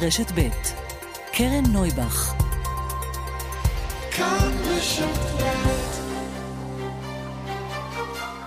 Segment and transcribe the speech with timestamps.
[0.00, 0.48] רשת ב'
[1.32, 2.34] קרן נויבך.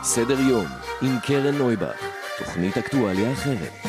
[0.04, 0.66] סדר יום
[1.02, 2.02] עם קרן נויבך,
[2.38, 3.87] תוכנית אקטואליה אחרת.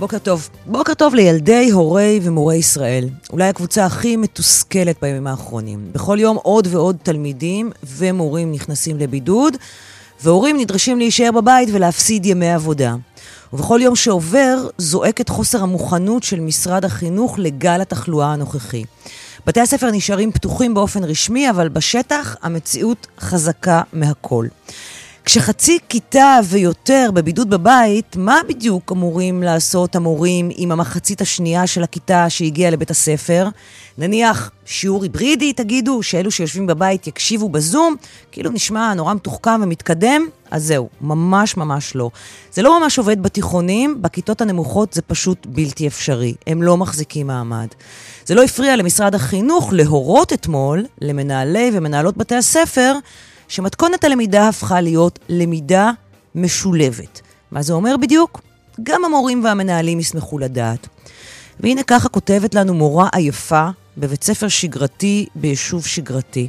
[0.00, 0.48] בוקר טוב.
[0.66, 3.08] בוקר טוב לילדי, הורי ומורי ישראל.
[3.32, 5.92] אולי הקבוצה הכי מתוסכלת בימים האחרונים.
[5.92, 9.56] בכל יום עוד ועוד תלמידים ומורים נכנסים לבידוד,
[10.22, 12.94] והורים נדרשים להישאר בבית ולהפסיד ימי עבודה.
[13.52, 18.84] ובכל יום שעובר זועק את חוסר המוכנות של משרד החינוך לגל התחלואה הנוכחי.
[19.46, 24.46] בתי הספר נשארים פתוחים באופן רשמי, אבל בשטח המציאות חזקה מהכל.
[25.32, 32.30] כשחצי כיתה ויותר בבידוד בבית, מה בדיוק אמורים לעשות המורים עם המחצית השנייה של הכיתה
[32.30, 33.48] שהגיעה לבית הספר?
[33.98, 37.96] נניח שיעור היברידי, תגידו, שאלו שיושבים בבית יקשיבו בזום,
[38.32, 40.26] כאילו נשמע נורא מתוחכם ומתקדם?
[40.50, 42.10] אז זהו, ממש ממש לא.
[42.52, 46.34] זה לא ממש עובד בתיכונים, בכיתות הנמוכות זה פשוט בלתי אפשרי.
[46.46, 47.68] הם לא מחזיקים מעמד.
[48.26, 52.92] זה לא הפריע למשרד החינוך להורות אתמול למנהלי ומנהלות בתי הספר
[53.50, 55.90] שמתכונת הלמידה הפכה להיות למידה
[56.34, 57.20] משולבת.
[57.50, 58.40] מה זה אומר בדיוק?
[58.82, 60.88] גם המורים והמנהלים ישמחו לדעת.
[61.60, 66.48] והנה ככה כותבת לנו מורה עייפה בבית ספר שגרתי ביישוב שגרתי.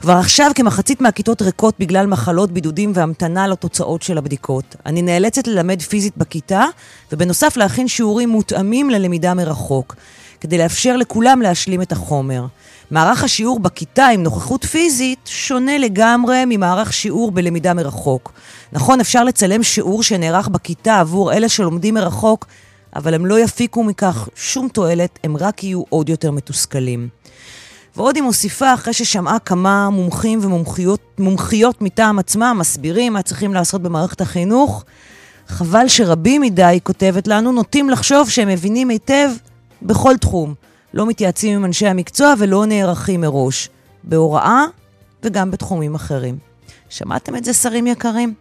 [0.00, 4.76] כבר עכשיו כמחצית מהכיתות ריקות בגלל מחלות, בידודים והמתנה לתוצאות של הבדיקות.
[4.86, 6.64] אני נאלצת ללמד פיזית בכיתה,
[7.12, 9.96] ובנוסף להכין שיעורים מותאמים ללמידה מרחוק,
[10.40, 12.46] כדי לאפשר לכולם להשלים את החומר.
[12.90, 18.32] מערך השיעור בכיתה עם נוכחות פיזית שונה לגמרי ממערך שיעור בלמידה מרחוק.
[18.72, 22.46] נכון, אפשר לצלם שיעור שנערך בכיתה עבור אלה שלומדים מרחוק,
[22.96, 27.08] אבל הם לא יפיקו מכך שום תועלת, הם רק יהיו עוד יותר מתוסכלים.
[27.96, 30.40] ועוד היא מוסיפה, אחרי ששמעה כמה מומחים
[31.18, 34.84] ומומחיות מטעם עצמם מסבירים מה צריכים לעשות במערכת החינוך,
[35.48, 39.30] חבל שרבים מדי, היא כותבת לנו, נוטים לחשוב שהם מבינים היטב
[39.82, 40.54] בכל תחום.
[40.94, 43.68] לא מתייעצים עם אנשי המקצוע ולא נערכים מראש,
[44.04, 44.64] בהוראה
[45.22, 46.38] וגם בתחומים אחרים.
[46.88, 48.34] שמעתם את זה, שרים יקרים?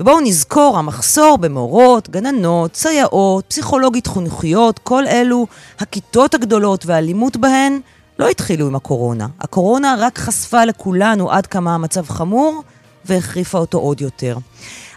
[0.00, 5.46] ובואו נזכור, המחסור במורות, גננות, סייעות, פסיכולוגית חינוכיות, כל אלו,
[5.78, 7.80] הכיתות הגדולות והאלימות בהן,
[8.18, 9.26] לא התחילו עם הקורונה.
[9.40, 12.62] הקורונה רק חשפה לכולנו עד כמה המצב חמור
[13.04, 14.38] והחריפה אותו עוד יותר.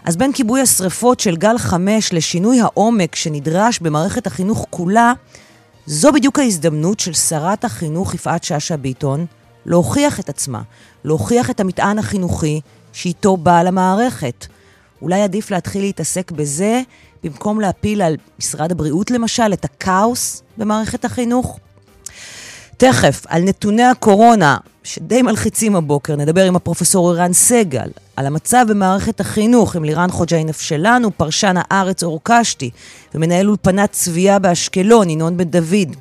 [0.04, 5.12] אז בין כיבוי השרפות של גל חמש לשינוי העומק שנדרש במערכת החינוך כולה,
[5.86, 9.26] זו בדיוק ההזדמנות של שרת החינוך יפעת שאשא ביטון
[9.66, 10.62] להוכיח את עצמה,
[11.04, 12.60] להוכיח את המטען החינוכי
[12.92, 14.46] שאיתו באה למערכת.
[15.02, 16.82] אולי עדיף להתחיל להתעסק בזה
[17.24, 21.58] במקום להפיל על משרד הבריאות למשל את הכאוס במערכת החינוך?
[22.82, 29.20] תכף, על נתוני הקורונה, שדי מלחיצים הבוקר, נדבר עם הפרופסור ערן סגל, על המצב במערכת
[29.20, 32.70] החינוך עם לירן חוג'יינף שלנו, פרשן הארץ אור קשתי,
[33.14, 35.96] ומנהל אולפנת צבייה באשקלון, ינון בן דוד.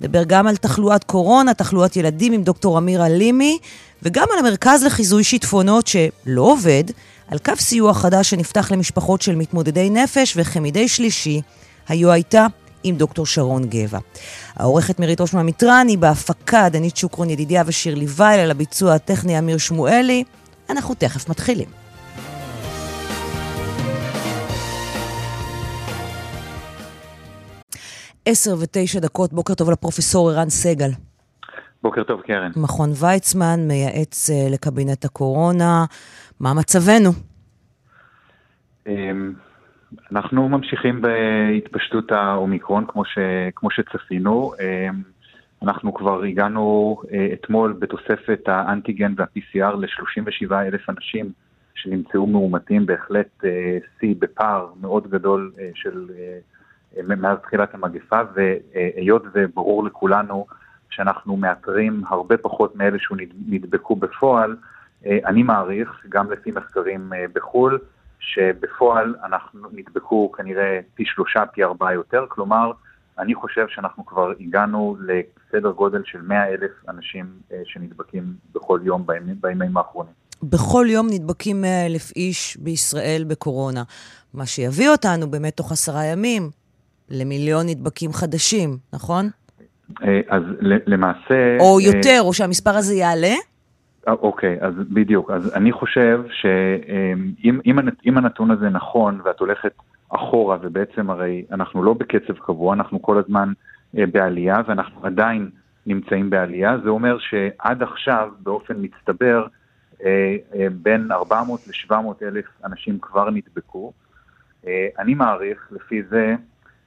[0.00, 3.58] נדבר גם על תחלואת קורונה, תחלואת ילדים עם דוקטור אמיר עלימי,
[4.02, 6.84] וגם על המרכז לחיזוי שיטפונות שלא עובד,
[7.28, 11.40] על קו סיוע חדש שנפתח למשפחות של מתמודדי נפש, וכמדי שלישי,
[11.88, 12.46] היו הייתה
[12.84, 13.98] עם דוקטור שרון גבע.
[14.56, 20.24] העורכת מירית ראש מהמטרני, בהפקה דנית שוקרון ידידיה ושירלי וייל, על הביצוע הטכני אמיר שמואלי.
[20.70, 21.68] אנחנו תכף מתחילים.
[28.26, 30.90] עשר ותשע דקות, בוקר טוב לפרופסור ערן סגל.
[31.82, 32.50] בוקר טוב, קרן.
[32.56, 35.84] מכון ויצמן מייעץ אה, לקבינט הקורונה.
[36.40, 37.10] מה מצבנו?
[40.12, 43.18] אנחנו ממשיכים בהתפשטות האומיקרון, כמו, ש,
[43.54, 44.52] כמו שצפינו.
[44.60, 45.02] אמ,
[45.62, 51.32] אנחנו כבר הגענו אה, אתמול בתוספת האנטיגן וה-PCR ל-37 אלף אנשים
[51.74, 56.06] שנמצאו מאומתים, בהחלט אה, שיא בפער מאוד גדול אה, של,
[57.06, 60.46] מאז תחילת המגפה, והיות וברור לכולנו
[60.90, 64.56] שאנחנו מאתרים הרבה פחות מאלה שנדבקו בפועל,
[65.06, 67.78] אני מעריך, גם לפי מחקרים בחו"ל,
[68.20, 72.72] שבפועל אנחנו נדבקו כנראה פי שלושה, פי ארבעה יותר, כלומר,
[73.18, 79.06] אני חושב שאנחנו כבר הגענו לסדר גודל של 100 אלף אנשים אה, שנדבקים בכל יום
[79.06, 80.12] בימים, בימים האחרונים.
[80.42, 83.82] בכל יום נדבקים 100 אלף איש בישראל בקורונה,
[84.34, 86.50] מה שיביא אותנו באמת תוך עשרה ימים
[87.10, 89.30] למיליון נדבקים חדשים, נכון?
[90.02, 90.42] אה, אז
[90.86, 91.56] למעשה...
[91.60, 93.34] או אה, יותר, או שהמספר הזה יעלה?
[94.06, 95.30] אוקיי, אז בדיוק.
[95.30, 99.72] אז אני חושב שאם הנתון הזה נכון ואת הולכת
[100.08, 103.52] אחורה, ובעצם הרי אנחנו לא בקצב קבוע, אנחנו כל הזמן
[103.98, 105.50] אה, בעלייה, ואנחנו עדיין
[105.86, 109.46] נמצאים בעלייה, זה אומר שעד עכשיו, באופן מצטבר,
[110.82, 113.92] בין 400 ל-700 אלף אנשים כבר נדבקו.
[114.98, 116.34] אני מעריך לפי זה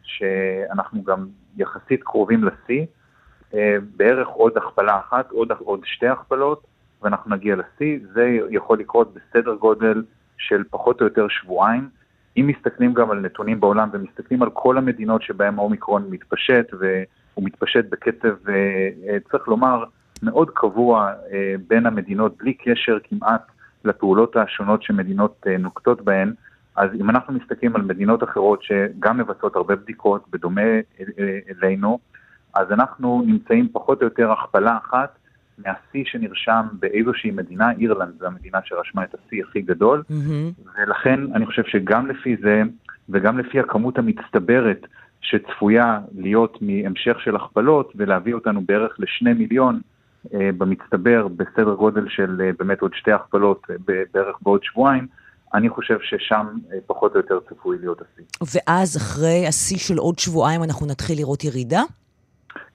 [0.04, 1.28] שאנחנו גם
[1.58, 2.86] יחסית קרובים לשיא,
[3.96, 6.64] בערך עוד הכפלה אחת, עוד, עוד שתי הכפלות,
[7.04, 8.00] ואנחנו נגיע לשיא.
[8.14, 10.04] זה יכול לקרות בסדר גודל
[10.38, 11.90] של פחות או יותר שבועיים.
[12.38, 17.86] אם מסתכלים גם על נתונים בעולם ומסתכלים על כל המדינות שבהן האומיקרון מתפשט, והוא מתפשט
[17.90, 19.84] בקצב, אה, אה, צריך לומר,
[20.24, 23.42] מאוד קבוע אה, בין המדינות, בלי קשר כמעט
[23.86, 26.34] לפעולות השונות שמדינות נוקטות בהן,
[26.76, 30.62] אז אם אנחנו מסתכלים על מדינות אחרות שגם מבצעות הרבה בדיקות, בדומה
[31.50, 32.00] אלינו,
[32.54, 35.18] אז אנחנו נמצאים פחות או יותר הכפלה אחת
[35.58, 40.70] מהשיא שנרשם באיזושהי מדינה, אירלנד זו המדינה שרשמה את השיא הכי גדול, mm-hmm.
[40.78, 42.62] ולכן אני חושב שגם לפי זה,
[43.10, 44.88] וגם לפי הכמות המצטברת
[45.22, 49.82] שצפויה להיות מהמשך של הכפלות, ולהביא אותנו בערך לשני מיליון
[50.34, 53.76] אה, במצטבר, בסדר גודל של אה, באמת עוד שתי הכפלות אה,
[54.14, 55.08] בערך בעוד שבועיים,
[55.54, 58.24] אני חושב ששם אה, פחות או יותר צפוי להיות השיא.
[58.54, 61.82] ואז אחרי השיא של עוד שבועיים אנחנו נתחיל לראות ירידה?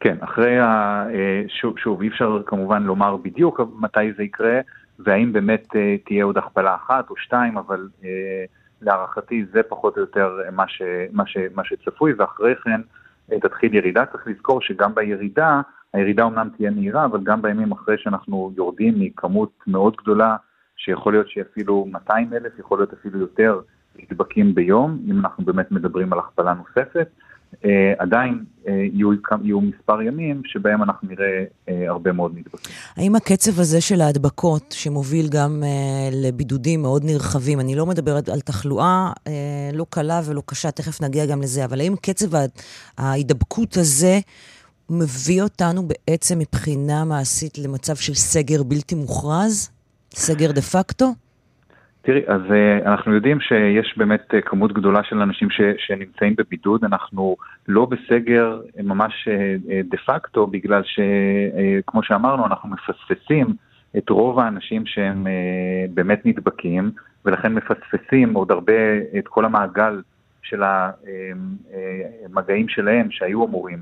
[0.00, 0.66] כן, אחרי ה...
[1.14, 4.60] אה, שוב, שוב, אי אפשר כמובן לומר בדיוק מתי זה יקרה,
[4.98, 8.44] והאם באמת אה, תהיה עוד הכפלה אחת או שתיים, אבל אה,
[8.82, 12.80] להערכתי זה פחות או יותר מה, ש, מה, ש, מה שצפוי, ואחרי כן
[13.40, 14.06] תתחיל ירידה.
[14.06, 15.60] צריך לזכור שגם בירידה,
[15.94, 20.36] הירידה אומנם תהיה מהירה, אבל גם בימים אחרי שאנחנו יורדים מכמות מאוד גדולה,
[20.76, 23.60] שיכול להיות שאפילו 200 אלף, יכול להיות אפילו יותר
[23.98, 27.08] נדבקים ביום, אם אנחנו באמת מדברים על הכפלה נוספת.
[27.64, 29.10] אה, עדיין אה, יהיו,
[29.42, 32.74] יהיו מספר ימים שבהם אנחנו נראה אה, הרבה מאוד נדבקים.
[32.96, 38.40] האם הקצב הזה של ההדבקות, שמוביל גם אה, לבידודים מאוד נרחבים, אני לא מדברת על
[38.40, 39.32] תחלואה אה,
[39.72, 42.46] לא קלה ולא קשה, תכף נגיע גם לזה, אבל האם קצב
[42.98, 44.18] ההידבקות הזה
[44.90, 49.70] מביא אותנו בעצם מבחינה מעשית למצב של סגר בלתי מוכרז?
[50.14, 51.14] סגר דה פקטו?
[52.08, 56.84] תראי, אז uh, אנחנו יודעים שיש באמת uh, כמות גדולה של אנשים ש, שנמצאים בבידוד,
[56.84, 57.36] אנחנו
[57.68, 59.28] לא בסגר uh, ממש
[59.90, 63.46] דה פקטו, בגלל שכמו שאמרנו, אנחנו מפספסים
[63.98, 65.26] את רוב האנשים שהם
[65.94, 66.90] באמת נדבקים,
[67.24, 68.72] ולכן מפספסים עוד הרבה
[69.18, 70.02] את כל המעגל
[70.42, 70.62] של
[72.26, 73.78] המגעים שלהם שהיו אמורים.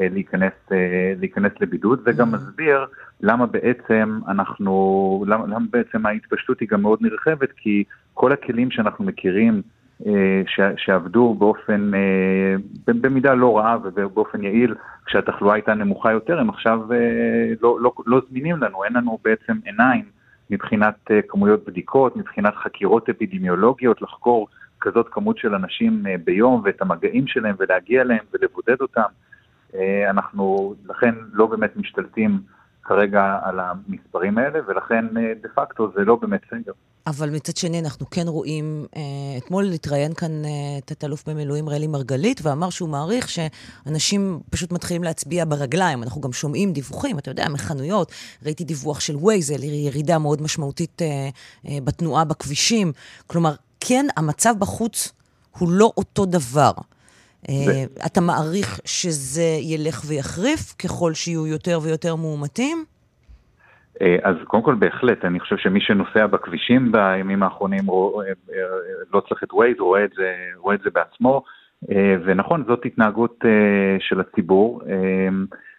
[0.00, 2.36] אה, להיכנס, אה, להיכנס לבידוד, זה גם mm.
[2.36, 2.86] מסביר
[3.20, 7.84] למה בעצם אנחנו, למה, למה בעצם ההתפשטות היא גם מאוד נרחבת, כי
[8.14, 9.62] כל הכלים שאנחנו מכירים
[10.06, 11.90] אה, ש, שעבדו באופן,
[12.86, 14.74] במידה לא רעה ובאופן יעיל,
[15.06, 16.80] כשהתחלואה הייתה נמוכה יותר, הם עכשיו
[17.62, 20.04] לא, לא, לא זמינים לנו, אין לנו בעצם עיניים
[20.50, 24.48] מבחינת כמויות בדיקות, מבחינת חקירות אפידמיולוגיות, לחקור
[24.80, 29.08] כזאת כמות של אנשים ביום ואת המגעים שלהם ולהגיע אליהם ולבודד אותם.
[29.74, 32.40] אה, אנחנו לכן לא באמת משתלטים
[32.82, 36.72] כרגע על המספרים האלה, ולכן אה, דה פקטו זה לא באמת סגר.
[37.06, 39.02] אבל מצד שני, אנחנו כן רואים, אה,
[39.38, 40.30] אתמול התראיין כאן
[40.84, 46.02] תת-אלוף במילואים רלי מרגלית, ואמר שהוא מעריך שאנשים פשוט מתחילים להצביע ברגליים.
[46.02, 48.12] אנחנו גם שומעים דיווחים, אתה יודע, מחנויות.
[48.44, 51.02] ראיתי דיווח של ווייז, ירידה מאוד משמעותית
[51.84, 52.92] בתנועה בכבישים.
[53.26, 55.12] כלומר, כן, המצב בחוץ
[55.58, 56.72] הוא לא אותו דבר.
[57.48, 62.84] אה, אתה מעריך שזה ילך ויחריף ככל שיהיו יותר ויותר מאומתים?
[64.02, 68.54] אה, אז קודם כל בהחלט, אני חושב שמי שנוסע בכבישים בימים האחרונים אה,
[69.12, 71.42] לא צריך את ווייז, רואה את זה, רואה את זה בעצמו,
[72.24, 73.44] ונכון, זאת התנהגות
[73.98, 74.82] של הציבור,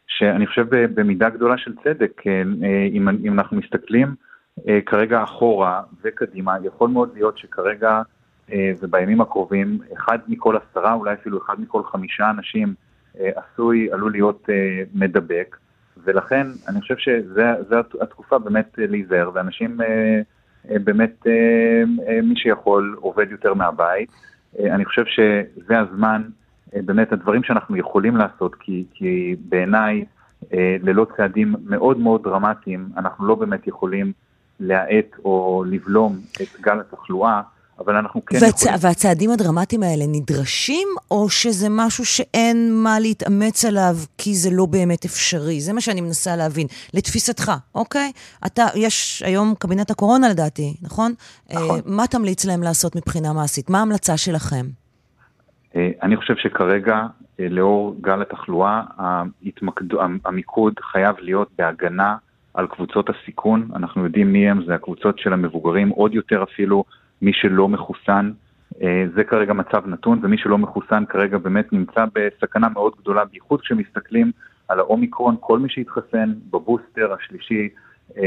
[0.08, 2.22] שאני חושב במידה גדולה של צדק,
[2.92, 4.16] אם, אנחנו מסתכלים
[4.86, 8.02] כרגע אחורה וקדימה, יכול מאוד להיות שכרגע
[8.82, 12.74] ובימים הקרובים אחד מכל עשרה, אולי אפילו אחד מכל חמישה אנשים
[13.20, 15.58] אה, עשוי, עלול להיות אה, מדבק,
[16.04, 19.78] ולכן אני חושב שזו התקופה באמת להיזהר, ואנשים
[20.66, 21.26] באמת,
[22.24, 24.10] מי שיכול עובד יותר מהבית.
[24.60, 26.22] אני חושב שזה הזמן,
[26.74, 30.06] באמת הדברים שאנחנו יכולים לעשות, כי, כי בעיניי
[30.82, 34.12] ללא צעדים מאוד מאוד דרמטיים, אנחנו לא באמת יכולים
[34.60, 37.42] להאט או לבלום את גל התחלואה.
[37.80, 38.62] אבל אנחנו כן והצ...
[38.62, 38.80] יכולים...
[38.82, 45.06] והצעדים הדרמטיים האלה נדרשים, או שזה משהו שאין מה להתאמץ עליו כי זה לא באמת
[45.06, 45.62] אפשרי?
[45.62, 46.68] זה מה שאני מנסה להבין.
[46.94, 48.12] לתפיסתך, אוקיי?
[48.46, 51.12] אתה, יש היום קבינט הקורונה לדעתי, נכון?
[51.54, 51.80] נכון.
[51.80, 53.70] Uh, מה תמליץ להם לעשות מבחינה מעשית?
[53.70, 54.66] מה ההמלצה שלכם?
[55.74, 59.86] Uh, אני חושב שכרגע, uh, לאור גל התחלואה, ההתמקד...
[60.26, 62.16] המיקוד חייב להיות בהגנה
[62.54, 63.70] על קבוצות הסיכון.
[63.76, 66.84] אנחנו יודעים מי הם, זה הקבוצות של המבוגרים, עוד יותר אפילו.
[67.22, 68.32] מי שלא מחוסן,
[68.82, 73.62] אה, זה כרגע מצב נתון, ומי שלא מחוסן כרגע באמת נמצא בסכנה מאוד גדולה, בייחוד
[73.62, 74.32] כשמסתכלים
[74.68, 77.70] על האומיקרון, כל מי שהתחסן בבוסטר השלישי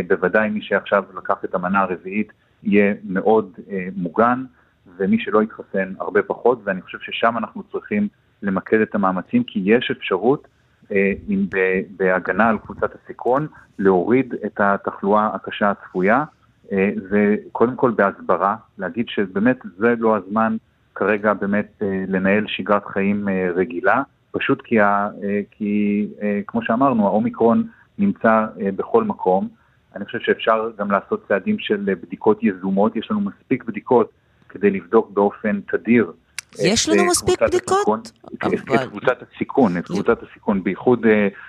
[0.09, 2.33] בוודאי מי שעכשיו לקח את המנה הרביעית
[2.63, 3.53] יהיה מאוד
[3.97, 4.45] מוגן,
[4.97, 8.09] ומי שלא יתחסן הרבה פחות, ואני חושב ששם אנחנו צריכים
[8.43, 10.49] למקד את המאמצים, כי יש אפשרות
[11.97, 13.47] בהגנה על קבוצת הסיכון
[13.79, 16.25] להוריד את התחלואה הקשה הצפויה.
[17.11, 20.57] וקודם כל בהסברה, להגיד שבאמת זה לא הזמן
[20.95, 26.07] כרגע באמת אה, לנהל שגרת חיים אה, רגילה, פשוט כי, ה, אה, כי
[26.47, 29.49] כמו שאמרנו, האומיקרון נמצא בכל מקום.
[29.97, 34.11] אני חושב שאפשר גם לעשות צעדים של בדיקות יזומות, יש לנו מספיק בדיקות
[34.49, 36.13] כדי לבדוק באופן תדיר.
[36.59, 37.79] יש לנו מספיק בדיקות?
[37.79, 38.01] הסיכון,
[38.43, 38.75] אבל...
[38.75, 41.07] את קבוצת הסיכון, את קבוצת הסיכון, בייחוד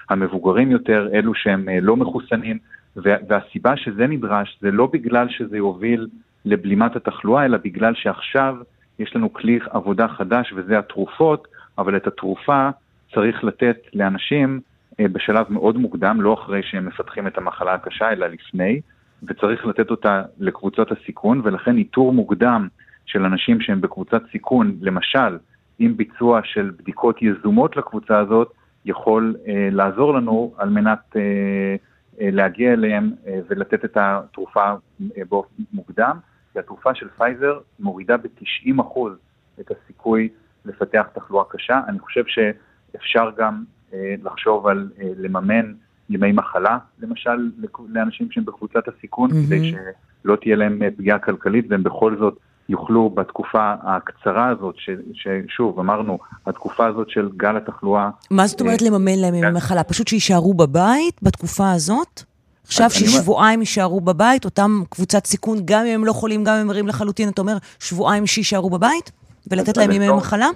[0.09, 2.57] המבוגרים יותר, אלו שהם לא מחוסנים.
[2.95, 6.07] והסיבה שזה נדרש זה לא בגלל שזה יוביל
[6.45, 8.55] לבלימת התחלואה, אלא בגלל שעכשיו
[8.99, 11.47] יש לנו כלי עבודה חדש וזה התרופות,
[11.77, 12.69] אבל את התרופה
[13.13, 14.59] צריך לתת לאנשים
[14.99, 18.81] אה, בשלב מאוד מוקדם, לא אחרי שהם מפתחים את המחלה הקשה, אלא לפני,
[19.23, 22.67] וצריך לתת אותה לקבוצות הסיכון, ולכן איתור מוקדם
[23.05, 25.37] של אנשים שהם בקבוצת סיכון, למשל,
[25.79, 28.53] עם ביצוע של בדיקות יזומות לקבוצה הזאת,
[28.85, 31.75] יכול אה, לעזור לנו על מנת אה,
[32.19, 36.17] להגיע אליהם אה, ולתת את התרופה אה, באופן מוקדם,
[36.53, 38.99] כי התרופה של פייזר מורידה ב-90%
[39.59, 40.29] את הסיכוי
[40.65, 41.81] לפתח תחלואה קשה.
[41.87, 43.63] אני חושב שאפשר גם
[44.23, 45.73] לחשוב על לממן
[46.09, 47.51] ימי מחלה, למשל,
[47.89, 49.45] לאנשים שהם בקבוצת הסיכון, mm-hmm.
[49.45, 49.71] כדי
[50.23, 52.39] שלא תהיה להם פגיעה כלכלית והם בכל זאת
[52.69, 58.09] יוכלו בתקופה הקצרה הזאת, ש, ששוב, אמרנו, התקופה הזאת של גל התחלואה...
[58.31, 59.83] מה זאת אומרת אה, לממן להם ימי מחלה?
[59.83, 62.23] פשוט שיישארו בבית בתקופה הזאת?
[62.65, 66.69] עכשיו ששבועיים יישארו בבית, אותם קבוצת סיכון, גם אם הם לא חולים, גם אם הם
[66.69, 69.11] ערים לחלוטין, אתה אומר, שבועיים שיישארו בבית?
[69.51, 70.47] ולתת להם ימי לא, מחלה?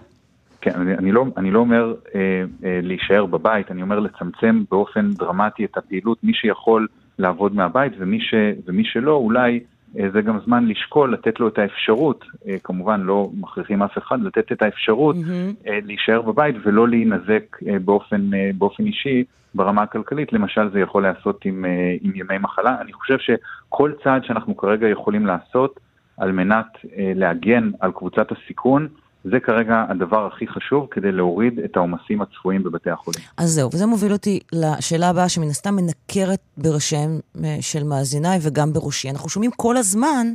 [0.62, 2.22] כן, אני, אני, לא, אני לא אומר אה,
[2.64, 6.88] אה, להישאר בבית, אני אומר לצמצם באופן דרמטי את הפעילות, מי שיכול
[7.20, 8.34] לעבוד מהבית ומי, ש,
[8.66, 9.60] ומי שלא, אולי
[9.94, 14.52] זה גם זמן לשקול, לתת לו את האפשרות, אה, כמובן לא מכריחים אף אחד, לתת
[14.52, 15.70] את האפשרות mm-hmm.
[15.84, 19.24] להישאר בבית ולא להינזק באופן, באופן אישי
[19.56, 21.66] ברמה הכלכלית, למשל זה יכול להיעשות עם,
[22.02, 22.82] עם ימי מחלה.
[22.82, 25.80] אני חושב שכל צעד שאנחנו כרגע יכולים לעשות
[26.18, 26.68] על מנת
[26.98, 28.88] להגן על קבוצת הסיכון,
[29.32, 33.22] זה כרגע הדבר הכי חשוב כדי להוריד את העומסים הצפויים בבתי החולים.
[33.38, 38.74] אז זהו, וזה מוביל אותי לשאלה הבאה שמן הסתם מנקרת בראשיהם אה, של מאזיניי וגם
[38.74, 39.10] בראשי.
[39.10, 40.28] אנחנו שומעים כל הזמן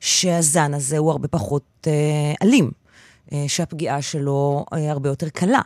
[0.00, 1.92] שהזן הזה הוא הרבה פחות אה,
[2.42, 2.70] אלים,
[3.32, 5.60] אה, שהפגיעה שלו אה, הרבה יותר קלה.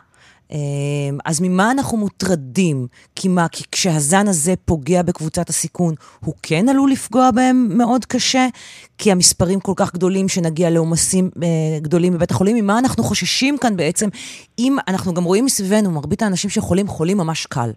[0.51, 2.87] אמ, אז ממה אנחנו מוטרדים?
[3.15, 8.47] כי מה, כי כשהזן הזה פוגע בקבוצת הסיכון, הוא כן עלול לפגוע בהם מאוד קשה?
[8.97, 12.55] כי המספרים כל כך גדולים שנגיע לעומסים אה, גדולים בבית החולים?
[12.55, 14.09] ממה אנחנו חוששים כאן בעצם?
[14.59, 17.69] אם אנחנו גם רואים מסביבנו, מרבית האנשים שחולים, חולים ממש קל.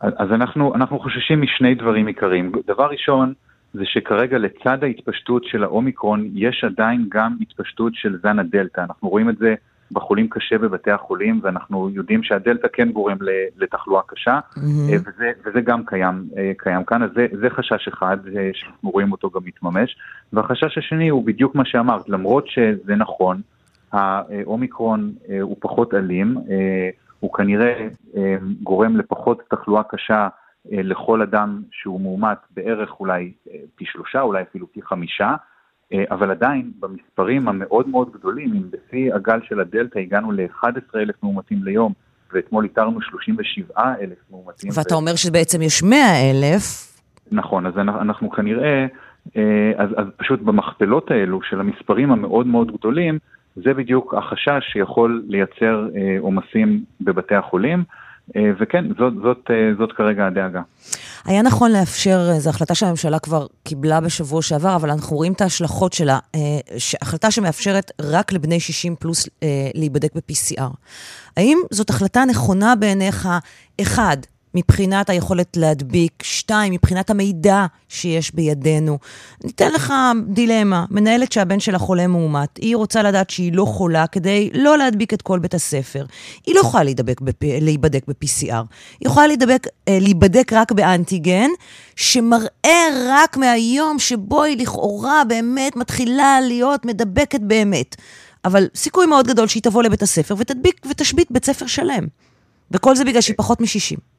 [0.00, 2.52] אז אנחנו, אנחנו חוששים משני דברים עיקריים.
[2.66, 3.32] דבר ראשון,
[3.74, 8.80] זה שכרגע לצד ההתפשטות של האומיקרון, יש עדיין גם התפשטות של זן הדלתא.
[8.80, 9.54] אנחנו רואים את זה
[9.92, 13.16] בחולים קשה בבתי החולים, ואנחנו יודעים שהדלתא כן גורם
[13.56, 14.60] לתחלואה קשה, mm-hmm.
[14.92, 19.12] וזה, וזה גם קיים, אה, קיים כאן, אז זה, זה חשש אחד אה, שאנחנו רואים
[19.12, 19.96] אותו גם מתממש.
[20.32, 23.40] והחשש השני הוא בדיוק מה שאמרת, למרות שזה נכון,
[23.92, 26.36] האומיקרון הוא פחות אלים,
[27.20, 27.88] הוא כנראה
[28.62, 30.28] גורם לפחות תחלואה קשה
[30.70, 33.32] לכל אדם שהוא מאומת בערך אולי
[33.76, 35.34] פי שלושה, אולי אפילו פי חמישה.
[35.92, 41.64] אה, אבל עדיין במספרים המאוד מאוד גדולים, אם בשיא הגל של הדלתא הגענו ל-11,000 מאומתים
[41.64, 41.92] ליום,
[42.32, 44.70] ואתמול איתרנו 37,000 מאומתים.
[44.74, 44.98] ואתה ו...
[44.98, 46.96] אומר שבעצם יש 100,000.
[47.32, 48.86] נכון, אז אנחנו, כנראה,
[49.36, 53.18] אה, אז, אז פשוט במכפלות האלו של המספרים המאוד מאוד גדולים,
[53.56, 57.84] זה בדיוק החשש שיכול לייצר אה, עומסים בבתי החולים.
[58.36, 60.60] אה, וכן, זאת, זאת, אה, זאת כרגע הדאגה.
[61.24, 65.40] היה נכון לאפשר, אה, זו החלטה שהממשלה כבר קיבלה בשבוע שעבר, אבל אנחנו רואים את
[65.40, 66.18] ההשלכות שלה.
[67.02, 69.28] החלטה שמאפשרת רק לבני 60 פלוס
[69.74, 70.70] להיבדק ב-PCR.
[71.36, 73.28] האם זאת החלטה נכונה בעיניך,
[73.80, 74.16] אחד,
[74.56, 78.98] מבחינת היכולת להדביק, שתיים, מבחינת המידע שיש בידינו.
[79.44, 79.92] ניתן לך
[80.28, 85.14] דילמה, מנהלת שהבן שלה חולה מאומת, היא רוצה לדעת שהיא לא חולה כדי לא להדביק
[85.14, 86.04] את כל בית הספר.
[86.46, 87.42] היא לא יכולה להידבק בפ...
[87.42, 88.64] להיבדק ב-PCR,
[89.00, 91.48] היא יכולה להידבק, אה, להיבדק רק באנטיגן,
[91.96, 97.96] שמראה רק מהיום שבו היא לכאורה באמת מתחילה להיות מדבקת באמת.
[98.44, 102.06] אבל סיכוי מאוד גדול שהיא תבוא לבית הספר ותדביק ותשבית בית ספר שלם.
[102.70, 104.15] וכל זה בגלל שהיא פחות מ-60.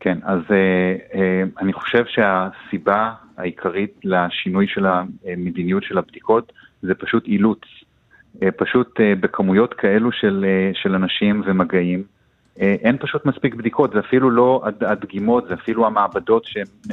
[0.00, 6.52] כן, אז אה, אה, אני חושב שהסיבה העיקרית לשינוי של המדיניות של הבדיקות
[6.82, 7.60] זה פשוט אילוץ.
[8.42, 12.02] אה, פשוט בכמויות כאלו של, של אנשים ומגעים,
[12.56, 16.46] אין פשוט מספיק בדיקות, זה אפילו לא הדגימות, זה אפילו המעבדות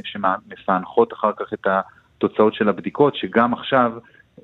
[0.03, 3.91] שמפענחות אחר כך את התוצאות של הבדיקות, שגם עכשיו,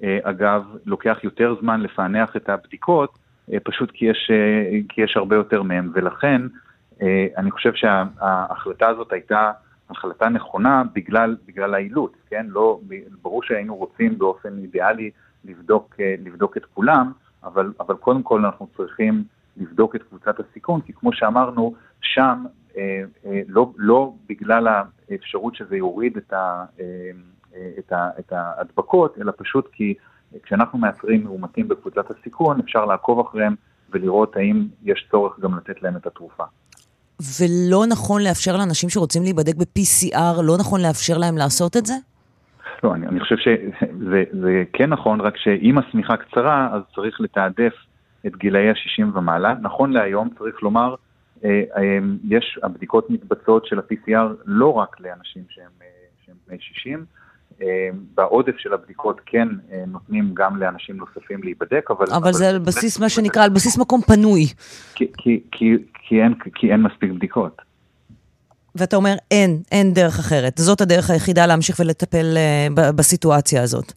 [0.03, 3.17] אגב, לוקח יותר זמן לפענח את הבדיקות,
[3.63, 4.31] פשוט כי יש,
[4.89, 6.41] כי יש הרבה יותר מהם, ולכן
[7.37, 9.51] אני חושב שההחלטה הזאת הייתה
[9.89, 12.45] החלטה נכונה בגלל, בגלל האילוץ, כן?
[12.49, 12.79] לא,
[13.21, 15.11] ברור שהיינו רוצים באופן אידיאלי
[15.45, 17.11] לבדוק, לבדוק את כולם,
[17.43, 19.23] אבל, אבל קודם כל אנחנו צריכים
[19.57, 22.43] לבדוק את קבוצת הסיכון, כי כמו שאמרנו, שם
[22.77, 24.67] אה, אה, לא, לא בגלל
[25.09, 27.11] האפשרות שזה יוריד את, ה, אה,
[27.79, 29.93] את, ה, את ההדבקות, אלא פשוט כי
[30.43, 33.55] כשאנחנו מאתרים מאומתים בקבוצת הסיכון, אפשר לעקוב אחריהם
[33.89, 36.43] ולראות האם יש צורך גם לתת להם את התרופה.
[37.19, 41.93] ולא נכון לאפשר לאנשים שרוצים להיבדק ב-PCR, לא נכון לאפשר להם לעשות את זה?
[42.83, 47.73] לא, אני, אני חושב שזה כן נכון, רק שאם השמיכה קצרה, אז צריך לתעדף
[48.27, 49.53] את גילאי ה-60 ומעלה.
[49.61, 50.95] נכון להיום, צריך לומר,
[51.45, 51.97] אה, אה,
[52.29, 55.87] יש, הבדיקות מתבצעות של ה-PCR לא רק לאנשים שהם, אה,
[56.25, 57.05] שהם בני 60,
[58.15, 59.47] בעודף של הבדיקות כן
[59.87, 62.05] נותנים גם לאנשים נוספים להיבדק, אבל...
[62.05, 64.45] אבל, אבל זה על בסיס, מה שנקרא, על בסיס מקום פנוי.
[64.95, 67.61] כי, כי, כי, כי, אין, כי אין מספיק בדיקות.
[68.75, 70.53] ואתה אומר, אין, אין דרך אחרת.
[70.57, 73.93] זאת הדרך היחידה להמשיך ולטפל uh, בסיטואציה הזאת.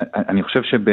[0.00, 0.88] אני חושב, שב,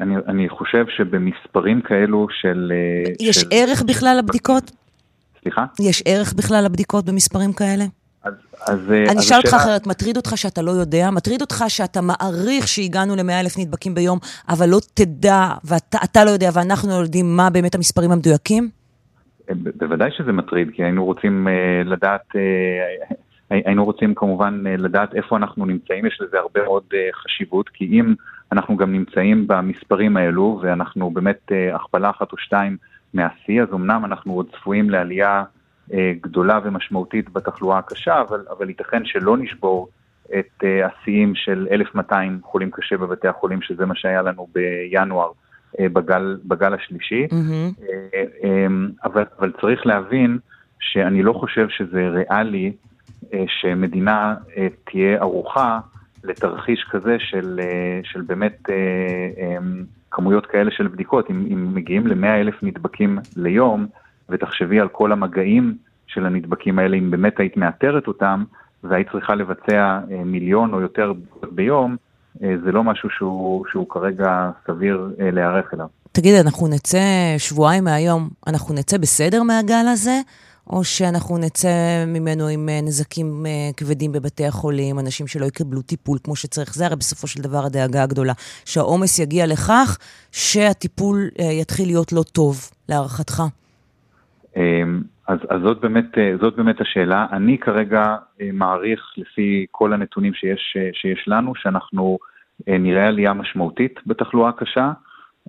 [0.00, 2.72] אני, אני חושב שבמספרים כאלו של...
[2.74, 3.46] אה, יש של...
[3.50, 4.70] ערך בכלל לבדיקות?
[5.42, 5.64] סליחה?
[5.80, 7.84] יש ערך בכלל לבדיקות במספרים כאלה?
[8.26, 8.34] אז,
[8.66, 9.54] אז, אה, אני אשאל אותך.
[9.54, 11.10] אחרת, מטריד אותך שאתה לא יודע?
[11.10, 14.18] מטריד אותך שאתה מעריך שהגענו ל-100 אלף נדבקים ביום,
[14.48, 18.68] אבל לא תדע, ואתה לא יודע ואנחנו לא יודעים מה באמת המספרים המדויקים?
[19.76, 22.32] בוודאי שזה מטריד, כי היינו רוצים uh, לדעת,
[23.50, 26.84] היינו רוצים כמובן לדעת איפה אנחנו נמצאים, יש לזה הרבה מאוד
[27.24, 28.14] חשיבות, כי אם
[28.52, 32.76] אנחנו גם נמצאים במספרים האלו, ואנחנו באמת הכפלה אחת או שתיים
[33.14, 35.44] מהשיא, אז אמנם אנחנו עוד צפויים לעלייה
[36.20, 39.88] גדולה ומשמעותית בתחלואה הקשה, אבל, אבל ייתכן שלא נשבור
[40.38, 45.30] את uh, השיאים של 1,200 חולים קשה בבתי החולים, שזה מה שהיה לנו בינואר.
[45.80, 48.46] אה, בגל, בגל השלישי, mm-hmm.
[49.04, 50.38] אבל, אבל צריך להבין
[50.80, 52.72] שאני לא חושב שזה ריאלי
[53.46, 54.34] שמדינה
[54.84, 55.78] תהיה ערוכה
[56.24, 57.60] לתרחיש כזה של,
[58.02, 58.68] של באמת
[60.10, 61.30] כמויות כאלה של בדיקות.
[61.30, 63.86] אם, אם מגיעים ל-100 אלף נדבקים ליום,
[64.28, 68.44] ותחשבי על כל המגעים של הנדבקים האלה, אם באמת היית מאתרת אותם,
[68.84, 71.12] והיית צריכה לבצע מיליון או יותר
[71.50, 71.96] ביום,
[72.42, 75.86] אה, זה לא משהו שהוא, שהוא כרגע סביר אה, להיערך אליו.
[76.12, 76.98] תגיד, אנחנו נצא
[77.38, 80.20] שבועיים מהיום, אנחנו נצא בסדר מהגל הזה?
[80.70, 86.36] או שאנחנו נצא ממנו עם אה, נזקים כבדים בבתי החולים, אנשים שלא יקבלו טיפול כמו
[86.36, 86.74] שצריך.
[86.74, 88.32] זה הרי בסופו של דבר הדאגה הגדולה,
[88.64, 89.98] שהעומס יגיע לכך
[90.32, 91.28] שהטיפול
[91.60, 93.42] יתחיל להיות לא טוב, להערכתך.
[94.56, 97.26] אמ, אז, אז זאת, באמת, זאת באמת השאלה.
[97.32, 98.16] אני כרגע
[98.52, 102.18] מעריך, לפי כל הנתונים שיש, שיש לנו, שאנחנו
[102.68, 104.92] אה, נראה עלייה משמעותית בתחלואה קשה,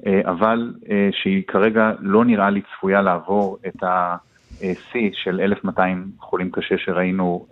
[0.08, 6.52] אה, אבל אה, שהיא כרגע לא נראה לי צפויה לעבור את השיא של 1,200 חולים
[6.52, 7.46] קשה שראינו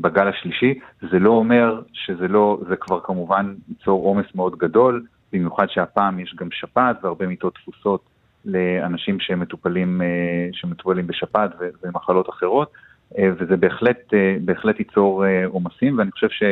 [0.00, 0.78] בגל השלישי.
[1.10, 6.34] זה לא אומר שזה לא, זה כבר כמובן ייצור עומס מאוד גדול, במיוחד שהפעם יש
[6.38, 8.00] גם שפעת והרבה מיטות תפוסות
[8.48, 10.00] לאנשים שמטופלים,
[10.52, 11.50] שמטופלים בשפעת
[11.82, 12.72] ומחלות אחרות,
[13.18, 14.12] וזה בהחלט,
[14.44, 16.42] בהחלט ייצור עומסים, ואני חושב ש...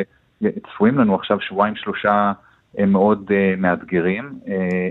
[0.43, 2.31] צפויים לנו עכשיו שבועיים שלושה
[2.79, 4.39] אה, מאוד מאתגרים,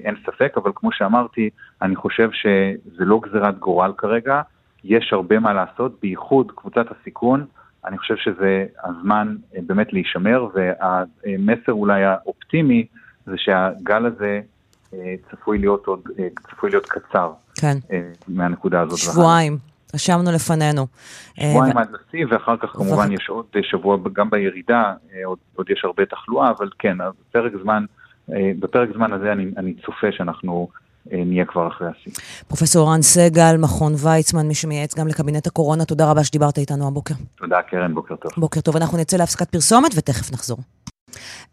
[0.04, 1.50] אין ספק, אבל כמו שאמרתי,
[1.82, 4.42] אני חושב שזה לא גזירת גורל כרגע,
[4.84, 7.46] יש הרבה מה לעשות, בייחוד קבוצת הסיכון,
[7.84, 12.86] אני חושב שזה הזמן באמת להישמר, והמסר אולי האופטימי
[13.26, 14.40] זה שהגל הזה
[15.30, 17.32] צפוי להיות עוד, uh, צפוי להיות קצר.
[17.54, 17.76] כן.
[17.88, 17.92] Uh,
[18.28, 18.98] מהנקודה הזאת.
[18.98, 19.58] שבועיים.
[19.94, 20.86] רשמנו לפנינו.
[21.40, 24.82] שבועיים עד לשיא, ואחר כך כמובן יש עוד שבוע גם בירידה,
[25.14, 26.96] אה, עוד, עוד יש הרבה תחלואה, אבל כן,
[27.30, 27.84] בפרק זמן,
[28.32, 30.68] אה, בפרק זמן הזה אני, אני צופה שאנחנו
[31.12, 32.12] אה, נהיה כבר אחרי השיא.
[32.48, 37.14] פרופסור רן סגל, מכון ויצמן, מי שמייעץ גם לקבינט הקורונה, תודה רבה שדיברת איתנו הבוקר.
[37.38, 38.32] תודה, קרן, בוקר טוב.
[38.36, 40.58] בוקר טוב, אנחנו נצא להפסקת פרסומת ותכף נחזור.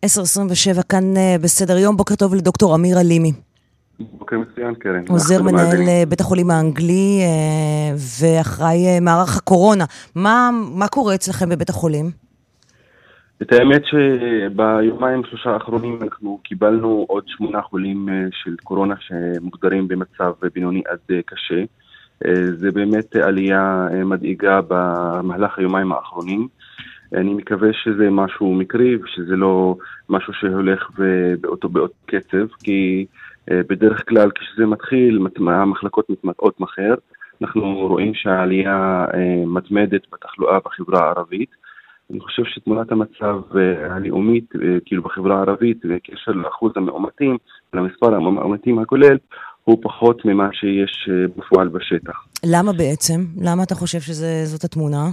[0.06, 1.04] 10.27 כאן
[1.42, 3.32] בסדר יום, בוקר טוב לדוקטור אמיר עלימי.
[4.00, 5.04] בוקר מצוין, קרן.
[5.10, 9.86] עוזר מנהל אה, בית החולים האנגלי אה, ואחראי אה, מערך הקורונה.
[10.16, 12.06] מה, מה קורה אצלכם בבית החולים?
[13.42, 20.82] את האמת שביומיים שלושה האחרונים אנחנו קיבלנו עוד שמונה חולים של קורונה שמוגדרים במצב בינוני
[20.88, 21.64] עד קשה.
[22.56, 26.48] זה באמת עלייה מדאיגה במהלך היומיים האחרונים.
[27.14, 29.76] אני מקווה שזה משהו מקרי ושזה לא
[30.10, 30.90] משהו שהולך
[31.42, 33.06] באותו, באותו קצב, כי
[33.50, 36.96] בדרך כלל כשזה מתחיל, המחלקות מתמקעות מהר.
[37.42, 39.06] אנחנו רואים שהעלייה
[39.48, 41.50] מתמדת בתחלואה בחברה הערבית.
[42.12, 43.42] אני חושב שתמונת המצב
[43.90, 44.54] הלאומית,
[44.86, 47.38] כאילו בחברה הערבית, בקשר לאחוז המאומתים,
[47.74, 49.18] למספר המאומתים הכולל,
[49.64, 52.28] הוא פחות ממה שיש בפועל בשטח.
[52.46, 53.22] למה בעצם?
[53.42, 55.10] למה אתה חושב שזאת התמונה?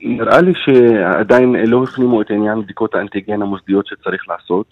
[0.00, 4.66] נראה לי שעדיין לא הפנימו את עניין בדיקות האנטיגן המוסדיות שצריך לעשות.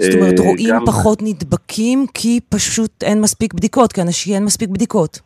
[0.00, 0.86] זאת אומרת, רואים גם...
[0.86, 5.20] פחות נדבקים כי פשוט אין מספיק בדיקות, כי אנשים אין מספיק בדיקות.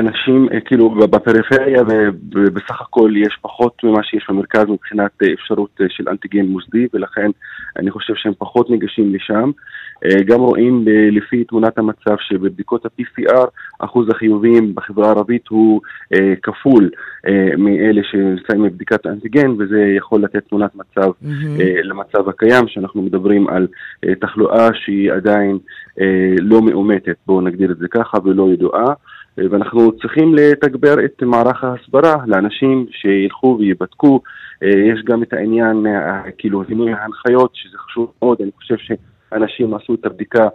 [0.00, 1.82] אנשים, כאילו, בפריפריה
[2.34, 7.30] ובסך הכל יש פחות ממה שיש במרכז מבחינת אפשרות של אנטיגן מוסדי, ולכן
[7.78, 9.50] אני חושב שהם פחות ניגשים לשם.
[10.26, 13.46] גם רואים לפי תמונת המצב שבבדיקות ה-PCR
[13.78, 15.80] אחוז החיוביים בחברה הערבית הוא
[16.42, 16.90] כפול
[17.58, 21.62] מאלה שנמצאים בבדיקת האנטיגן, וזה יכול לתת תמונת מצב mm-hmm.
[21.82, 23.66] למצב הקיים, שאנחנו מדברים על
[24.20, 25.58] תחלואה שהיא עדיין
[26.40, 28.92] לא מאומתת, בואו נגדיר את זה ככה, ולא ידועה.
[29.38, 34.20] ואנחנו צריכים לתגבר את מערך ההסברה לאנשים שילכו ויבדקו.
[34.62, 35.86] יש גם את העניין,
[36.38, 40.48] כאילו, זימון ההנחיות, שזה חשוב מאוד, אני חושב שאנשים עשו את הבדיקה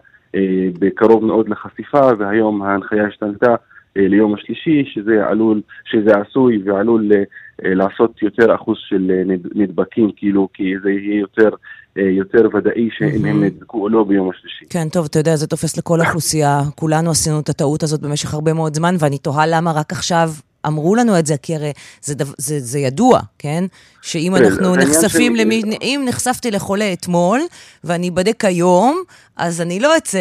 [0.80, 3.56] בקרוב מאוד לחשיפה, והיום ההנחיה השתנתה
[3.96, 7.12] ליום השלישי, שזה עלול, שזה עשוי ועלול
[7.60, 9.12] לעשות יותר אחוז של
[9.56, 11.50] נדבקים, כאילו, כי זה יהיה יותר
[11.96, 14.66] יותר ודאי שאם הם נדבקו או לא ביום השלישי.
[14.70, 16.60] כן, טוב, אתה יודע, זה תופס לכל האוכלוסייה.
[16.76, 20.30] כולנו עשינו את הטעות הזאת במשך הרבה מאוד זמן, ואני תוהה למה רק עכשיו
[20.68, 23.64] אמרו לנו את זה, כי הרי זה, זה, זה, זה ידוע, כן?
[24.02, 25.62] שאם כן, אנחנו נחשפים למי...
[25.82, 27.40] אם נחשפתי לחולה אתמול,
[27.84, 28.98] ואני אבדק היום,
[29.38, 30.20] אז אני לא אצא,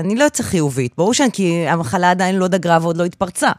[0.00, 0.92] אני לא אצא חיובית.
[0.98, 3.50] ברור שאני, כי המחלה עדיין לא דגרה ועוד לא התפרצה.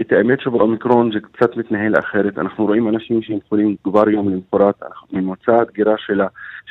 [0.00, 2.38] את האמת שבאומיקרון זה קצת מתנהל אחרת.
[2.38, 6.20] אנחנו רואים אנשים שהם חולים כבר יום למחרת, ממוצע הדגירה של,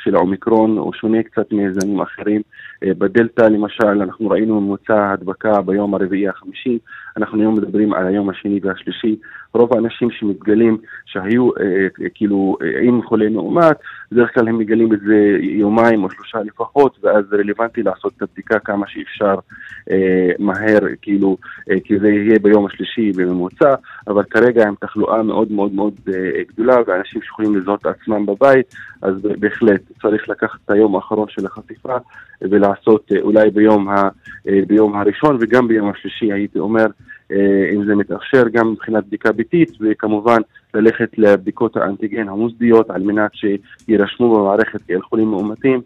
[0.04, 2.42] של האומיקרון הוא שונה קצת מזנים אחרים.
[2.84, 6.78] אה, בדלתא למשל, אנחנו ראינו ממוצע ההדבקה ביום הרביעי החמישי,
[7.18, 9.16] אנחנו היום מדברים על היום השני והשלישי.
[9.54, 11.64] רוב האנשים שמתגלים שהיו אה,
[12.02, 13.76] אה, כאילו אה, עם חולה מאומת,
[14.12, 18.22] בדרך כלל הם מגלים את זה יומיים או שלושה לפחות, ואז זה רלוונטי לעשות את
[18.22, 19.34] הבדיקה כמה שאפשר
[19.90, 21.36] אה, מהר, כאילו,
[21.70, 23.74] אה, כי זה יהיה ביום השלישי בממוצע,
[24.08, 29.14] אבל כרגע עם תחלואה מאוד מאוד מאוד אה, גדולה, ואנשים שיכולים לזהות עצמם בבית, אז
[29.38, 31.96] בהחלט צריך לקחת את היום האחרון של החשיפה
[32.42, 34.08] ולעשות אה, אולי ביום, ה,
[34.48, 36.86] אה, ביום הראשון וגם ביום השלישי, הייתי אומר,
[37.74, 40.38] אם זה מתאפשר גם מבחינת בדיקה ביתית, וכמובן
[40.74, 45.80] ללכת לבדיקות האנטיגן המוסדיות על מנת שיירשמו במערכת כאל חולים מאומתים.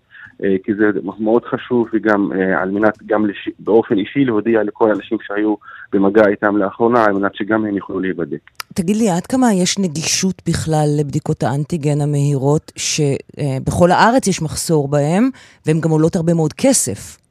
[0.45, 0.85] אה, כי זה
[1.19, 3.49] מאוד חשוב וגם אה, על מנת גם לש...
[3.59, 5.55] באופן אישי להודיע לכל האנשים שהיו
[5.93, 8.51] במגע איתם לאחרונה, על מנת שגם הם יוכלו להיבדק.
[8.75, 15.31] תגיד לי, עד כמה יש נגישות בכלל לבדיקות האנטיגן המהירות, שבכל הארץ יש מחסור בהן,
[15.67, 17.22] והן גם עולות הרבה מאוד כסף?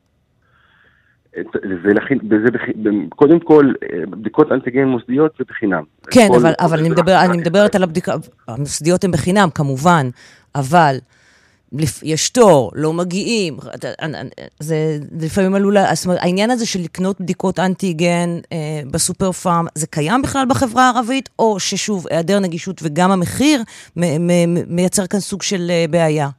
[2.45, 2.61] זה בח...
[3.09, 3.71] קודם כל,
[4.09, 5.83] בדיקות אנטיגן מוסדיות זה בחינם.
[6.11, 10.09] כן, אבל, אבל אני, מדבר, אני מדברת על הבדיקות, המוסדיות הן בחינם, כמובן,
[10.55, 10.97] אבל
[12.03, 13.57] יש תור, לא מגיעים,
[14.59, 19.87] זה לפעמים עלול, זאת אומרת, העניין הזה של לקנות בדיקות אנטיגן אה, בסופר פארם, זה
[19.87, 23.63] קיים בכלל בחברה הערבית, או ששוב, היעדר נגישות וגם המחיר
[24.67, 26.29] מייצר כאן סוג של אה, בעיה?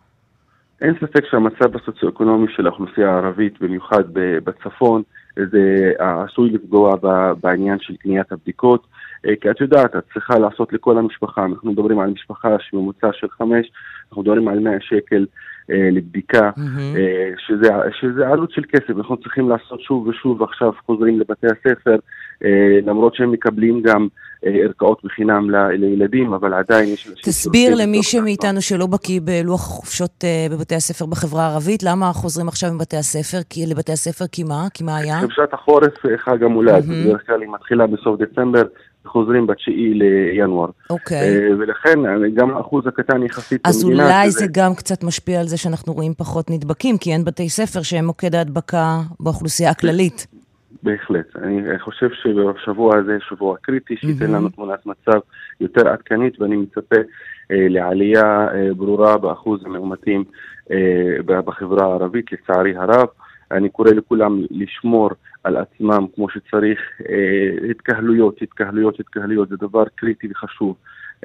[0.83, 5.03] אין ספק שהמצב הסוציו-אקונומי של האוכלוסייה הערבית, במיוחד בצפון,
[5.37, 6.97] זה עשוי לפגוע
[7.40, 8.87] בעניין של קניית הבדיקות.
[9.27, 13.29] אה, כי את יודעת, את צריכה לעשות לכל המשפחה, אנחנו מדברים על משפחה שממוצע של
[13.31, 13.71] חמש,
[14.09, 15.27] אנחנו מדברים על 100 שקל
[15.93, 16.97] לבדיקה, mm-hmm.
[16.97, 17.69] אה, שזה,
[18.01, 21.97] שזה עלות של כסף, אנחנו צריכים לעשות שוב ושוב, עכשיו חוזרים לבתי הספר,
[22.45, 24.09] אה, למרות שהם מקבלים גם
[24.47, 27.09] אה, ערכאות בחינם ל, לילדים, אבל עדיין יש...
[27.23, 32.71] תסביר למי שמאיתנו שלא בקיא בלוח החופשות אה, בבתי הספר בחברה הערבית, למה חוזרים עכשיו
[32.75, 34.67] מבתי הספר, כי, לבתי הספר כי מה?
[34.75, 35.21] כי מה היה?
[35.21, 37.07] חופשת החורף, אה, חג המולד, mm-hmm.
[37.07, 38.63] בדרך כלל היא מתחילה בסוף דצמבר.
[39.07, 40.71] חוזרים בתשיעי לינואר.
[40.91, 41.19] אוקיי.
[41.19, 41.55] Okay.
[41.59, 41.99] ולכן
[42.35, 44.03] גם האחוז הקטן יחסית אז במדינה...
[44.03, 44.38] אז אולי שזה...
[44.38, 48.05] זה גם קצת משפיע על זה שאנחנו רואים פחות נדבקים, כי אין בתי ספר שהם
[48.05, 50.27] מוקד ההדבקה באוכלוסייה הכללית.
[50.83, 51.37] בהחלט.
[51.37, 55.21] אני חושב שבשבוע הזה שבוע קריטי, שייתן לנו תמונת מצב
[55.61, 56.97] יותר עדכנית, ואני מצפה
[57.51, 60.25] אה, לעלייה אה, ברורה באחוז המאומתים
[60.71, 63.07] אה, בחברה הערבית, לצערי הרב.
[63.51, 65.11] אני קורא לכולם לשמור
[65.44, 66.81] על עצמם כמו שצריך.
[67.09, 70.76] אה, התקהלויות, התקהלויות, התקהלויות, זה דבר קריטי וחשוב.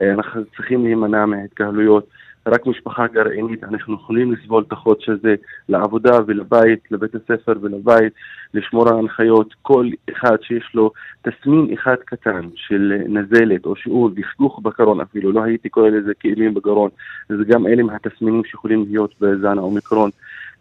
[0.01, 2.07] אה, אנחנו צריכים להימנע מהתקהלויות.
[2.47, 5.35] רק משפחה גרעינית, אנחנו יכולים לסבול את החודש הזה
[5.69, 8.13] לעבודה ולבית, לבית הספר ולבית,
[8.53, 9.53] לשמור על ההנחיות.
[9.61, 15.43] כל אחד שיש לו תסמין אחד קטן של נזלת או שיעור דכדוך בקרון אפילו, לא
[15.43, 16.89] הייתי קורא לזה כאבים בגרון,
[17.29, 20.09] זה גם אלה מהתסמינים שיכולים להיות בזן האומיקרון.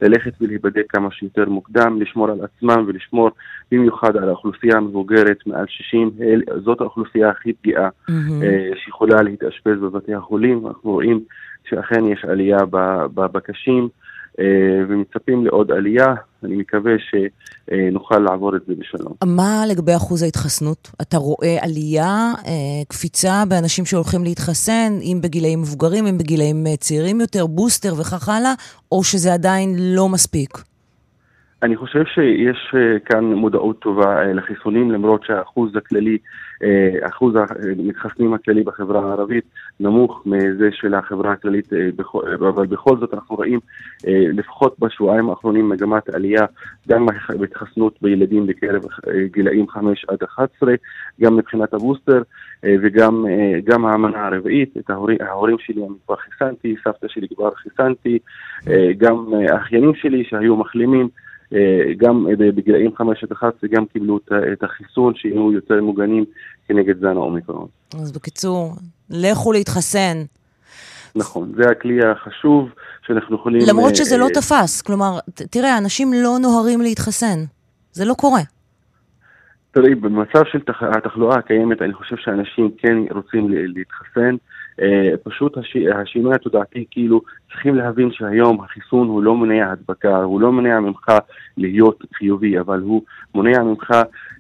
[0.02, 3.30] ללכת ולהיבדק כמה שיותר מוקדם, לשמור על עצמם ולשמור
[3.72, 6.11] במיוחד על האוכלוסייה המבוגרת מעל 60,
[6.64, 8.78] זאת האוכלוסייה הכי פגיעה mm-hmm.
[8.85, 11.20] שיכולה להתאשפז בבתי החולים, אנחנו רואים
[11.68, 12.59] שאכן יש עלייה
[13.14, 13.88] בקשים.
[14.40, 16.14] אה, ומצפים לעוד עלייה.
[16.44, 19.12] אני מקווה שנוכל לעבור את זה בשלום.
[19.25, 20.90] מה לגבי אחוז ההתחסנות?
[21.03, 27.20] אתה רואה עלייה, אה, קפיצה באנשים שהולכים להתחסן, אם בגילאים מבוגרים, אם בגילאים אה, צעירים
[27.20, 28.53] יותר, בוסטר וכך הלאה,
[28.92, 30.51] או שזה עדיין לא מספיק?
[31.62, 36.18] אני חושב שיש כאן מודעות טובה לחיסונים, למרות שהאחוז הכללי
[37.02, 37.34] אחוז
[37.78, 39.44] המתחסנים הכללי בחברה הערבית
[39.80, 41.88] נמוך מזה של החברה הכללית, אה,
[42.48, 43.60] אבל בכל זאת אנחנו רואים
[44.06, 46.44] אה, לפחות בשבועיים האחרונים מגמת עלייה
[46.88, 47.06] גם
[47.38, 48.82] בהתחסנות בילדים בקרב
[49.32, 50.74] גילאים 5 עד 11,
[51.20, 52.22] גם מבחינת הבוסטר
[52.62, 58.18] וגם המנה הרביעית, את ההורים, ההורים שלי אני כבר חיסנתי, סבתא שלי כבר חיסנתי,
[58.98, 61.25] גם האחיינים שלי שהיו מחלימים אה,
[61.96, 64.18] גם בגילאים 5 עד 11 גם קיבלו
[64.52, 66.24] את החיסון שיהיו יותר מוגנים
[66.68, 67.66] כנגד זן האומיקרון.
[67.94, 68.72] אז בקיצור,
[69.11, 70.16] לכו להתחסן.
[71.16, 72.68] נכון, זה הכלי החשוב
[73.06, 73.61] שאנחנו יכולים...
[73.68, 75.18] למרות אה, שזה לא אה, תפס, כלומר,
[75.50, 77.38] תראה, אנשים לא נוהרים להתחסן,
[77.92, 78.40] זה לא קורה.
[79.70, 84.37] תראי, במצב של התחלואה הקיימת, אני חושב שאנשים כן רוצים להתחסן.
[84.82, 85.76] אה, פשוט הש...
[85.76, 91.06] השינוי התודעתי, כאילו, צריכים להבין שהיום החיסון הוא לא מונע הדבקה, הוא לא מונע ממך
[91.56, 93.02] להיות חיובי, אבל הוא
[93.34, 93.90] מונע ממך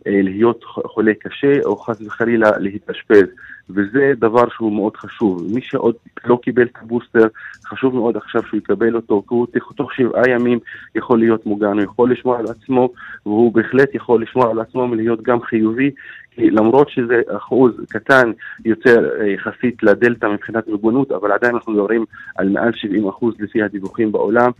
[0.06, 3.26] אה, להיות חולה קשה או חס וחלילה להתאשפז.
[3.70, 5.42] וזה דבר שהוא מאוד חשוב.
[5.54, 5.94] מי שעוד
[6.24, 7.26] לא קיבל את הבוסטר,
[7.66, 9.46] חשוב מאוד עכשיו שהוא יקבל אותו, כי הוא
[9.76, 10.58] תוך שבעה ימים
[10.94, 12.88] יכול להיות מוגן, הוא יכול לשמור על עצמו,
[13.26, 15.90] והוא בהחלט יכול לשמור על עצמו ולהיות גם חיובי,
[16.36, 18.32] כי למרות שזה אחוז קטן
[18.64, 22.04] יותר אה, יחסית לדלתא מבחינת מוגנות, אבל עדיין אנחנו מדברים
[22.36, 24.50] על מעל 70 אחוז לפי הדיווחים בעולם,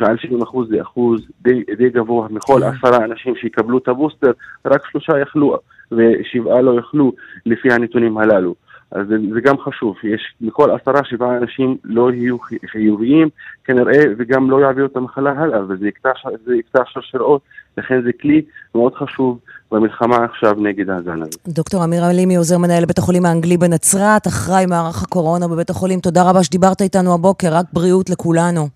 [0.00, 2.66] מעל 70 אחוז זה אחוז די, די גבוה מכל כן.
[2.66, 4.32] עשרה אנשים שיקבלו את הבוסטר,
[4.64, 5.58] רק שלושה יכלו
[5.92, 7.12] ושבעה לא יכלו
[7.46, 8.54] לפי הנתונים הללו.
[8.92, 13.28] אז זה, זה גם חשוב, יש מכל עשרה, שבעה אנשים לא יהיו חיוביים
[13.64, 17.42] כנראה וגם לא יעבירו את המחלה הלאה, וזה יקטע שרשרות,
[17.78, 18.42] לכן זה כלי
[18.74, 19.38] מאוד חשוב
[19.72, 21.38] במלחמה עכשיו נגד הזן הזה.
[21.48, 26.30] דוקטור אמיר אלימי, עוזר מנהל בית החולים האנגלי בנצרת, אחראי מערך הקורונה בבית החולים, תודה
[26.30, 28.68] רבה שדיברת איתנו הבוקר, רק בריאות לכולנו.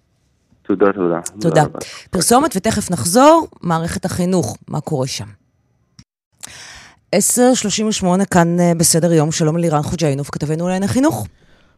[0.62, 1.20] תודה, תודה.
[1.40, 1.64] תודה.
[2.10, 5.26] פרסומת ותכף נחזור, מערכת החינוך, מה קורה שם?
[7.14, 11.26] 10.38 כאן אה, בסדר יום, שלום לירן חוג'יינוף, כתבנו לענייני חינוך.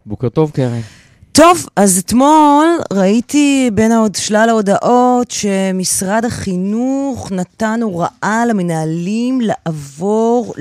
[0.07, 0.81] בוקר טוב, קרן.
[1.38, 10.55] טוב, אז אתמול ראיתי בין עוד שלל ההודעות שמשרד החינוך נתן הוראה למנהלים לעבור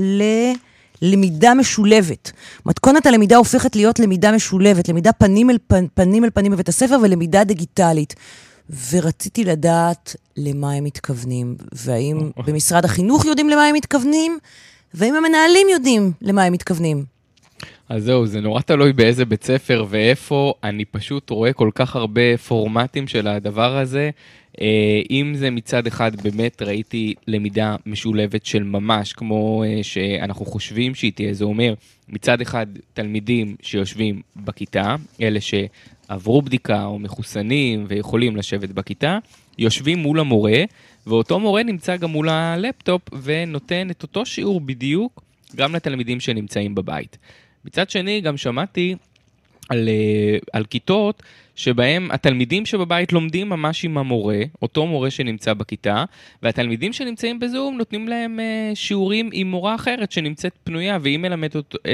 [1.02, 2.32] ללמידה משולבת.
[2.66, 6.98] מתכונת הלמידה הופכת להיות למידה משולבת, למידה פנים אל פנים, פנים אל פנים בבית הספר
[7.04, 8.16] ולמידה דיגיטלית.
[8.92, 14.38] ורציתי לדעת למה הם מתכוונים, והאם במשרד החינוך יודעים למה הם מתכוונים,
[14.94, 17.17] והאם המנהלים יודעים למה הם מתכוונים.
[17.90, 20.54] אז זהו, זה נורא תלוי באיזה בית ספר ואיפה.
[20.64, 24.10] אני פשוט רואה כל כך הרבה פורמטים של הדבר הזה.
[24.62, 30.96] אה, אם זה מצד אחד באמת ראיתי למידה משולבת של ממש, כמו אה, שאנחנו חושבים
[30.96, 31.74] שהיא תהיה, זה אומר
[32.10, 39.18] מצד אחד תלמידים שיושבים בכיתה, אלה שעברו בדיקה או מחוסנים ויכולים לשבת בכיתה,
[39.58, 40.64] יושבים מול המורה,
[41.08, 45.24] ואותו מורה נמצא גם מול הלפטופ ונותן את אותו שיעור בדיוק
[45.56, 47.18] גם לתלמידים שנמצאים בבית.
[47.68, 48.96] מצד שני, גם שמעתי
[49.70, 51.24] על, אה, על כיתות
[51.58, 56.04] שבהם התלמידים שבבית לומדים ממש עם המורה, אותו מורה שנמצא בכיתה,
[56.44, 61.76] והתלמידים שנמצאים בזום נותנים להם uh, שיעורים עם מורה אחרת שנמצאת פנויה, והיא מלמדת אות,
[61.76, 61.88] uh,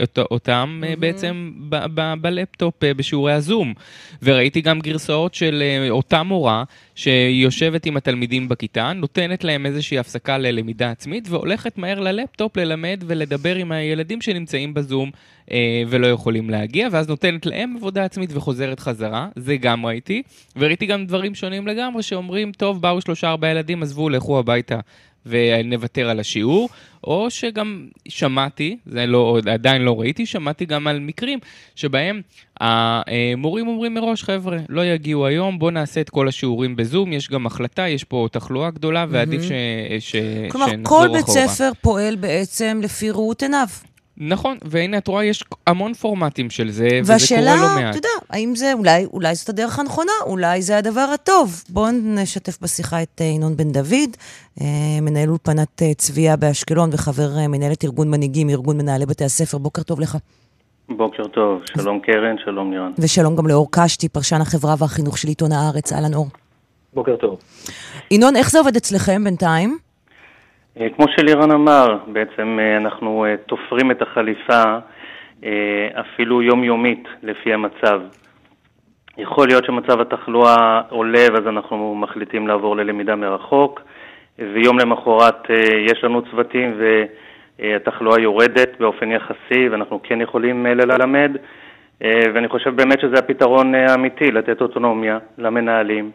[0.00, 1.00] אות, אותם mm-hmm.
[1.00, 3.74] בעצם ב, ב, בלפטופ uh, בשיעורי הזום.
[4.22, 10.38] וראיתי גם גרסאות של uh, אותה מורה שיושבת עם התלמידים בכיתה, נותנת להם איזושהי הפסקה
[10.38, 15.10] ללמידה עצמית, והולכת מהר ללפטופ ללמד ולדבר עם הילדים שנמצאים בזום
[15.52, 20.22] אה, ולא יכולים להגיע, ואז נותנת להם עבודה עצמית וחוזרת חזרה, זה גם ראיתי.
[20.56, 24.80] וראיתי גם דברים שונים לגמרי, שאומרים, טוב, באו שלושה ארבעה ילדים, עזבו, לכו הביתה.
[25.26, 26.68] ונוותר על השיעור,
[27.04, 31.38] או שגם שמעתי, זה לא, עדיין לא ראיתי, שמעתי גם על מקרים
[31.74, 32.20] שבהם
[32.60, 37.46] המורים אומרים מראש, חבר'ה, לא יגיעו היום, בואו נעשה את כל השיעורים בזום, יש גם
[37.46, 39.52] החלטה, יש פה תחלואה גדולה, ועדיף ש,
[39.98, 40.16] ש,
[40.50, 41.08] כלומר, שנחזור אחורה.
[41.08, 43.66] כלומר, כל בית ספר פועל בעצם לפי ראות עיניו.
[44.28, 47.76] נכון, והנה את רואה, יש המון פורמטים של זה, והשאלה, וזה קורה לא מעט.
[47.76, 51.62] והשאלה, אתה יודע, האם זה, אולי, אולי זאת הדרך הנכונה, אולי זה הדבר הטוב.
[51.68, 54.16] בואו נשתף בשיחה את אה, ינון בן דוד,
[54.60, 54.66] אה,
[55.02, 59.58] מנהל אולפנת אה, צביה באשקלון וחבר מנהלת ארגון מנהיגים, ארגון מנהלי בתי הספר.
[59.58, 60.16] בוקר טוב לך.
[60.88, 62.92] בוקר טוב, שלום קרן, שלום לירן.
[62.98, 66.28] ושלום גם לאור קשתי, פרשן החברה והחינוך של עיתון הארץ, אהלן אור.
[66.94, 67.38] בוקר טוב.
[68.10, 69.78] ינון, איך זה עובד אצלכם בינתיים?
[70.80, 74.62] אה, כמו שלירן אמר, בעצם אה, אנחנו אה, תופרים את החליפה
[76.00, 78.00] אפילו יומיומית לפי המצב.
[79.18, 83.80] יכול להיות שמצב התחלואה עולה ואז אנחנו מחליטים לעבור ללמידה מרחוק,
[84.38, 85.50] ויום למחרת
[85.90, 86.80] יש לנו צוותים
[87.58, 91.36] והתחלואה יורדת באופן יחסי ואנחנו כן יכולים ללמד,
[92.00, 96.10] ואני חושב באמת שזה הפתרון האמיתי, לתת אוטונומיה למנהלים.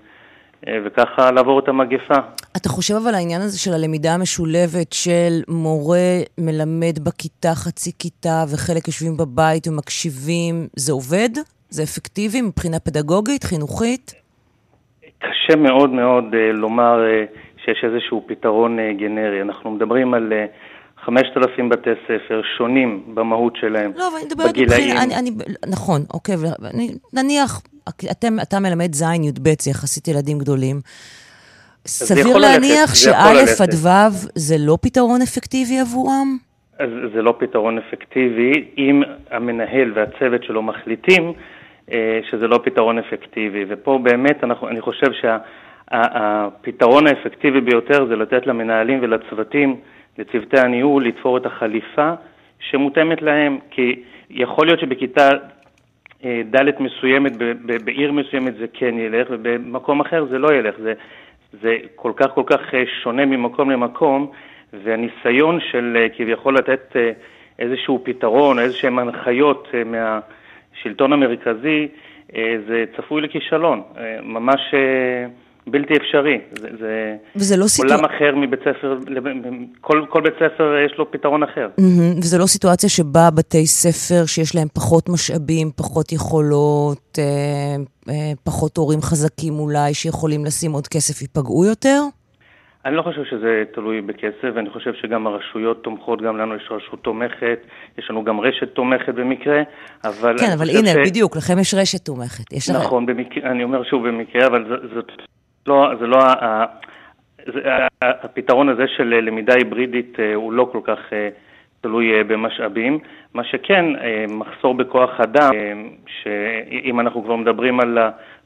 [0.67, 2.15] אה, וככה לעבור את המגפה.
[2.57, 8.87] אתה חושב אבל העניין הזה של הלמידה המשולבת של מורה מלמד בכיתה חצי כיתה וחלק
[8.87, 11.29] יושבים בבית ומקשיבים, זה עובד?
[11.69, 14.13] זה אפקטיבי מבחינה פדגוגית, חינוכית?
[15.19, 19.41] קשה מאוד מאוד uh, לומר uh, שיש איזשהו פתרון גנרי.
[19.41, 25.03] אנחנו מדברים על uh, 5,000 בתי ספר שונים במהות שלהם, לא, אבל אני מדברת מבחינה,
[25.03, 25.31] אני, אני,
[25.67, 27.61] נכון, אוקיי, ואני, נניח
[28.11, 30.79] אתם, אתה מלמד ז', י"ב, זה יחסית ילדים גדולים.
[31.87, 33.87] סביר להניח שא' עד ו'
[34.35, 36.37] זה לא פתרון אפקטיבי עבורם?
[36.79, 41.33] אז זה לא פתרון אפקטיבי אם המנהל והצוות שלו מחליטים
[41.91, 43.65] אה, שזה לא פתרון אפקטיבי.
[43.69, 49.75] ופה באמת אנחנו, אני חושב שהפתרון שה, האפקטיבי ביותר זה לתת למנהלים ולצוותים,
[50.17, 52.13] לצוותי הניהול, לתפור את החליפה
[52.59, 53.57] שמותאמת להם.
[53.71, 55.29] כי יכול להיות שבכיתה
[56.25, 57.31] אה, דלת מסוימת,
[57.83, 60.75] בעיר מסוימת זה כן ילך, ובמקום אחר זה לא ילך.
[60.79, 60.93] זה,
[61.61, 64.31] זה כל כך כל כך אה, שונה ממקום למקום,
[64.73, 66.95] והניסיון של אה, כביכול לתת
[67.59, 71.87] איזשהו פתרון, איזשהן הנחיות מהשלטון המרכזי,
[72.67, 73.81] זה צפוי לכישלון.
[74.23, 74.73] ממש...
[75.67, 76.39] בלתי אפשרי.
[76.59, 77.95] זה, זה וזה לא סיטואציה...
[77.95, 78.05] עולם.
[78.05, 78.97] אחר מבית ספר,
[79.81, 81.69] כל, כל בית ספר יש לו פתרון אחר.
[81.79, 82.17] Mm-hmm.
[82.17, 87.23] וזה לא סיטואציה שבה בתי ספר שיש להם פחות משאבים, פחות יכולות, אה,
[88.09, 91.99] אה, פחות הורים חזקים אולי, שיכולים לשים עוד כסף, ייפגעו יותר?
[92.85, 97.03] אני לא חושב שזה תלוי בכסף, ואני חושב שגם הרשויות תומכות, גם לנו יש רשות
[97.03, 97.59] תומכת,
[97.97, 99.61] יש לנו גם רשת תומכת במקרה,
[100.03, 100.37] אבל...
[100.37, 101.09] כן, אבל הנה, ש...
[101.09, 102.53] בדיוק, לכם יש רשת תומכת.
[102.53, 103.15] יש נכון, לכם...
[103.15, 105.11] במקרה, אני אומר שוב במקרה, אבל זאת
[105.67, 106.17] לא, זה לא,
[107.53, 107.61] זה,
[108.01, 111.29] הפתרון הזה של למידה היברידית אה, הוא לא כל כך אה,
[111.81, 112.99] תלוי אה, במשאבים.
[113.33, 113.85] מה שכן,
[114.29, 115.51] מחסור בכוח אדם,
[116.07, 117.97] שאם אנחנו כבר מדברים על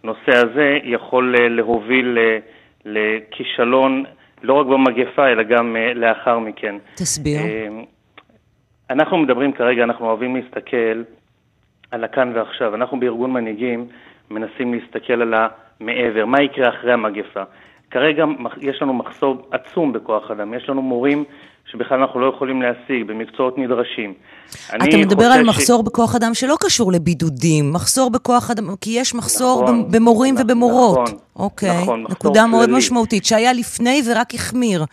[0.04, 2.18] הנושא הזה, יכול להוביל
[2.86, 4.04] לכישלון
[4.44, 6.76] לא רק במגפה, אלא גם לאחר מכן.
[6.96, 7.40] תסביר.
[8.90, 11.04] אנחנו מדברים כרגע, אנחנו אוהבים להסתכל
[11.92, 12.76] על הכאן ועכשיו.
[12.76, 13.88] אנחנו בארגון מנהיגים
[14.32, 15.34] מנסים להסתכל על
[15.82, 17.44] המעבר, מה יקרה אחרי המגפה.
[17.91, 18.26] כרגע
[18.62, 21.24] יש לנו מחסור עצום בכוח אדם, יש לנו מורים
[21.65, 24.13] שבכלל אנחנו לא יכולים להשיג במקצועות נדרשים.
[24.76, 25.86] אתה מדבר על מחסור ש...
[25.86, 31.00] בכוח אדם שלא קשור לבידודים, מחסור בכוח אדם, כי יש מחסור נכון, במורים נכון, ובמורות.
[31.00, 32.78] נכון, אוקיי, נכון, נקודה מאוד כללי.
[32.78, 34.86] משמעותית, שהיה לפני ורק החמיר.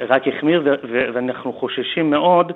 [0.00, 0.62] רק החמיר,
[1.14, 2.52] ואנחנו חוששים מאוד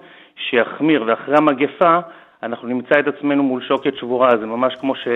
[0.50, 1.98] שיחמיר, ואחרי המגפה
[2.42, 5.08] אנחנו נמצא את עצמנו מול שוקת שבורה, זה ממש כמו ש...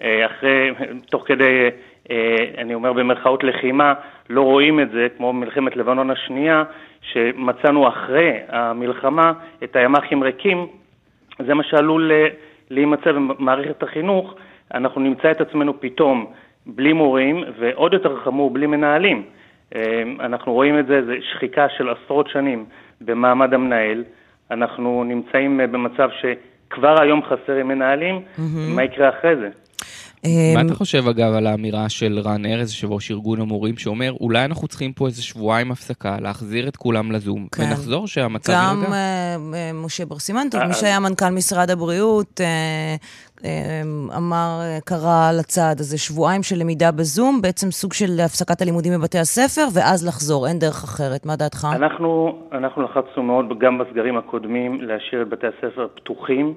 [0.00, 0.70] אה, אחרי,
[1.10, 1.68] תוך כדי,
[2.58, 3.94] אני אומר במרכאות לחימה,
[4.30, 6.64] לא רואים את זה, כמו מלחמת לבנון השנייה,
[7.00, 9.32] שמצאנו אחרי המלחמה
[9.64, 10.66] את הימ"חים ריקים,
[11.46, 12.28] זה מה שעלול אה,
[12.70, 14.34] להימצא במערכת החינוך,
[14.74, 16.26] אנחנו נמצא את עצמנו פתאום
[16.66, 19.22] בלי מורים, ועוד יותר חמור, בלי מנהלים.
[20.20, 22.64] אנחנו רואים את זה, זה שחיקה של עשרות שנים
[23.00, 24.04] במעמד המנהל.
[24.50, 28.40] אנחנו נמצאים במצב שכבר היום חסרים מנהלים, mm-hmm.
[28.74, 29.48] מה יקרה אחרי זה?
[30.54, 34.44] מה אתה חושב אגב על האמירה של רן ארז, יושב ראש ארגון המורים, שאומר אולי
[34.44, 37.62] אנחנו צריכים פה איזה שבועיים הפסקה, להחזיר את כולם לזום, כן.
[37.62, 38.86] ונחזור שהמצב יירגע?
[38.86, 43.44] גם uh, משה בר סימנטוב, מי שהיה מנכ"ל משרד הבריאות, uh, uh,
[44.16, 49.66] אמר, קרא לצעד הזה שבועיים של למידה בזום, בעצם סוג של הפסקת הלימודים בבתי הספר,
[49.74, 51.26] ואז לחזור, אין דרך אחרת.
[51.26, 51.66] מה דעתך?
[51.72, 56.54] אנחנו, אנחנו לחצנו מאוד, גם בסגרים הקודמים, להשאיר את בתי הספר פתוחים,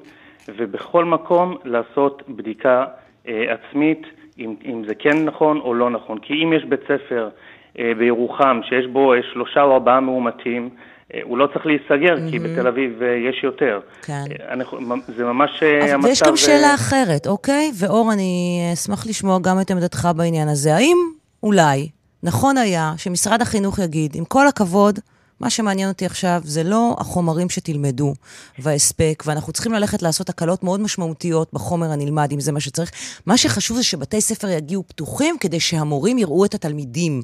[0.58, 4.02] ובכל מקום לעשות בדיקה אה, עצמית,
[4.40, 6.18] אם, אם זה כן נכון או לא נכון.
[6.20, 7.30] כי אם יש בית ספר
[7.80, 10.70] אה, בירוחם שיש בו אה, שלושה או ארבעה מאומתים,
[11.24, 12.32] הוא לא צריך להיסגר, mm-hmm.
[12.32, 13.80] כי בתל אביב יש יותר.
[14.02, 14.24] כן.
[15.08, 15.94] זה ממש המצב...
[16.00, 17.72] אבל יש גם שאלה אחרת, אוקיי?
[17.80, 20.76] ואור, אני אשמח לשמוע גם את עמדתך בעניין הזה.
[20.76, 20.98] האם
[21.44, 21.90] אולי
[22.24, 25.00] נכון היה שמשרד החינוך יגיד, עם כל הכבוד,
[25.40, 28.14] מה שמעניין אותי עכשיו זה לא החומרים שתלמדו
[28.60, 32.92] וההספק, ואנחנו צריכים ללכת לעשות הקלות מאוד משמעותיות בחומר הנלמד, אם זה מה שצריך.
[33.26, 37.22] מה שחשוב זה שבתי ספר יגיעו פתוחים כדי שהמורים יראו את התלמידים.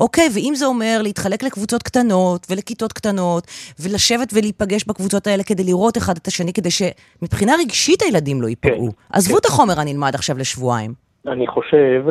[0.00, 3.46] אוקיי, ואם זה אומר להתחלק לקבוצות קטנות ולכיתות קטנות,
[3.80, 8.86] ולשבת ולהיפגש בקבוצות האלה כדי לראות אחד את השני, כדי שמבחינה רגשית הילדים לא ייפגעו.
[8.86, 9.40] כן, עזבו כן.
[9.40, 10.94] את החומר הנלמד עכשיו לשבועיים.
[11.26, 12.04] אני חושב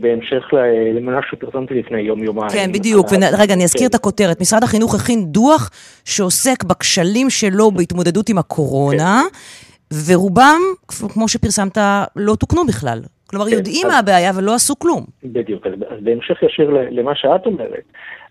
[0.00, 0.44] בהמשך
[0.94, 2.50] למה שפרסמתי לפני יום-יומיים.
[2.50, 3.06] כן, בדיוק.
[3.38, 3.86] רגע, אני אזכיר כן.
[3.90, 4.40] את הכותרת.
[4.40, 5.70] משרד החינוך הכין דוח
[6.04, 9.22] שעוסק בכשלים שלו בהתמודדות עם הקורונה,
[10.06, 10.60] ורובם,
[11.14, 11.78] כמו שפרסמת,
[12.16, 12.98] לא תוקנו בכלל.
[13.26, 15.04] כלומר, כן, יודעים מה הבעיה ולא עשו כלום.
[15.24, 15.66] בדיוק.
[15.66, 17.84] אז, בהמשך ישיר למה שאת אומרת,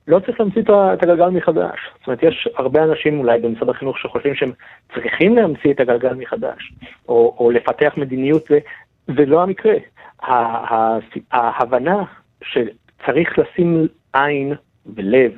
[0.07, 1.80] לא צריך להמציא את הגלגל מחדש.
[1.99, 4.51] זאת אומרת, יש הרבה אנשים אולי במשרד החינוך שחושבים שהם
[4.93, 6.73] צריכים להמציא את הגלגל מחדש,
[7.09, 8.59] או, או לפתח מדיניות, זה,
[9.07, 9.73] זה לא המקרה.
[11.32, 12.03] ההבנה
[12.43, 14.53] שצריך לשים עין
[14.95, 15.32] ולב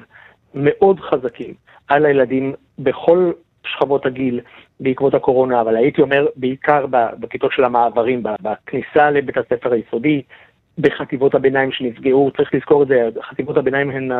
[0.53, 1.53] מאוד חזקים
[1.87, 3.31] על הילדים בכל
[3.65, 4.39] שכבות הגיל
[4.79, 6.85] בעקבות הקורונה, אבל הייתי אומר בעיקר
[7.19, 10.21] בכיתות של המעברים, בכניסה לבית הספר היסודי,
[10.79, 14.11] בחטיבות הביניים שנפגעו, צריך לזכור את זה, חטיבות הביניים הן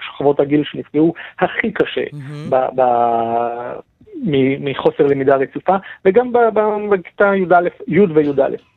[0.00, 2.50] שכבות הגיל שנפגעו הכי קשה mm-hmm.
[2.50, 2.82] ב, ב,
[4.60, 6.32] מחוסר למידה רצופה, וגם
[6.90, 7.32] בכיתה
[7.86, 8.75] י' וי"א.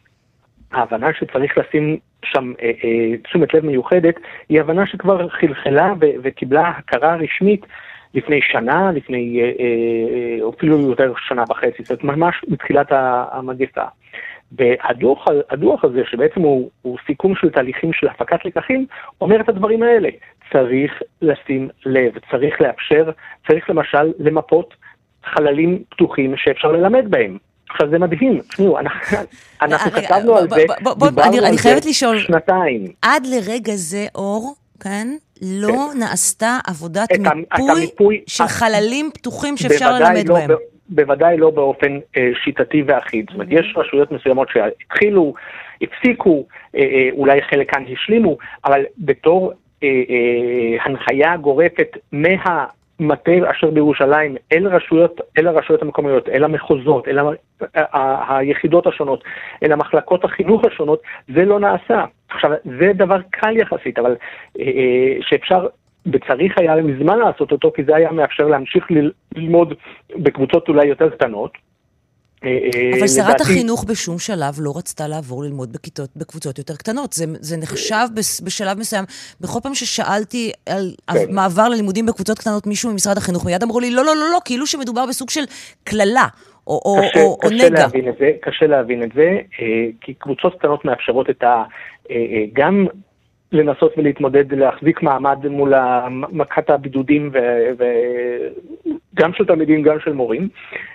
[0.72, 4.15] ההבנה שצריך לשים שם אה, אה, תשומת לב מיוחדת,
[4.49, 7.65] היא הבנה שכבר חלחלה וקיבלה הכרה רשמית
[8.13, 12.88] לפני שנה, לפני אה, אה, אפילו יותר שנה וחצי, זאת אומרת ממש בתחילת
[13.32, 13.84] המגפה.
[14.51, 18.86] והדוח הזה, שבעצם הוא, הוא סיכום של תהליכים של הפקת לקחים,
[19.22, 20.09] אומר את הדברים האלה.
[20.51, 23.11] צריך לשים לב, צריך לאפשר,
[23.47, 24.76] צריך למשל למפות
[25.24, 27.38] חללים פתוחים שאפשר ללמד בהם.
[27.70, 28.80] עכשיו זה מדהים, תשמעו,
[29.61, 30.55] אנחנו כתבנו על זה,
[31.09, 32.86] דיברנו על זה שנתיים.
[33.01, 35.07] עד לרגע זה, אור, כן,
[35.41, 35.99] לא כן.
[35.99, 37.09] נעשתה עבודת
[37.80, 40.49] מיפוי של חללים פתוחים שאפשר ללמד לא בהם.
[40.89, 43.26] בוודאי לא באופן אה, שיטתי ואחיד.
[43.26, 45.34] זאת אומרת, יש רשויות מסוימות שהתחילו,
[45.82, 46.45] הפסיקו,
[46.76, 49.51] אה, אה, אולי חלקן השלימו, אבל בתור
[49.84, 52.65] אה, אה, הנחיה גורפת מה...
[53.00, 57.20] מטה אשר בירושלים אל רשויות, אל הרשויות המקומיות, אל המחוזות, אל
[57.76, 59.24] ה- היחידות השונות,
[59.64, 61.02] אל המחלקות החינוך השונות,
[61.36, 62.06] זה לא נעשה.
[62.30, 64.16] עכשיו, זה דבר קל יחסית, אבל
[64.60, 65.68] אה, אה שאפשר
[66.14, 68.88] וצריך היה מזמן לעשות אותו, כי זה היה מאפשר להמשיך
[69.36, 69.74] ללמוד
[70.16, 71.68] בקבוצות אולי יותר קטנות.
[72.43, 77.13] אה, אה, אבל שרת החינוך בשום שלב לא רצתה לעבור ללמוד בכיתות, בקבוצות יותר קטנות.
[77.13, 78.07] זה, זה נחשב
[78.43, 79.05] בשלב מסוים.
[79.41, 81.25] בכל פעם ששאלתי על כן.
[81.29, 84.67] מעבר ללימודים בקבוצות קטנות, מישהו ממשרד החינוך מיד אמרו לי, לא, לא, לא, לא, כאילו
[84.67, 85.43] שמדובר בסוג של
[85.83, 86.27] קללה.
[86.67, 87.79] או, קשה, או, קשה או נגע.
[87.79, 89.65] להבין את זה, קשה להבין את זה, אה,
[90.01, 91.63] כי קבוצות קטנות מאפשרות את ה...
[92.53, 92.87] גם
[93.52, 95.74] לנסות ולהתמודד, להחזיק מעמד מול
[96.10, 97.32] מכת הבידודים,
[97.78, 100.50] וגם של תלמידים, גם של מורים,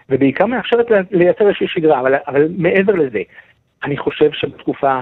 [0.08, 3.22] ובעיקר מאפשרת לייצר איזושהי שגרה, אבל, אבל מעבר לזה,
[3.84, 5.00] אני חושב שבתקופה,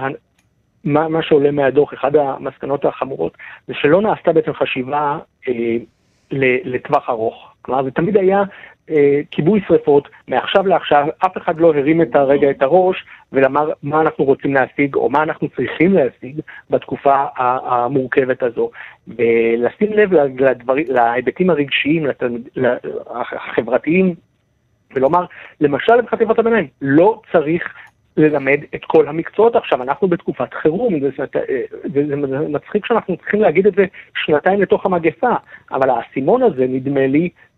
[0.83, 3.37] מה, מה שעולה מהדוח, אחת המסקנות החמורות,
[3.67, 5.77] זה שלא נעשתה בעצם חשיבה אה,
[6.65, 7.53] לטווח ארוך.
[7.61, 8.43] כלומר, זה תמיד היה
[9.31, 14.25] כיבוי שרפות, מעכשיו לעכשיו, אף אחד לא הרים את הרגע את הראש ולמר מה אנחנו
[14.25, 18.69] רוצים להשיג או מה אנחנו צריכים להשיג בתקופה המורכבת הזו.
[19.07, 22.05] ולשים לב לדבר, להיבטים הרגשיים,
[23.35, 24.15] החברתיים,
[24.95, 25.25] ולומר,
[25.61, 27.73] למשל בחטיבת הביניים, לא צריך
[28.17, 31.25] ללמד את כל המקצועות עכשיו, אנחנו בתקופת חירום, זה, זה,
[31.93, 33.85] זה, זה מצחיק שאנחנו צריכים להגיד את זה
[34.25, 35.33] שנתיים לתוך המגפה,
[35.71, 37.52] אבל האסימון הזה, נדמה לי, אה, אה,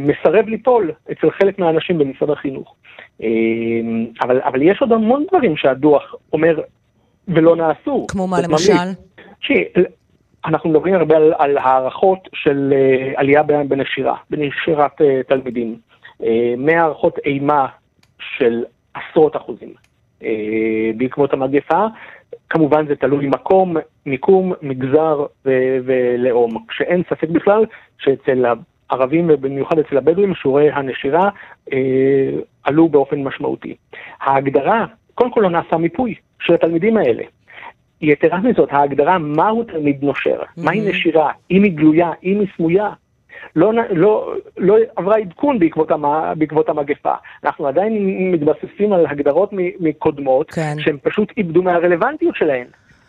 [0.00, 2.74] מסרב ליפול אצל חלק מהאנשים במשרד החינוך.
[3.22, 3.28] אה,
[4.22, 6.60] אבל, אבל יש עוד המון דברים שהדוח אומר
[7.28, 8.06] ולא נעשו.
[8.08, 8.72] כמו מה למשל?
[10.46, 12.74] אנחנו מדברים הרבה על, על הערכות של
[13.16, 15.76] עלייה בנשירה, בנשירת תלמידים.
[16.56, 17.66] מהערכות אימה
[18.18, 19.74] של עשרות אחוזים
[20.96, 21.86] בעקבות המגפה.
[22.50, 23.76] כמובן זה תלוי מקום,
[24.06, 25.26] מיקום, מגזר
[25.84, 26.64] ולאום.
[26.68, 27.64] כשאין ספק בכלל
[27.98, 28.44] שאצל
[28.94, 31.28] ערבים ובמיוחד אצל הבדואים, שיעורי הנשירה
[31.72, 31.78] אה,
[32.64, 33.74] עלו באופן משמעותי.
[34.20, 37.22] ההגדרה, קודם כל לא נעשה מיפוי של התלמידים האלה.
[38.00, 40.64] יתרה מזאת, ההגדרה מהו תלמיד נושר, mm-hmm.
[40.64, 42.90] מהי נשירה, אם היא גלויה, אם היא סמויה,
[43.56, 46.04] לא, לא, לא עברה עדכון בעקבות, המ,
[46.38, 47.14] בעקבות המגפה.
[47.44, 47.92] אנחנו עדיין
[48.32, 50.74] מתבססים על הגדרות מקודמות, כן.
[50.78, 52.66] שהן פשוט איבדו מהרלוונטיות שלהן.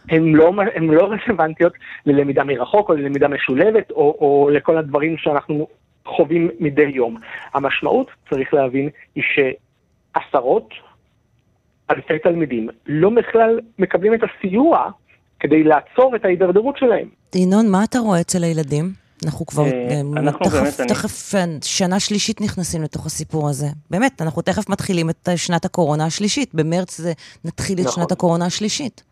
[0.10, 1.74] הן לא, הן לא רלוונטיות
[2.06, 5.68] ללמידה מרחוק או ללמידה משולבת או, או לכל הדברים שאנחנו
[6.06, 7.18] חווים מדי יום.
[7.54, 10.70] המשמעות, צריך להבין, היא שעשרות
[11.92, 14.90] אלפי תלמידים לא בכלל מקבלים את הסיוע
[15.40, 17.08] כדי לעצור את ההידרדרות שלהם.
[17.36, 18.92] ינון, מה אתה רואה אצל הילדים?
[19.26, 21.60] אנחנו כבר אה, אנחנו תכף, באמת, תכף אני...
[21.64, 23.68] שנה שלישית נכנסים לתוך הסיפור הזה.
[23.90, 26.54] באמת, אנחנו תכף מתחילים את שנת הקורונה השלישית.
[26.54, 27.14] במרץ זה
[27.46, 27.88] נתחיל נכון.
[27.88, 29.04] את שנת הקורונה השלישית.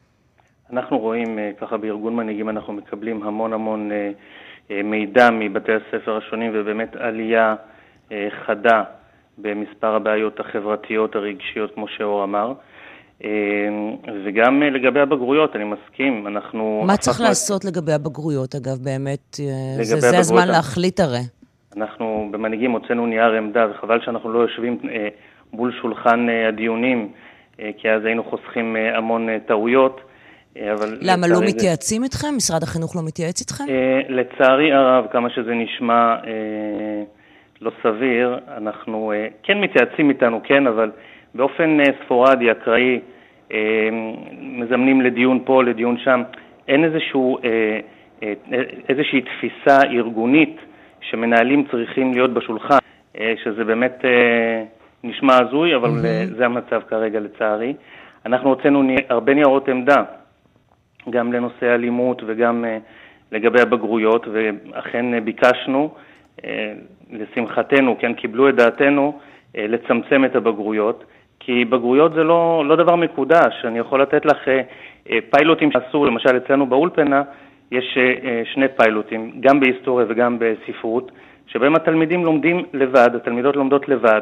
[0.72, 4.12] אנחנו רואים, אה, ככה בארגון מנהיגים אנחנו מקבלים המון המון אה,
[4.72, 7.56] אה, מידע מבתי הספר השונים ובאמת עלייה
[8.46, 8.84] חדה
[9.38, 12.54] במספר הבעיות החברתיות הרגשיות, כמו שאור אמר.
[14.26, 16.84] וגם לגבי הבגרויות, אני מסכים, אנחנו...
[16.88, 19.34] מה צריך לעשות לגבי הבגרויות, אגב, באמת?
[19.82, 21.20] זה, זה הזמן להחליט הרי.
[21.78, 24.80] אנחנו במנהיגים הוצאנו נייר עמדה, וחבל שאנחנו לא יושבים
[25.54, 27.12] מול שולחן הדיונים,
[27.58, 30.02] כי אז היינו חוסכים המון טעויות.
[30.58, 30.98] אבל...
[31.02, 32.06] למה, לא מתייעצים זה...
[32.06, 32.28] איתכם?
[32.38, 33.64] משרד החינוך לא מתייעץ איתכם?
[34.10, 36.16] לצערי הרב, כמה שזה נשמע
[37.62, 40.92] לא סביר, אנחנו כן מתייעצים איתנו, כן, אבל
[41.36, 43.00] באופן ספורדי, אקראי,
[44.42, 46.24] מזמנים לדיון פה, לדיון שם.
[46.68, 47.38] אין איזשהו,
[48.90, 50.58] איזושהי תפיסה ארגונית
[51.02, 52.78] שמנהלים צריכים להיות בשולחן,
[53.44, 54.06] שזה באמת
[55.04, 56.38] נשמע הזוי, אבל mm-hmm.
[56.38, 57.74] זה המצב כרגע לצערי.
[58.26, 60.04] אנחנו הוצאנו הרבה ניירות עמדה,
[61.10, 62.66] גם לנושא אלימות וגם
[63.32, 65.94] לגבי הבגרויות, ואכן ביקשנו,
[67.12, 69.20] לשמחתנו, כן, קיבלו את דעתנו
[69.56, 71.04] לצמצם את הבגרויות.
[71.46, 73.66] כי בגרויות זה לא, לא דבר מקודש.
[73.66, 74.62] אני יכול לתת לך אה,
[75.10, 77.24] אה, פיילוטים שעשו, למשל אצלנו באולפנה,
[77.72, 81.12] יש אה, שני פיילוטים, גם בהיסטוריה וגם בספרות,
[81.48, 84.22] שבהם התלמידים לומדים לבד, התלמידות לומדות לבד,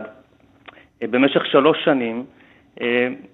[1.01, 2.23] במשך שלוש שנים,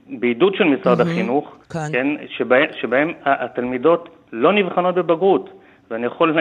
[0.10, 1.90] בעידוד של משרד mm-hmm, החינוך, כאן.
[1.92, 2.08] כן,
[2.38, 5.50] שבה, שבהם התלמידות לא נבחנות בבגרות,
[5.92, 6.38] ואני יכול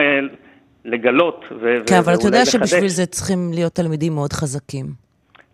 [0.85, 4.85] לגלות ו- כן, אבל אתה יודע שבשביל זה צריכים להיות תלמידים מאוד חזקים.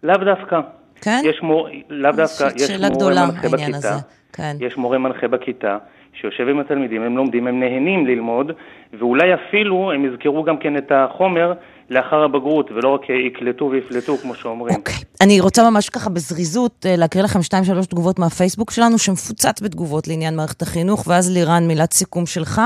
[0.04, 0.60] לאו דווקא.
[1.02, 1.22] כן?
[1.26, 1.68] יש מור...
[1.90, 3.78] לאו דווקא, יש מורה מנחה בכיתה.
[3.78, 3.90] הזה.
[4.34, 4.56] כן.
[4.60, 5.78] יש מורה מנחה בכיתה,
[6.14, 8.52] שיושב עם התלמידים, הם לומדים, הם נהנים ללמוד,
[9.00, 11.54] ואולי אפילו הם יזכרו גם כן את החומר
[11.94, 14.76] לאחר הבגרות, ולא רק יקלטו ויפלטו, כמו שאומרים.
[14.76, 14.96] אוקיי.
[14.96, 15.04] Okay.
[15.22, 20.08] אני רוצה ממש ככה בזריזות אה, להקריא לכם שתיים, שלוש תגובות מהפייסבוק שלנו, שמפוצץ בתגובות
[20.08, 22.62] לעניין מערכת החינוך, ואז לירן, מילת סיכום שלך.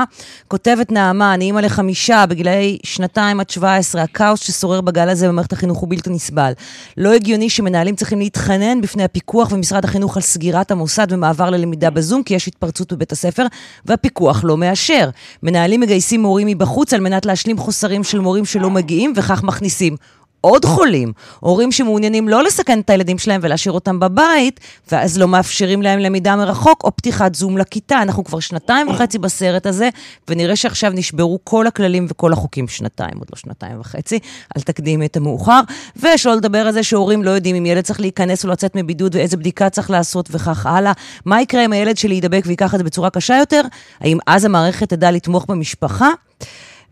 [0.48, 5.52] כותבת נעמה, אני אימא לחמישה, בגילאי שנתיים עד שבע עשרה, הכאוס ששורר בגל הזה במערכת
[5.52, 6.52] החינוך הוא בלתי נסבל.
[6.96, 12.22] לא הגיוני שמנהלים צריכים להתחנן בפני הפיקוח ומשרד החינוך על סגירת המוסד ומעבר ללמידה בזום,
[12.22, 13.46] כי יש התפרצות בבית הספר,
[13.86, 15.08] והפיקוח לא מאשר.
[15.42, 19.96] מנהלים מגייסים מורים מבחוץ על מנת להשלים חוסרים של מורים שלא מגיעים, וכך מכניסים
[20.40, 24.60] עוד חולים, הורים שמעוניינים לא לסכן את הילדים שלהם ולהשאיר אותם בבית,
[24.92, 28.02] ואז לא מאפשרים להם למידה מרחוק או פתיחת זום לכיתה.
[28.02, 29.88] אנחנו כבר שנתיים וחצי בסרט הזה,
[30.28, 34.18] ונראה שעכשיו נשברו כל הכללים וכל החוקים שנתיים, עוד לא שנתיים וחצי,
[34.56, 35.60] אל תקדימי את המאוחר.
[35.96, 39.36] ושלא לדבר על זה שהורים לא יודעים אם ילד צריך להיכנס או לצאת מבידוד ואיזה
[39.36, 40.92] בדיקה צריך לעשות וכך הלאה.
[41.24, 43.62] מה יקרה אם הילד שלי יידבק וייקח את זה בצורה קשה יותר?
[44.00, 46.08] האם אז המערכת תדע לתמוך במשפחה?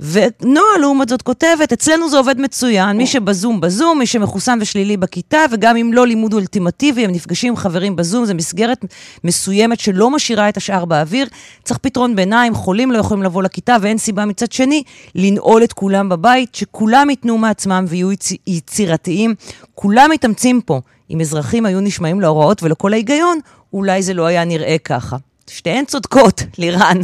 [0.01, 5.39] ונועה, לעומת זאת, כותבת, אצלנו זה עובד מצוין, מי שבזום בזום, מי שמחוסן ושלילי בכיתה,
[5.51, 8.85] וגם אם לא לימוד אולטימטיבי, הם נפגשים עם חברים בזום, זו מסגרת
[9.25, 11.27] מסוימת שלא משאירה את השאר באוויר.
[11.65, 14.83] צריך פתרון ביניים, חולים לא יכולים לבוא לכיתה, ואין סיבה מצד שני
[15.15, 18.33] לנעול את כולם בבית, שכולם ייתנו מעצמם ויהיו יצ...
[18.47, 19.35] יצירתיים.
[19.75, 20.81] כולם מתאמצים פה.
[21.11, 23.39] אם אזרחים היו נשמעים להוראות ולכל ההיגיון,
[23.73, 25.17] אולי זה לא היה נראה ככה.
[25.51, 27.01] שתיהן צודקות, לירן.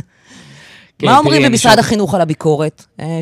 [1.03, 2.85] כן, מה אומרים במשרד החינוך על הביקורת?
[3.01, 3.21] אה,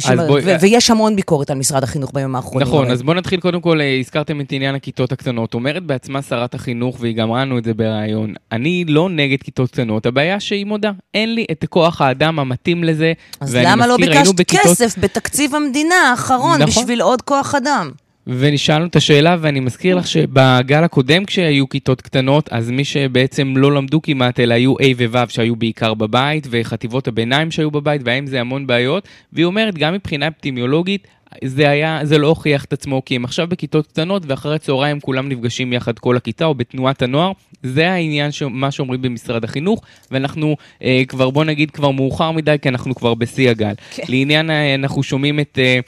[0.61, 2.68] ויש המון ביקורת על משרד החינוך בימים האחרונים.
[2.68, 5.55] נכון, אז בואו נתחיל קודם כל, אה, הזכרתם את עניין הכיתות הקטנות.
[5.55, 10.07] אומרת בעצמה שרת החינוך, והיא גם ראינו את זה בריאיון, אני לא נגד כיתות קטנות,
[10.07, 13.12] הבעיה שהיא מודה, אין לי את כוח האדם המתאים לזה.
[13.41, 16.66] אז למה לא ביקשת כסף בתקציב המדינה האחרון נכון.
[16.66, 17.91] בשביל עוד כוח אדם?
[18.26, 23.72] ונשאלנו את השאלה, ואני מזכיר לך שבגל הקודם כשהיו כיתות קטנות, אז מי שבעצם לא
[23.72, 28.40] למדו כמעט, אלא היו A ו-W שהיו בעיקר בבית, וחטיבות הביניים שהיו בבית, והאם זה
[28.40, 31.06] המון בעיות, והיא אומרת, גם מבחינה אפידמיולוגית,
[31.44, 35.28] זה היה, זה לא הוכיח את עצמו, כי הם עכשיו בכיתות קטנות, ואחרי צהריים כולם
[35.28, 37.32] נפגשים יחד כל הכיתה, או בתנועת הנוער.
[37.62, 38.42] זה העניין, ש...
[38.42, 43.14] מה שאומרים במשרד החינוך, ואנחנו אה, כבר, בוא נגיד, כבר מאוחר מדי, כי אנחנו כבר
[43.14, 43.72] בשיא הגל.
[43.72, 43.96] Okay.
[43.96, 44.02] כן.
[44.08, 45.58] לעניין, אה, אנחנו שומעים את...
[45.62, 45.78] אה,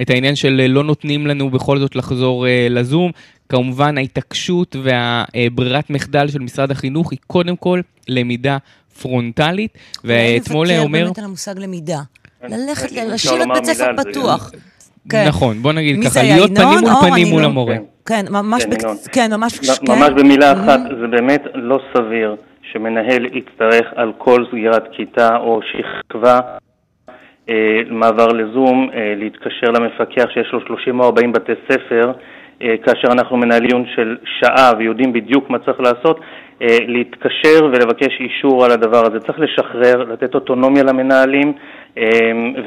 [0.00, 3.10] את העניין של אה, לא נותנים לנו בכל זאת לחזור uh, לזום.
[3.48, 8.58] כמובן ההתעקשות והברירת מחדל של משרד החינוך היא קודם כל למידה
[9.02, 10.78] פרונטלית, ואתמול אומר...
[10.78, 11.98] אולי נבקר באמת על המושג למידה.
[12.42, 14.50] ללכת, להשאיר את בית ספר פתוח.
[15.08, 15.24] כן.
[15.28, 17.76] נכון, בוא נגיד ככה, להיות פנים מול פנים מול המורה.
[18.06, 18.62] כן, ממש,
[19.12, 22.36] כן, ממש, ממש במילה אחת, זה באמת לא סביר
[22.72, 26.58] שמנהל יצטרך על כל סגירת כיתה או שכבה אה,
[27.90, 32.12] מעבר לזום, אה, להתקשר למפקח שיש לו 30 או 40 בתי ספר,
[32.62, 36.20] אה, כאשר אנחנו מנהלים דיון של שעה ויודעים בדיוק מה צריך לעשות,
[36.88, 39.20] להתקשר ולבקש אישור על הדבר הזה.
[39.20, 41.52] צריך לשחרר, לתת אוטונומיה למנהלים,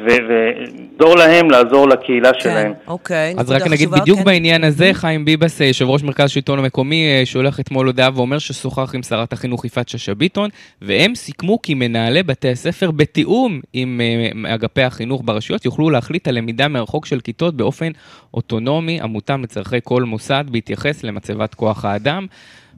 [0.05, 2.73] ולעזור להם לעזור לקהילה כן, שלהם.
[2.88, 4.26] אוקיי, אז רק נגיד בדיוק כן.
[4.26, 8.38] בעניין הזה, חיים ביבס, אה, יושב ראש מרכז השלטון המקומי, אה, שולח אתמול הודעה ואומר
[8.38, 10.49] ששוחח עם שרת החינוך יפעת שאשא ביטון,
[10.82, 14.01] והם סיכמו כי מנהלי בתי הספר בתיאום עם
[14.45, 17.91] אה, אגפי החינוך ברשויות יוכלו להחליט על למידה מרחוק של כיתות באופן
[18.34, 22.26] אוטונומי, המותאם לצורכי כל מוסד בהתייחס למצבת כוח האדם.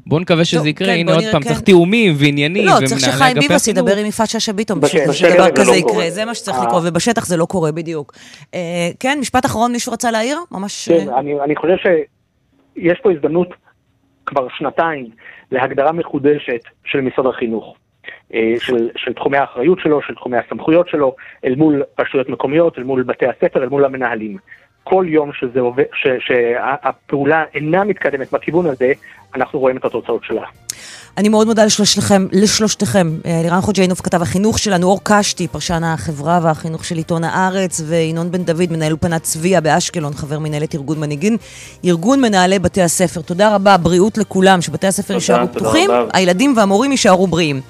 [0.05, 1.49] בוא נקווה שזה טוב, יקרה, כן, הנה עוד נראה, פעם, כן.
[1.49, 3.67] צריך תיאומים ועניינים לא, צריך שחיים ביבס.
[3.67, 6.09] ידבר עם יפעת שאשא ביטון בשטח בשביל זה שדבר לא כזה יקרה, קורה.
[6.09, 6.63] זה מה שצריך אה.
[6.65, 8.13] לקרות, ובשטח זה לא קורה בדיוק.
[8.53, 10.37] אה, כן, משפט אחרון, מישהו רצה להעיר?
[10.51, 10.89] ממש...
[10.89, 13.49] כן, אה, אני, אני חושב שיש פה הזדמנות
[14.25, 15.09] כבר שנתיים
[15.51, 17.75] להגדרה מחודשת של משרד החינוך,
[18.59, 23.03] של, של תחומי האחריות שלו, של תחומי הסמכויות שלו, אל מול רשויות מקומיות, אל מול
[23.03, 24.37] בתי הספר, אל מול המנהלים.
[24.89, 28.91] כל יום שזה עובד, ש, שהפעולה אינה מתקדמת בכיוון הזה,
[29.35, 30.45] אנחנו רואים את התוצאות שלה.
[31.17, 33.07] אני מאוד מודה לשלושתכם, לשלושתכם.
[33.25, 38.31] אה, לירן חוג'יינוף כתב החינוך שלנו, אור קשתי, פרשן החברה והחינוך של עיתון הארץ, וינון
[38.31, 41.37] בן דוד, מנהל אולפנת צביה באשקלון, חבר מנהלת ארגון מנהיגים,
[41.85, 43.21] ארגון מנהלי בתי הספר.
[43.21, 46.09] תודה רבה, בריאות לכולם, שבתי הספר תודה, יישארו תודה פתוחים, רבה.
[46.13, 47.61] הילדים והמורים יישארו בריאים.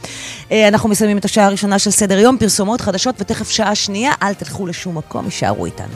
[0.51, 4.33] אה, אנחנו מסיימים את השעה הראשונה של סדר יום, פרסומות חדשות, ותכף שעה שנייה, אל
[4.33, 5.93] תלכו לשום מקום, יישארו איתנו.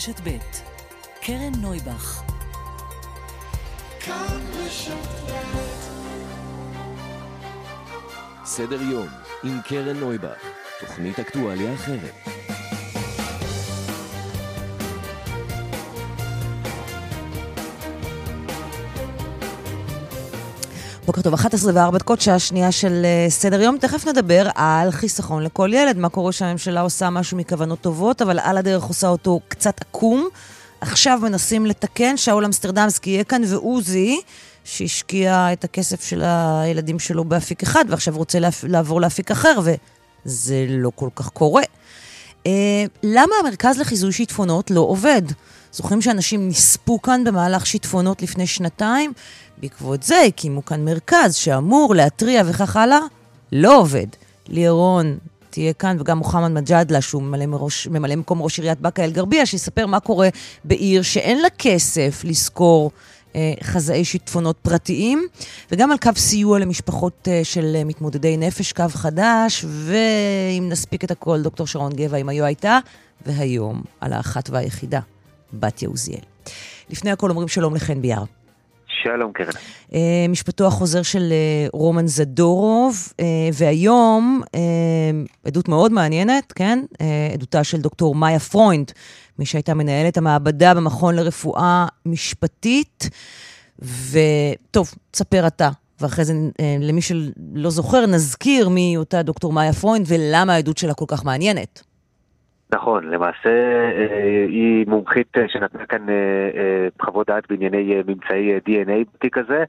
[0.00, 0.38] רשת ב'
[1.22, 2.22] קרן נויבך
[8.44, 9.08] סדר יום
[9.44, 10.44] עם קרן נויבך,
[10.80, 12.39] תוכנית אקטואליה אחרת.
[21.10, 23.78] בוקר טוב, 11 וארבע דקות, שעה שנייה של אה, סדר יום.
[23.78, 28.56] תכף נדבר על חיסכון לכל ילד, מה קורה שהממשלה עושה משהו מכוונות טובות, אבל על
[28.56, 30.28] הדרך עושה אותו קצת עקום.
[30.80, 34.20] עכשיו מנסים לתקן, שאול אמסטרדמסקי יהיה כאן, ועוזי,
[34.64, 38.38] שהשקיע את הכסף של הילדים שלו באפיק אחד, ועכשיו רוצה.
[38.62, 41.62] לעבור לאפיק אחר, וזה לא כל כך קורה.
[42.46, 45.22] אה, למה המרכז לחיזוי שיטפונות לא עובד?
[45.72, 49.12] זוכרים שאנשים נספו כאן במהלך שיטפונות לפני שנתיים?
[49.58, 52.98] בעקבות זה הקימו כאן מרכז שאמור להתריע וכך הלאה.
[53.52, 54.06] לא עובד.
[54.48, 55.18] לירון
[55.50, 59.86] תהיה כאן, וגם מוחמד מג'אדלה, שהוא ממלא, מראש, ממלא מקום ראש עיריית באקה אל-גרבייה, שיספר
[59.86, 60.28] מה קורה
[60.64, 62.90] בעיר שאין לה כסף לשכור
[63.36, 65.26] אה, חזאי שיטפונות פרטיים,
[65.72, 71.10] וגם על קו סיוע למשפחות אה, של אה, מתמודדי נפש, קו חדש, ואם נספיק את
[71.10, 72.78] הכל, דוקטור שרון גבע, אם היו הייתה,
[73.26, 75.00] והיום על האחת והיחידה,
[75.52, 76.24] בתיה עוזיאל.
[76.90, 78.24] לפני הכל אומרים שלום לחן ביאר.
[79.02, 79.50] שלום קרן.
[79.94, 84.42] אה, משפטו החוזר של אה, רומן זדורוב, אה, והיום
[85.44, 86.84] עדות מאוד מעניינת, כן?
[87.34, 88.92] עדותה של דוקטור מאיה פרוינד,
[89.38, 93.10] מי שהייתה מנהלת המעבדה במכון לרפואה משפטית.
[93.78, 95.70] וטוב, תספר אתה,
[96.00, 96.34] ואחרי זה
[96.80, 101.82] למי שלא זוכר, נזכיר מי אותה דוקטור מאיה פרוינד ולמה העדות שלה כל כך מעניינת.
[102.74, 103.50] נכון, למעשה
[103.96, 109.64] אה, היא מומחית אה, שנתנה כאן אה, חוות דעת בענייני ממצאי DNA בתיק הזה,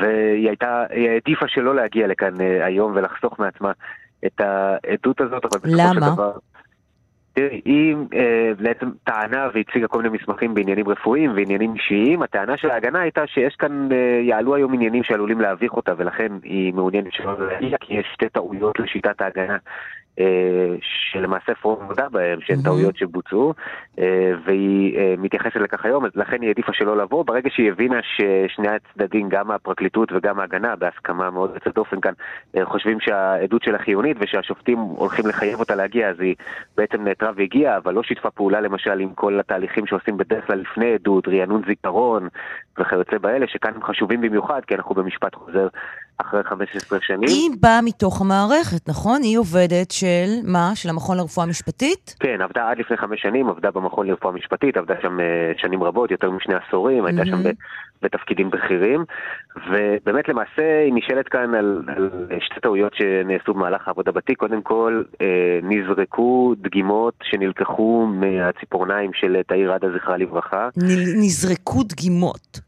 [0.00, 3.72] והיא הייתה, היא העדיפה שלא להגיע לכאן היום ולחסוך מעצמה
[4.26, 5.94] את העדות הזאת, אבל בסופו?
[5.94, 6.32] של דבר...
[7.38, 12.22] תראי, היא אה, בעצם טענה והציגה כל מיני מסמכים בעניינים רפואיים ועניינים אישיים.
[12.22, 16.74] הטענה של ההגנה הייתה שיש כאן, אה, יעלו היום עניינים שעלולים להביך אותה, ולכן היא
[16.74, 19.56] מעוניינת שלא להגיע, כי יש שתי טעויות לשיטת ההגנה.
[20.20, 22.64] אה, שלמעשה פורום מודע בהם, שהן מהמם.
[22.64, 23.54] טעויות שבוצעו,
[23.98, 27.24] אה, והיא אה, מתייחסת לכך היום, אז לכן היא העדיפה שלא לבוא.
[27.24, 32.12] ברגע שהיא הבינה ששני הצדדים, גם הפרקליטות וגם ההגנה, בהסכמה מאוד יוצאת דופן כאן,
[32.62, 36.34] חושבים שהעדות שלה חיונית ושהשופטים הולכים לחייב אותה להגיע, אז היא
[36.76, 40.94] בעצם נעתרה והגיעה, אבל לא שיתפה פעולה למשל עם כל התהליכים שעושים בדרך כלל לפני
[40.94, 42.28] עדות, רענון זיכרון
[42.78, 45.68] וכיוצא באלה, שכאן הם חשובים במיוחד, כי אנחנו במשפט חוזר
[46.18, 47.28] אחרי 15 שנים.
[47.28, 49.22] היא באה מתוך המערכת, נכון?
[49.22, 50.70] היא עובדת של מה?
[50.74, 52.14] של המכון לרפואה משפטית?
[52.20, 56.10] כן, עבדה עד לפני חמש שנים, עבדה במכון לרפואה משפטית, עבדה שם אה, שנים רבות,
[56.10, 57.42] יותר משני עשורים, הייתה שם
[58.02, 59.04] בתפקידים בכירים,
[59.56, 62.10] ובאמת למעשה היא נשאלת כאן על, על
[62.40, 64.38] שתי טעויות שנעשו במהלך העבודה בתיק.
[64.38, 70.68] קודם כל, אה, נזרקו דגימות שנלקחו מהציפורניים של תאיר עדה, זכרה לברכה.
[71.22, 72.67] נזרקו דגימות.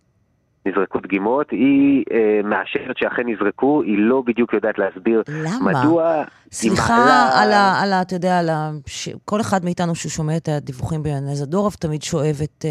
[0.66, 5.72] נזרקו דגימות, היא אה, מאשרת שאכן נזרקו, היא לא בדיוק יודעת להסביר למה?
[5.72, 7.42] מדוע היא סליחה מעלה...
[7.42, 7.80] על ה...
[7.82, 8.02] על ה...
[8.02, 8.70] אתה יודע, על ה...
[8.86, 9.08] ש...
[9.24, 12.70] כל אחד מאיתנו ששומע את הדיווחים בענייני זדורוב תמיד שואב את אה,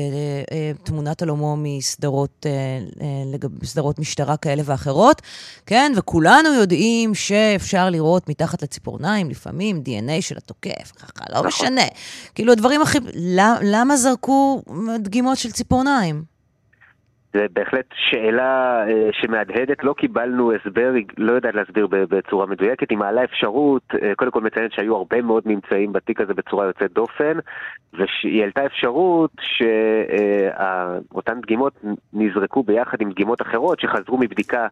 [0.51, 2.79] אה, תמונת עלומו מסדרות אה,
[3.81, 5.21] אה, משטרה כאלה ואחרות,
[5.65, 5.91] כן?
[5.95, 11.47] וכולנו יודעים שאפשר לראות מתחת לציפורניים לפעמים DNA של התוקף, ככה, לא נכון.
[11.47, 11.81] משנה.
[12.35, 12.97] כאילו, הדברים הכי...
[13.15, 14.61] למ- למה זרקו
[14.99, 16.38] דגימות של ציפורניים?
[17.33, 22.97] זה בהחלט שאלה אה, שמהדהדת, לא קיבלנו הסבר, היא לא יודעת להסביר בצורה מדויקת, היא
[22.97, 27.37] מעלה אפשרות, אה, קודם כל מציינת שהיו הרבה מאוד ממצאים בתיק הזה בצורה יוצאת דופן,
[27.93, 31.73] והיא העלתה אפשרות שאותן דגימות
[32.13, 34.67] נזרקו ביחד עם דגימות אחרות שחזרו מבדיקה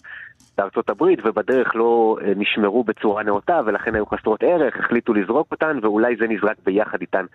[0.57, 5.79] בארצות הברית, ובדרך לא אה, נשמרו בצורה נאותה, ולכן היו חסרות ערך, החליטו לזרוק אותן,
[5.81, 7.25] ואולי זה נזרק ביחד איתן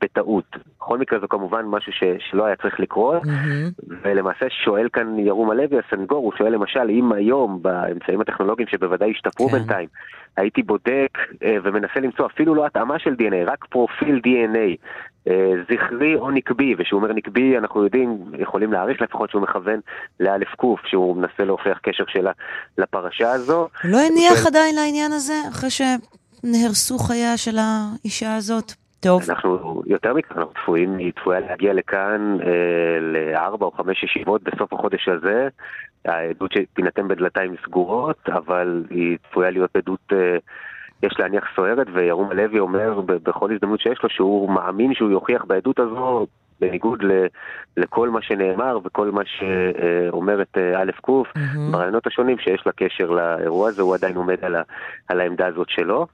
[0.00, 0.56] בטעות.
[0.76, 3.94] בכל מקרה זה כמובן משהו ש, שלא היה צריך לקרות, mm-hmm.
[4.02, 9.48] ולמעשה שואל כאן ירום הלוי, הסנגור, הוא שואל למשל, אם היום באמצעים הטכנולוגיים שבוודאי השתפרו
[9.48, 9.58] כן.
[9.58, 9.88] בינתיים,
[10.36, 14.76] הייתי בודק אה, ומנסה למצוא אפילו לא התאמה של DNA, רק פרופיל DNA,
[15.28, 19.80] אה, זכרי או נקבי, וכשהוא אומר נקבי אנחנו יודעים, יכולים להעריך לפחות שהוא מכוון
[20.20, 22.32] לאלף קוף, שהוא מנסה להוכיח קשר שלה
[22.78, 23.68] לפרשה הזו.
[23.84, 24.48] לא הניח ו...
[24.48, 28.72] עדיין לעניין הזה, אחרי שנהרסו חייה של האישה הזאת?
[29.00, 29.22] טוב.
[29.28, 34.72] אנחנו יותר מכך, אנחנו צפויים, היא צפויה להגיע לכאן אה, לארבע או חמש ישיבות בסוף
[34.72, 35.48] החודש הזה.
[36.04, 40.12] העדות שתינתן בדלתיים סגורות, אבל היא צפויה להיות עדות...
[40.12, 40.36] אה,
[41.02, 45.78] יש להניח סוערת, וירום הלוי אומר בכל הזדמנות שיש לו שהוא מאמין שהוא יוכיח בעדות
[45.78, 46.26] הזו,
[46.60, 47.26] בניגוד ל,
[47.76, 51.72] לכל מה שנאמר וכל מה שאומרת אה, א' ק' mm-hmm.
[51.72, 54.62] בראיונות השונים שיש לה קשר לאירוע הזה, הוא עדיין עומד על, ה,
[55.08, 56.06] על העמדה הזאת שלו.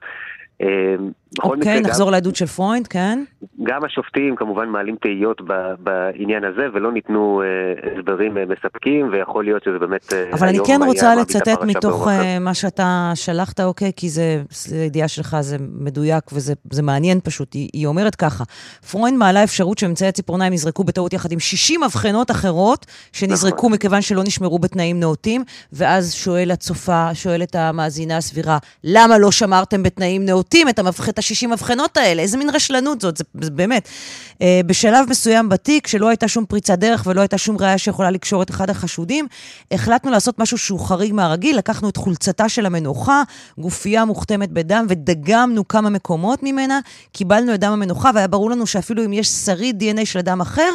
[1.43, 3.23] אה, אוקיי, okay, נחזור גם, לעדות של פרוינד, כן?
[3.63, 5.41] גם השופטים כמובן מעלים תהיות
[5.79, 10.03] בעניין הזה, ולא ניתנו uh, הסברים uh, מספקים, ויכול להיות שזה באמת...
[10.03, 13.91] Uh, אבל אני כן רוצה לצטט מתוך uh, מה שאתה שלחת, אוקיי?
[13.95, 17.53] כי זה, זה ידיעה שלך, זה מדויק וזה מעניין פשוט.
[17.53, 18.43] היא, היא אומרת ככה,
[18.91, 23.71] פרוינד מעלה אפשרות שממצאי הציפורניים נזרקו בטעות יחד עם 60 מבחנות אחרות, שנזרקו נכון.
[23.71, 30.25] מכיוון שלא נשמרו בתנאים נאותים, ואז שואל הצופה, שואלת המאזינה הסבירה, למה לא שמרתם בתנאים
[30.25, 32.21] נאותים את המבחנת ה-60 מבחנות האלה?
[32.21, 33.17] איזה מין רשלנות זאת?
[33.17, 33.87] זה, זה באמת.
[34.33, 38.41] אה, בשלב מסוים בתיק, שלא הייתה שום פריצת דרך ולא הייתה שום ראיה שיכולה לקשור
[38.41, 39.27] את אחד החשודים,
[39.71, 43.23] החלטנו לעשות משהו שהוא חריג מהרגיל, לקחנו את חולצתה של המנוחה,
[43.57, 46.79] גופייה מוכתמת בדם, ודגמנו כמה מקומות ממנה,
[47.11, 50.71] קיבלנו את דם המנוחה, והיה ברור לנו שאפילו אם יש שריד דנ"א של אדם אחר,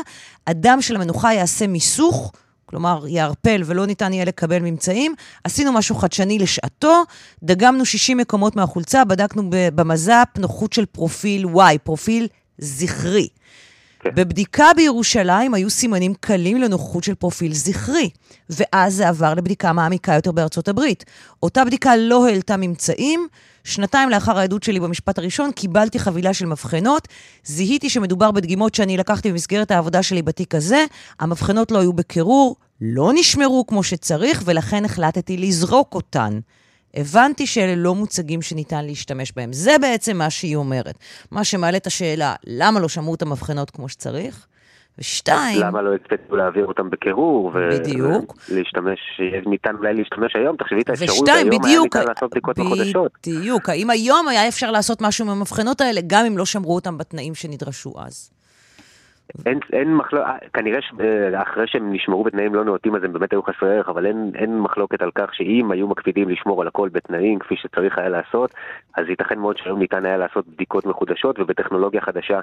[0.47, 2.33] הדם של המנוחה יעשה מיסוך.
[2.71, 5.14] כלומר יערפל ולא ניתן יהיה לקבל ממצאים.
[5.45, 7.03] עשינו משהו חדשני לשעתו,
[7.43, 12.27] דגמנו 60 מקומות מהחולצה, בדקנו במז"פ נוחות של פרופיל Y, פרופיל
[12.59, 13.29] זכרי.
[14.01, 14.11] כן.
[14.14, 18.11] בבדיקה בירושלים היו סימנים קלים לנוחות של פרופיל זכרי,
[18.51, 21.05] ואז זה עבר לבדיקה מעמיקה יותר בארצות הברית.
[21.43, 23.29] אותה בדיקה לא העלתה ממצאים,
[23.65, 27.09] שנתיים לאחר העדות שלי במשפט הראשון, קיבלתי חבילה של מבחנות,
[27.45, 30.85] זיהיתי שמדובר בדגימות שאני לקחתי במסגרת העבודה שלי בתיק הזה,
[31.21, 36.41] המבחנות לא היו בקירור, לא נשמרו כמו שצריך, ולכן החלטתי לזרוק אותן.
[36.95, 39.53] הבנתי שאלה לא מוצגים שניתן להשתמש בהם.
[39.53, 40.99] זה בעצם מה שהיא אומרת.
[41.31, 44.47] מה שמעלה את השאלה, למה לא שמעו את המבחנות כמו שצריך?
[45.01, 45.61] ושתיים...
[45.61, 47.53] למה לא הקפצו להעביר אותם בקירור?
[47.55, 47.69] ו...
[47.71, 48.35] בדיוק.
[48.51, 48.99] ולהשתמש,
[49.47, 53.13] ניתן אולי להשתמש היום, תחשבי את האפשרות ושתיים, היום, בדיוק, היה ניתן לעשות בדיקות בחודשות.
[53.27, 56.99] בדיוק, האם היום היה אפשר לעשות משהו עם המבחנות האלה, גם אם לא שמרו אותם
[56.99, 58.31] בתנאים שנדרשו אז?
[59.47, 63.43] אין, אין מחלוקת, אה, כנראה שאחרי שהם נשמרו בתנאים לא נאותים אז הם באמת היו
[63.43, 67.39] חסרי ערך, אבל אין, אין מחלוקת על כך שאם היו מקפידים לשמור על הכל בתנאים
[67.39, 68.55] כפי שצריך היה לעשות,
[68.97, 72.41] אז ייתכן מאוד שהיום ניתן היה לעשות בדיקות מחודשות ובטכנולוגיה חדשה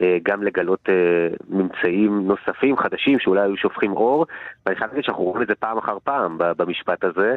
[0.00, 4.26] אה, גם לגלות אה, ממצאים נוספים חדשים שאולי היו שופכים אור,
[4.66, 7.34] ואני חייב להגיד שאנחנו רואים את זה פעם אחר פעם במשפט הזה,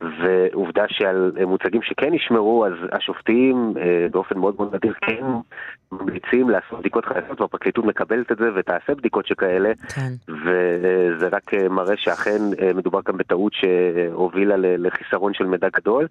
[0.00, 3.74] ועובדה שעל מוצגים שכן נשמרו, אז השופטים
[4.10, 5.24] באופן מאוד מאוד נדיר כן
[5.92, 10.12] ממליצים לעשות בדיקות חדשות והפרקליטות מקבלת את זה ותעשה בדיקות שכאלה, כן.
[10.28, 16.06] וזה רק אה, מראה שאכן אה, מדובר כאן בטעות שהובילה לחיסרון של מידע גדול.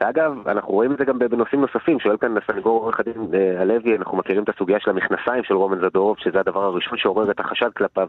[0.00, 3.96] ואגב, אנחנו רואים את זה גם בנושאים נוספים, שואל כאן הסנגור עורך הדין אה, הלוי,
[3.96, 7.70] אנחנו מכירים את הסוגיה של המכנסיים של רומן זדורוב, שזה הדבר הראשון שעורר את החשד
[7.76, 8.08] כלפיו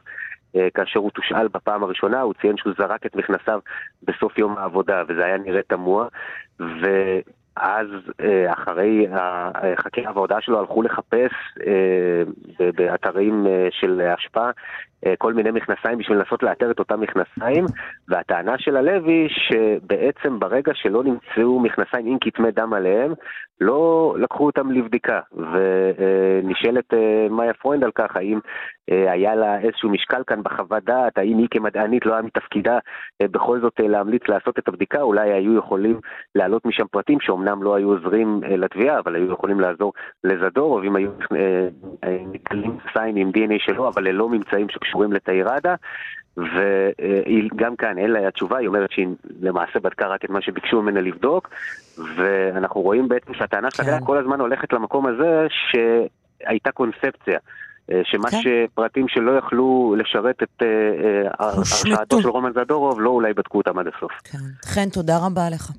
[0.74, 3.60] כאשר הוא תושאל בפעם הראשונה, הוא ציין שהוא זרק את מכנסיו
[4.04, 6.08] בסוף יום העבודה, וזה היה נראה תמוה.
[6.60, 6.86] ו...
[7.62, 7.88] אז
[8.22, 11.32] אה, אחרי החקירה וההודעה שלו הלכו לחפש
[11.68, 12.24] אה,
[12.76, 14.50] באתרים אה, של אשפה
[15.18, 17.66] כל מיני מכנסיים בשביל לנסות לאתר את אותם מכנסיים,
[18.08, 23.14] והטענה של הלוי שבעצם ברגע שלא נמצאו מכנסיים עם כתמי דם עליהם,
[23.62, 25.20] לא לקחו אותם לבדיקה.
[25.34, 26.94] ונשאלת
[27.30, 28.40] מאיה פרוינד על כך, האם
[28.88, 32.80] היה לה איזשהו משקל כאן בחוות דעת, האם היא כמדענית לא היה מתפקידה
[33.24, 36.00] בכל זאת להמליץ לעשות את הבדיקה, אולי היו יכולים
[36.36, 39.94] להעלות משם פרטים שאומנם לא היו עוזרים לתביעה, אבל היו יכולים לעזור
[40.24, 41.12] לזדור, אם היו
[42.34, 45.76] מגלים סיין עם DNA שלו, אבל ללא ממצאים שקשורים לתאיר ראדה.
[46.38, 49.08] וגם כאן אין לה תשובה, היא אומרת שהיא
[49.42, 51.50] למעשה בדקה רק את מה שביקשו ממנה לבדוק,
[52.16, 53.84] ואנחנו רואים בעצם שהטענה כן.
[53.84, 57.40] שלה כל הזמן הולכת למקום הזה שהייתה קונספציה.
[57.92, 58.38] אה, שמה כן.
[58.42, 63.80] שפרטים שלא יכלו לשרת את אה, אה, הרשעתו של רומן זדורוב, לא אולי בדקו אותם
[63.80, 64.12] עד הסוף.
[64.24, 64.38] כן.
[64.66, 65.72] חן, תודה רבה לך.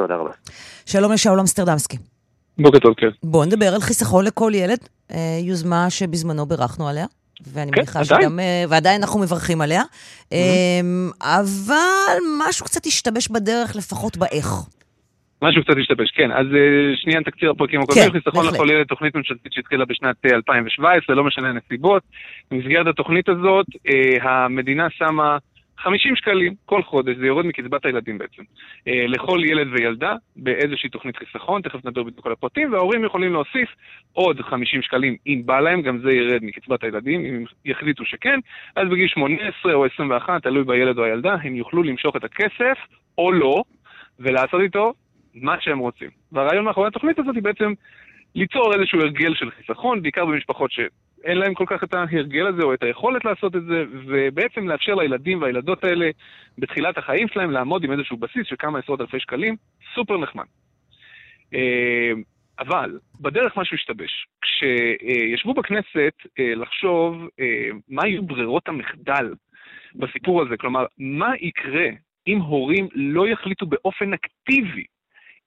[0.00, 0.30] תודה רבה.
[0.86, 1.96] שלום לשאול אמסטרדמסקי.
[2.58, 3.08] בוקר טוב, כן.
[3.22, 4.78] בואו נדבר על חיסכון לכל ילד,
[5.42, 7.06] יוזמה שבזמנו בירכנו עליה.
[7.52, 8.22] ואני כן, מניחה עדיין.
[8.22, 9.82] שגם, אה, ועדיין אנחנו מברכים עליה.
[10.32, 10.38] אמ,
[11.22, 14.46] אבל משהו קצת השתבש בדרך, לפחות באיך.
[15.42, 16.32] משהו קצת השתבש, כן.
[16.32, 18.10] אז אה, שנייה תקציר הפרקים הקודמים.
[18.10, 18.46] כן, חיסכון.
[18.46, 22.02] לכל ילד, תוכנית ממשלתית שהתחילה בשנת אה, 2017, לא משנה הנסיבות.
[22.50, 25.38] במסגרת התוכנית הזאת, אה, המדינה שמה
[25.82, 28.42] 50 שקלים כל חודש, זה יורד מקצבת הילדים בעצם,
[28.88, 33.68] אה, לכל ילד וילדה באיזושהי תוכנית חיסכון, תכף נדבר בדיוק על הפרטים, וההורים יכולים להוסיף
[34.12, 38.38] עוד 50 שקלים אם בא להם, גם זה ירד מקצבת הילדים, אם יחליטו שכן,
[38.76, 42.78] אז בגיל 18 או 21, תלוי בילד או הילדה, הם יוכלו למשוך את הכסף
[43.18, 43.62] או לא,
[44.18, 44.92] ולעשות איתו
[45.34, 46.10] מה שהם רוצים.
[46.32, 47.72] והרעיון מאחורי התוכנית הזאת היא בעצם
[48.34, 50.70] ליצור איזשהו הרגל של חיסכון, בעיקר במשפחות
[51.22, 54.94] שאין להם כל כך את ההרגל הזה או את היכולת לעשות את זה, ובעצם לאפשר
[54.94, 56.10] לילדים והילדות האלה
[56.58, 59.56] בתחילת החיים שלהם לעמוד עם איזשהו בסיס של כמה עשרות אלפי שקלים,
[59.94, 60.44] סופר נחמד.
[61.54, 62.12] אה,
[62.58, 64.26] אבל בדרך משהו השתבש.
[64.42, 69.34] כשישבו בכנסת אה, לחשוב אה, מה יהיו ברירות המחדל
[69.94, 71.86] בסיפור הזה, כלומר, מה יקרה
[72.26, 74.84] אם הורים לא יחליטו באופן אקטיבי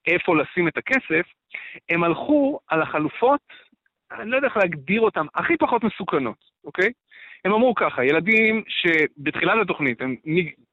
[0.08, 1.26] איפה לשים את הכסף,
[1.90, 3.42] הם הלכו על החלופות,
[4.20, 6.92] אני לא יודע איך להגדיר אותן, הכי פחות מסוכנות, אוקיי?
[7.46, 10.16] הם אמרו ככה, ילדים שבתחילת התוכנית הם,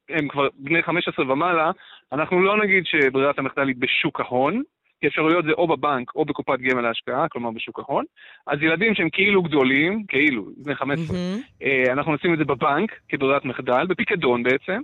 [0.09, 1.71] הם כבר בני 15 ומעלה,
[2.11, 4.61] אנחנו לא נגיד שברירת המחדל היא בשוק ההון,
[5.01, 8.05] כי אפשרויות זה או בבנק או בקופת גמל להשקעה, כלומר בשוק ההון.
[8.47, 11.41] אז ילדים שהם כאילו גדולים, כאילו, בני 15, מהמם.
[11.63, 14.81] אה, אנחנו נשים את זה בבנק כברירת מחדל, בפיקדון בעצם,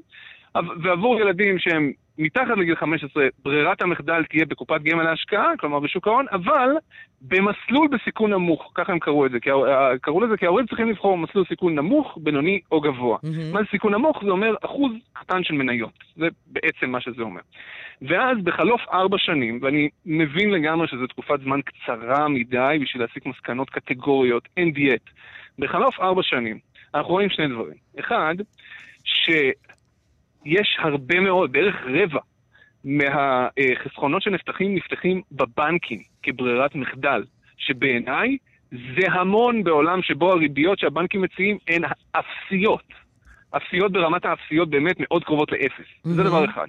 [0.84, 6.26] ועבור ילדים שהם מתחת לגיל 15, ברירת המחדל תהיה בקופת גמל להשקעה, כלומר בשוק ההון,
[6.32, 6.70] אבל
[7.22, 11.18] במסלול בסיכון נמוך, ככה הם קראו את זה, אה, קראו לזה כי ההורים צריכים לבחור
[11.18, 13.18] מסלול סיכון נמוך, בינוני או גבוה.
[13.24, 13.54] מהמם.
[13.54, 14.24] מה זה סיכון נמוך?
[14.24, 16.04] זה אומר אחוז קטן של מניות.
[16.16, 17.42] זה בעצם מה שזה אומר.
[18.02, 23.70] ואז בחלוף ארבע שנים, ואני מבין לגמרי שזו תקופת זמן קצרה מדי בשביל להסיק מסקנות
[23.70, 25.10] קטגוריות, אין דיאט.
[25.60, 26.60] בחלוף ארבע שנים,
[26.96, 27.76] אנחנו רואים שני דברים.
[28.00, 28.36] אחד,
[30.48, 32.20] שיש הרבה מאוד, בערך רבע,
[32.84, 37.24] מהחסכונות שנפתחים, נפתחים בבנקים כברירת מחדל,
[37.58, 38.38] שבעיניי
[38.72, 41.82] זה המון בעולם שבו הריביות שהבנקים מציעים הן
[42.12, 42.84] אפסיות.
[43.58, 45.86] אפסיות ברמת האפסיות באמת מאוד קרובות לאפס.
[46.04, 46.30] זה מהמם.
[46.30, 46.68] דבר אחד.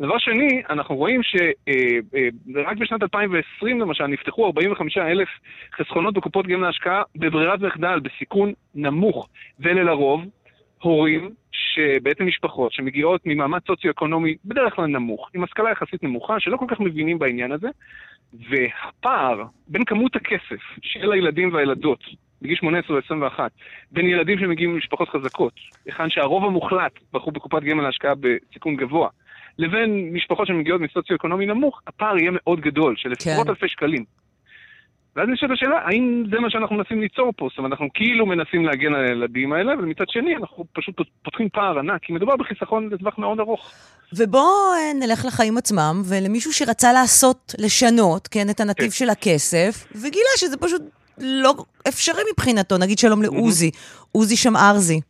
[0.00, 5.28] דבר שני, אנחנו רואים שרק בשנת 2020 למשל נפתחו 45 אלף
[5.76, 9.28] חסכונות בקופות גמל להשקעה בברירת מחדל, בסיכון נמוך,
[9.60, 10.24] ואלה לרוב
[10.84, 16.66] הורים, שבעצם משפחות שמגיעות ממעמד סוציו-אקונומי בדרך כלל נמוך, עם השכלה יחסית נמוכה, שלא כל
[16.68, 17.68] כך מבינים בעניין הזה,
[18.48, 22.04] והפער בין כמות הכסף של הילדים והילדות
[22.42, 23.50] בגיל 18 או 21,
[23.90, 25.52] בין ילדים שמגיעים ממשפחות חזקות,
[25.86, 29.08] היכן שהרוב המוחלט בחרו בקופת גמל להשקעה בסיכון גבוה,
[29.58, 33.50] לבין משפחות שמגיעות מסוציו-אקונומי נמוך, הפער יהיה מאוד גדול, של עשרות כן.
[33.50, 34.04] אלפי שקלים.
[35.16, 37.48] ואז נשאלת השאלה, האם זה מה שאנחנו מנסים ליצור פה?
[37.50, 41.48] זאת אומרת, אנחנו כאילו מנסים להגן על הילדים האלה, אבל מצד שני אנחנו פשוט פותחים
[41.48, 43.70] פער ענק, כי מדובר בחיסכון לטווח מאוד ארוך.
[44.12, 48.90] ובואו אה, נלך לחיים עצמם, ולמישהו שרצה לעשות, לשנות, כן, את הנתיב כן.
[48.90, 50.82] של הכסף, וגילה שזה פשוט
[51.18, 51.54] לא
[51.88, 52.78] אפשרי מבחינתו.
[52.78, 53.70] נגיד שלום לעוזי,
[54.12, 55.00] עוזי שמארזי.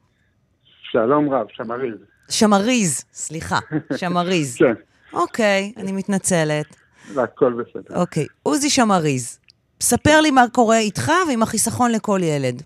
[0.83, 1.97] שלום רב, שמריז.
[2.31, 3.59] שמריז, סליחה,
[3.99, 4.57] שמריז.
[4.57, 4.75] כן,
[5.13, 6.77] אוקיי, אני מתנצלת.
[7.17, 8.01] הכל בסדר.
[8.01, 9.39] אוקיי, עוזי שמריז,
[9.91, 12.63] ספר לי מה קורה איתך ועם החיסכון לכל ילד.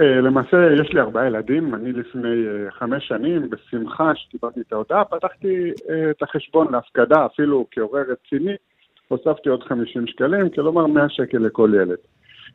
[0.00, 1.74] אה, למעשה, יש לי ארבעה ילדים.
[1.74, 7.66] אני לפני אה, חמש שנים, בשמחה, שקיבלתי את ההודעה, פתחתי אה, את החשבון להפקדה, אפילו
[7.70, 8.52] כהורה רציני,
[9.08, 11.98] הוספתי עוד 50 שקלים, כלומר 100 שקל לכל ילד.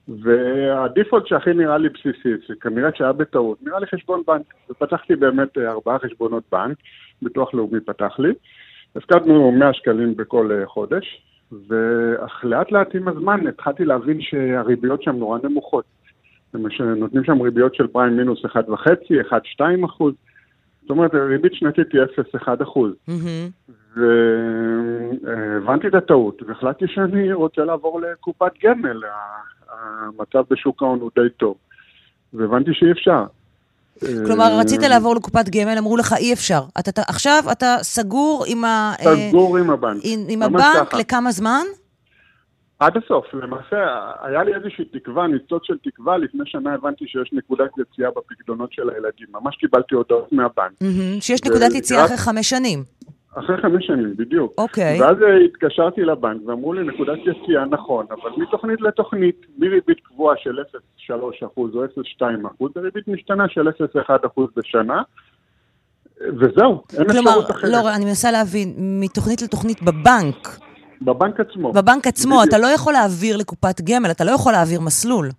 [0.08, 4.54] והדיפולט שהכי נראה לי בסיסי, שכנראה שהיה בטעות, נראה לי חשבון בנק.
[4.70, 6.78] ופתחתי באמת ארבעה חשבונות בנק,
[7.22, 8.34] ביטוח לאומי פתח לי.
[8.96, 11.22] הפקדנו 100 שקלים בכל חודש,
[11.52, 15.86] ואך לאט לאט עם הזמן התחלתי להבין שהריביות שם נורא נמוכות.
[16.96, 18.52] נותנים שם ריביות של פריים מינוס 1.5,
[19.60, 20.14] 1.2 אחוז.
[20.82, 22.94] זאת אומרת, ריבית שנתית היא 0.1 אחוז.
[23.08, 23.50] מהמם.
[25.24, 29.02] והבנתי את הטעות, והחלטתי שאני רוצה לעבור לקופת גמל.
[29.70, 31.58] המצב בשוק ההון הוא די טוב.
[32.34, 33.26] והבנתי שאי אפשר.
[34.26, 36.62] כלומר, אה, רצית לעבור לקופת גמל, אמרו לך, אי אפשר.
[36.80, 40.02] אתה, אתה, עכשיו אתה סגור עם, ה, אה, סגור עם הבנק.
[40.04, 40.98] עם, עם הבנק ככה.
[40.98, 41.64] לכמה זמן?
[42.80, 43.26] עד הסוף.
[43.34, 43.78] למעשה,
[44.22, 46.18] היה לי איזושהי תקווה, ניצוץ של תקווה.
[46.18, 49.28] לפני שנה הבנתי שיש נקודת יציאה בפקדונות של הילדים.
[49.32, 50.72] ממש קיבלתי הודעות מהבנק.
[51.20, 52.84] שיש ו- נקודת יציאה אחרי חמש שנים.
[53.36, 54.54] אחרי חמש שנים, בדיוק.
[54.58, 55.02] אוקיי.
[55.02, 60.60] ואז אה, התקשרתי לבנק ואמרו לי, נקודת יציאה נכון, אבל מתוכנית לתוכנית, מריבית קבועה של
[61.10, 61.14] 0.3%
[61.58, 65.02] או 0.2%, לריבית משתנה של 0.1% בשנה,
[66.22, 67.72] וזהו, אין כלומר, אפשרות אחרת.
[67.72, 70.60] לא, אני מנסה להבין, מתוכנית לתוכנית בבנק,
[71.02, 71.74] בבנק עצמו.
[71.74, 72.50] בבנק עצמו, בדיוק.
[72.50, 75.30] אתה לא יכול להעביר לקופת גמל, אתה לא יכול להעביר מסלול.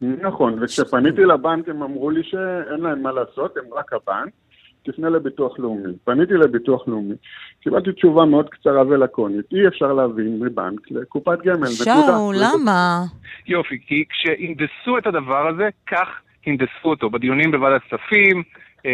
[0.00, 4.32] נכון, וכשפניתי לבנק הם אמרו לי שאין להם מה לעשות, הם רק הבנק,
[4.86, 5.92] תפנה לביטוח לאומי.
[6.04, 7.14] פניתי לביטוח לאומי,
[7.60, 13.02] קיבלתי תשובה מאוד קצרה ולקונית, אי אפשר להבין מבנק לקופת גמל, שאול, למה?
[13.46, 16.08] יופי, כי כשהנדסו את הדבר הזה, כך
[16.46, 17.10] הנדסו אותו.
[17.10, 18.42] בדיונים בוועדת כספים,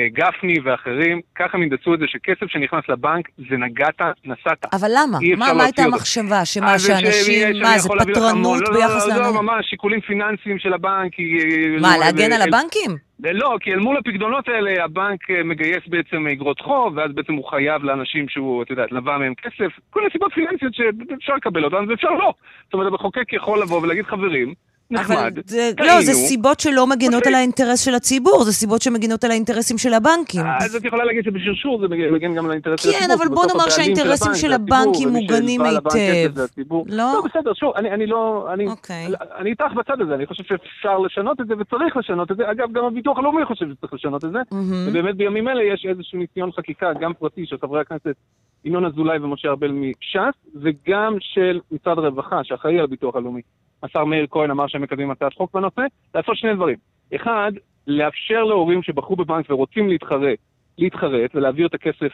[0.07, 4.74] גפני ואחרים, ככה הם הנדסו את זה שכסף שנכנס לבנק זה נגעת, נסעת.
[4.74, 5.18] אבל למה?
[5.36, 5.82] מה, מה הייתה.
[5.82, 6.45] המחשבה?
[6.45, 7.88] שמה, שאנשים, מה, זה.
[7.88, 9.43] פטרנות לא, לא, ביחס לא, לא, לאנשים?
[9.43, 11.12] ממש, שיקולים פיננסיים של הבנק.
[11.20, 13.12] אה, מה, לא, להגן אה, על הבנקים?
[13.20, 17.45] לא, כי אל מול הפקדונות האלה הבנק אה, מגייס בעצם אגרות חוב, ואז בעצם הוא
[17.51, 21.84] חייב לאנשים שהוא, את יודעת, לווה מהם כסף, כל מיני סיבות פיננסיות שאפשר לקבל אותן
[21.88, 22.34] ואפשר לא.
[22.64, 24.55] זאת אומרת, המחוקק יכול לבוא ולהגיד, חברים,
[24.93, 25.93] נחמד, זה, טעינו.
[25.93, 27.26] לא, זה סיבות שלא מגינות מספיק.
[27.26, 30.43] על האינטרס של הציבור, זה סיבות שמגינות על האינטרסים של הבנקים.
[30.61, 33.14] אז את יכולה להגיד שבשרשור זה מגן גם על האינטרס של כן, הציבור.
[33.14, 36.40] אבל כי בוא נאמר שהאינטרסים של הבנקים מוגנים היטב.
[36.68, 36.82] לא?
[36.88, 38.49] לא, בסדר, שוב, אני, אני לא...
[38.53, 39.07] אני, אוקיי.
[39.38, 42.51] אני איתך בצד הזה, אני חושב שאפשר לשנות את זה וצריך לשנות את זה.
[42.51, 44.38] אגב, גם הביטוח הלאומי חושב שצריך לשנות את זה.
[44.86, 48.14] ובאמת בימים אלה יש איזשהו ניסיון חקיקה, גם פרטי של חברי הכנסת
[48.64, 53.43] ינון אזולאי ומשה ארבל מש"ס, וגם של משרד הרווחה, שאחראי על הביטוח הלאומי.
[53.83, 55.83] השר מאיר כהן אמר שהם מקדמים הצעת חוק בנושא,
[56.14, 56.76] לעשות שני דברים.
[57.14, 57.53] אחד,
[57.87, 60.39] לאפשר להורים שבחרו בבנק ורוצים להתחרט,
[60.78, 62.12] להתחרט ולהעביר את הכסף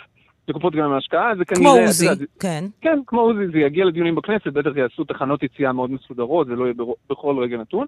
[0.49, 1.73] לקופות גמל להשקעה, זה כנראה...
[1.73, 2.07] כמו עוזי,
[2.41, 2.65] כן.
[2.81, 6.65] כן, כמו עוזי, זה יגיע לדיונים בכנסת, בטח יעשו תחנות יציאה מאוד מסודרות, זה לא
[6.65, 6.75] יהיה
[7.11, 7.87] בכל רגע נתון.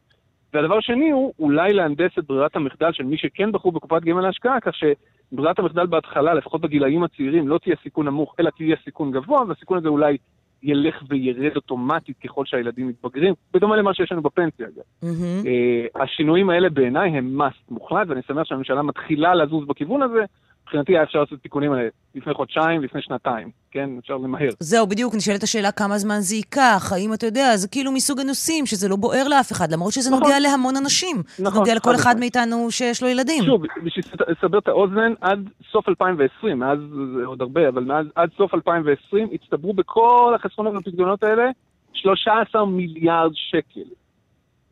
[0.55, 4.61] והדבר השני הוא אולי להנדס את ברירת המחדל של מי שכן בחרו בקופת גמל להשקעה,
[4.61, 9.43] כך שברירת המחדל בהתחלה, לפחות בגילאים הצעירים, לא תהיה סיכון נמוך, אלא תהיה סיכון גבוה,
[9.49, 10.16] והסיכון הזה אולי
[10.63, 14.83] ילך וירד אוטומטית ככל שהילדים מתבגרים, בדומה למה שיש לנו בפנסיה אגב.
[15.03, 15.47] מהמם.
[15.47, 20.25] אה, השינויים האלה בעיניי הם must מוחלט, ואני שמח שהממשלה מתחילה לזוז בכיוון הזה.
[20.71, 23.91] מבחינתי היה אפשר לעשות תיקונים האלה לפני חודשיים, לפני שנתיים, כן?
[23.99, 24.49] אפשר למהר.
[24.61, 28.66] זהו, בדיוק, נשאלת השאלה כמה זמן זה ייקח, האם אתה יודע, זה כאילו מסוג הנושאים
[28.66, 30.23] שזה לא בוער לאף אחד, למרות שזה נכון.
[30.23, 31.16] נוגע להמון אנשים.
[31.37, 32.18] זה נכון, נוגע לכל חד אחד.
[32.18, 33.45] מאיתנו שיש לו ילדים.
[33.45, 36.79] שוב, בשביל לסבר את האוזן, עד סוף 2020, מאז
[37.16, 41.51] זה עוד הרבה, אבל מאז עד סוף 2020 הצטברו בכל החסכונות והפקדונות האלה
[41.93, 43.91] 13 מיליארד שקל.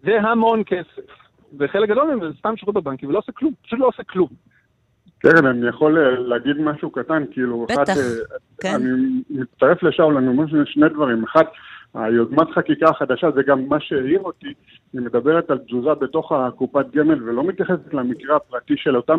[0.03, 1.28] זה המון כסף.
[1.59, 4.28] וחלק גדול מהם זה סתם שירות בבנקים ולא עושה כלום, פשוט לא עושה כלום.
[5.18, 7.94] קרן, אני יכול אה, להגיד משהו קטן, כאילו, בטח, אחד, אה,
[8.60, 8.74] כן.
[8.74, 11.24] אני מצטרף לשאול, אני אומר שני דברים.
[11.24, 11.44] אחד,
[11.95, 14.53] היוזמת חקיקה החדשה, זה גם מה שהעיר אותי,
[14.93, 19.18] היא מדברת על תזוזה בתוך הקופת גמל ולא מתייחסת למקרה הפרטי של אותם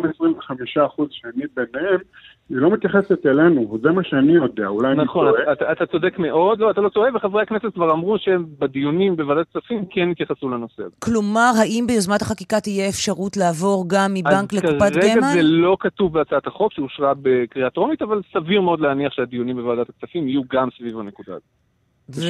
[1.10, 2.00] שאני ביניהם,
[2.48, 5.52] היא לא מתייחסת אלינו, וזה מה שאני יודע, אולי אני נכון, טועה.
[5.52, 9.46] אתה, אתה צודק מאוד, לא, אתה לא טועה, וחברי הכנסת כבר אמרו שהם בדיונים בוועדת
[9.48, 10.96] כספים כן התייחסו לנושא הזה.
[10.98, 15.32] כלומר, האם ביוזמת החקיקה תהיה אפשרות לעבור גם מבנק לקופת אז כרגע גמל?
[15.32, 20.28] זה לא כתוב בהצעת החוק שאושרה בקריאה טרומית, אבל סביר מאוד להניח שהדיונים בוועדת הכספים
[20.28, 21.69] יהיו גם סביב הנקודה הזאת.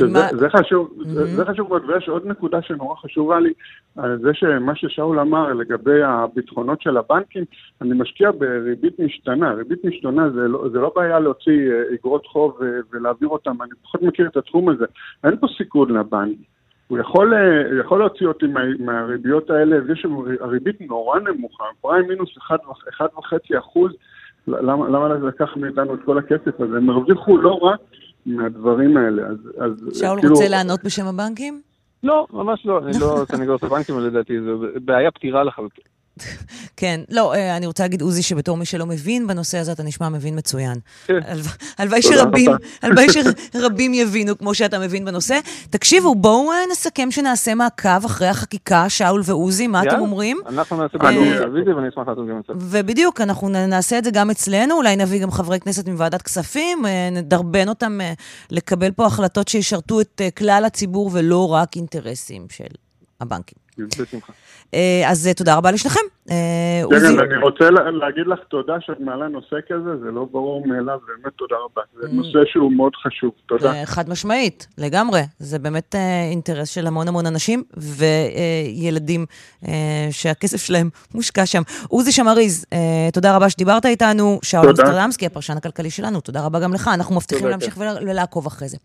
[0.02, 1.10] ומה- זה חשוב, מהמם.
[1.10, 3.52] זה, זה חשוב מאוד, ויש עוד נקודה שנורא חשובה לי,
[3.96, 7.44] זה שמה ששאול אמר לגבי הביטחונות של הבנקים,
[7.80, 12.62] אני משקיע בריבית משתנה, ריבית משתנה זה לא, זה לא בעיה להוציא אה, אגרות חוב
[12.62, 14.84] אה, ולהעביר אותם, אני פחות מכיר את התחום הזה,
[15.24, 16.36] אין פה סיכון לבנק.
[16.88, 22.08] הוא יכול, אה, יכול להוציא אותי מה, מהריביות האלה, יש שם הריבית נורא נמוכה, פריים
[22.08, 23.92] מינוס 1.5 אחוז,
[24.48, 26.76] למה, למה לקח מאיתנו את כל הכסף הזה?
[26.76, 27.74] הם הרוויחו לא רע
[28.26, 31.60] מהדברים האלה, אז, אז שאול כאילו, רוצה לענות בשם הבנקים?
[32.02, 35.84] לא, ממש לא, אני לא סנגור של הבנקים, אבל לדעתי זו בעיה פתירה לחלוטין.
[36.76, 40.08] כן, לא, אה, אני רוצה להגיד, עוזי, שבתור מי שלא מבין בנושא הזה, אתה נשמע
[40.08, 40.78] מבין מצוין.
[41.06, 41.14] כן.
[41.26, 41.42] הלו-
[41.78, 42.50] הלוואי שרבים.
[42.82, 43.06] הלוואי
[43.52, 45.38] שרבים יבינו כמו שאתה מבין בנושא.
[45.70, 50.40] תקשיבו, בואו אה, נסכם שנעשה מעקב אחרי החקיקה, שאול ועוזי, מה אתם אומרים?
[50.48, 52.52] אנחנו נעשה אני- בדיוק טלוויזיה ואני אשמח לעשות גם את זה.
[52.78, 57.08] ובדיוק, אנחנו נעשה את זה גם אצלנו, אולי נביא גם חברי כנסת מוועדת כספים, אה,
[57.12, 58.12] נדרבן אותם אה,
[58.50, 62.64] לקבל פה החלטות שישרתו את אה, כלל הציבור ולא רק אינטרסים של
[63.20, 63.59] הבנקים.
[63.78, 64.32] בשמחה.
[64.74, 66.00] אה, אז אה, תודה רבה לשניכם.
[66.90, 70.98] קרן, אני רוצה לה- להגיד לך תודה שאת מעלה נושא כזה, זה לא ברור מאליו,
[71.06, 71.82] באמת תודה רבה.
[72.00, 72.10] זה Mm.
[72.12, 73.72] נושא שהוא מאוד חשוב, תודה.
[73.84, 75.20] חד משמעית, לגמרי.
[75.38, 75.94] זה באמת
[76.30, 79.26] אינטרס של המון המון אנשים וילדים
[80.10, 81.62] שהכסף שלהם מושקע שם.
[81.88, 82.64] עוזי שמריז,
[83.12, 84.38] תודה רבה שדיברת איתנו.
[84.42, 84.68] שאול.
[84.68, 86.90] אמסטרדמסקי, הפרשן הכלכלי שלנו, תודה רבה גם לך.
[86.94, 88.76] אנחנו מבטיחים להמשיך ול- ולעקוב אחרי זה.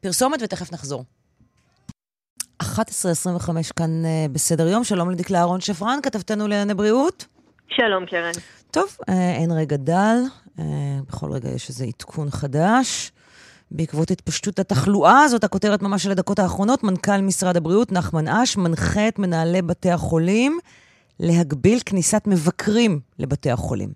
[0.00, 1.04] פרסומת ותכף נחזור.
[2.62, 2.66] 11.25
[3.76, 7.26] כאן אה, בסדר יום, שלום לדקלה אהרון שפרן, כתבתנו לענייני בריאות.
[7.68, 8.32] שלום, קרן.
[8.70, 10.16] טוב, אה, אין רגע דל,
[10.58, 10.64] אה,
[11.08, 13.12] בכל רגע יש איזה עדכון חדש.
[13.70, 19.08] בעקבות התפשטות התחלואה, זאת הכותרת ממש של הדקות האחרונות, מנכ"ל משרד הבריאות נחמן אש מנחה
[19.08, 20.58] את מנהלי בתי החולים
[21.20, 23.92] להגביל כניסת מבקרים לבתי החולים.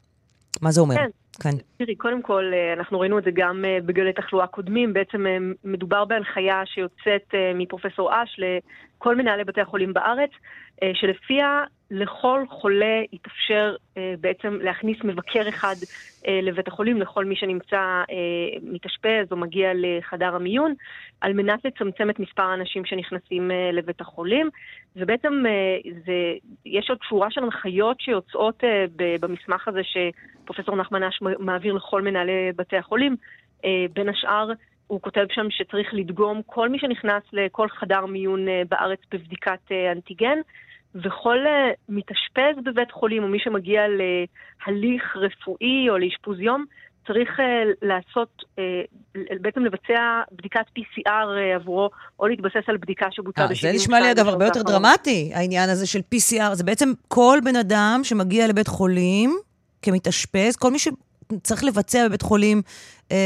[0.61, 0.95] מה זה אומר?
[0.95, 1.09] כן.
[1.43, 1.51] כן.
[1.77, 4.93] תראי, קודם כל, אה, אנחנו ראינו את זה גם אה, בגלי תחלואה קודמים.
[4.93, 10.31] בעצם אה, מדובר בהנחיה שיוצאת מפרופסור אש לכל מנהלי בתי החולים בארץ,
[10.95, 13.77] שלפיה לכל חולה יתאפשר
[14.21, 15.77] בעצם להכניס מבקר אחד
[16.29, 18.03] לבית החולים, לכל מי שנמצא
[18.63, 20.75] מתאשפז או מגיע לחדר המיון,
[21.21, 24.49] על מנת לצמצם את מספר האנשים שנכנסים לבית החולים.
[24.97, 25.43] ובעצם
[26.07, 26.35] זה,
[26.67, 28.65] יש עוד שורה של הנחיות שיוצאות
[28.97, 33.17] במסמך הזה שפרופסור נחמן אש מעביר לכל מנהלי בתי החולים.
[33.65, 34.51] אה, בין השאר,
[34.87, 39.93] הוא כותב שם שצריך לדגום כל מי שנכנס לכל חדר מיון אה, בארץ בבדיקת אה,
[39.93, 40.39] אנטיגן,
[40.95, 41.39] וכל
[41.89, 46.65] מתאשפז בבית חולים או מי שמגיע להליך רפואי או לאשפוז יום,
[47.07, 47.31] צריך
[47.83, 48.45] לעשות,
[49.41, 54.29] בעצם לבצע בדיקת PCR עבורו, או להתבסס על בדיקה שבוצעה ב-72 זה נשמע לי אגב
[54.29, 56.55] הרבה יותר דרמטי, העניין הזה של PCR.
[56.55, 59.39] זה בעצם כל בן אדם שמגיע לבית חולים
[59.83, 60.79] כמתאשפז, כל מי
[61.33, 62.63] שצריך לבצע בבית חולים
[63.13, 63.17] אה,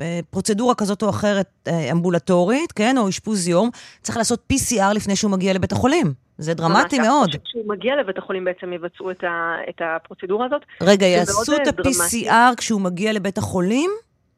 [0.00, 3.70] אה, פרוצדורה כזאת או אחרת אה, אמבולטורית, כן, או אשפוז יום,
[4.02, 6.12] צריך לעשות PCR לפני שהוא מגיע לבית החולים.
[6.38, 7.30] זה דרמטי מאוד.
[7.44, 10.62] כשהוא מגיע לבית החולים בעצם יבצעו את, ה, את הפרוצדורה הזאת.
[10.80, 13.90] רגע, יעשו את ה-PCR כשהוא מגיע לבית החולים,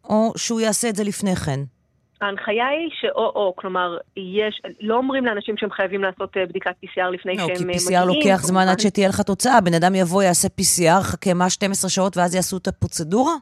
[0.04, 1.60] או שהוא יעשה את זה לפני כן?
[2.20, 7.32] ההנחיה היא שאו-או, כלומר, יש, לא אומרים לאנשים שהם חייבים לעשות אה, בדיקת PCR לפני
[7.36, 7.68] לא, שהם מגיעים.
[7.68, 9.60] לא, כי PCR מגיעים, לוקח זמן עד שתהיה לך תוצאה.
[9.60, 13.32] בן אדם יבוא, יעשה PCR, חכה מה 12 שעות ואז יעשו את הפרוצדורה?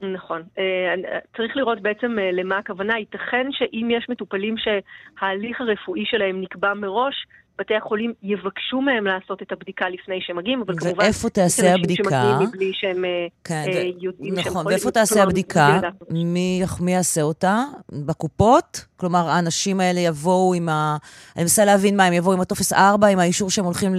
[0.00, 0.42] נכון.
[0.58, 2.98] אה, צריך לראות בעצם אה, למה הכוונה.
[2.98, 7.26] ייתכן שאם יש מטופלים שההליך הרפואי שלהם נקבע מראש,
[7.60, 10.98] בתי החולים יבקשו מהם לעשות את הבדיקה לפני שהם מגיעים, אבל כמובן...
[10.98, 12.38] ואיפה תעשה הבדיקה?
[12.40, 15.80] מבלי שהם אה, כן, אה, יודעים נכון, שהם נכון, ואיפה תעשה הבדיקה?
[16.10, 17.64] מי, מי יעשה אותה?
[18.06, 18.84] בקופות?
[18.96, 20.96] כלומר, האנשים האלה יבואו עם ה...
[21.36, 23.94] אני מנסה להבין מה, הם יבואו עם הטופס 4, עם האישור שהם הולכים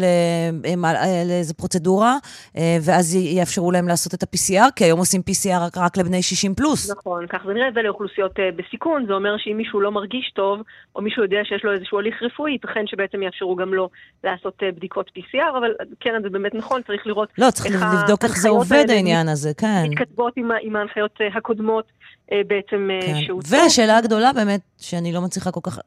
[1.27, 2.17] לאיזה פרוצדורה,
[2.57, 6.91] אה, ואז יאפשרו להם לעשות את ה-PCR, כי היום עושים PCR רק לבני 60 פלוס.
[6.91, 10.59] נכון, כך זה נראה, ולאוכלוסיות בסיכון, זה אומר שאם מישהו לא מרגיש טוב,
[10.95, 13.89] או מישהו יודע שיש לו איזשהו הליך רפואי, ייתכן שבעצם יאפשרו יאפשרו גם לו
[14.23, 18.37] לעשות אה, בדיקות PCR, אבל כן, זה באמת נכון, צריך לראות לא, צריך לבדוק איך
[18.37, 19.83] זה עובד העניין הזה, כן.
[19.89, 21.85] מתכתבות עם, עם ההנחיות אה, הקודמות
[22.31, 23.21] אה, בעצם כן.
[23.25, 23.57] שהוצאו.
[23.57, 25.79] והשאלה הגדולה באמת, שאני לא מצליחה כל כך,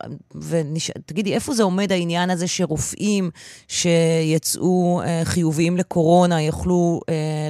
[0.51, 0.91] ונש...
[1.07, 3.31] תגידי, איפה זה עומד העניין הזה שרופאים
[3.69, 7.01] שיצאו חיוביים לקורונה יוכלו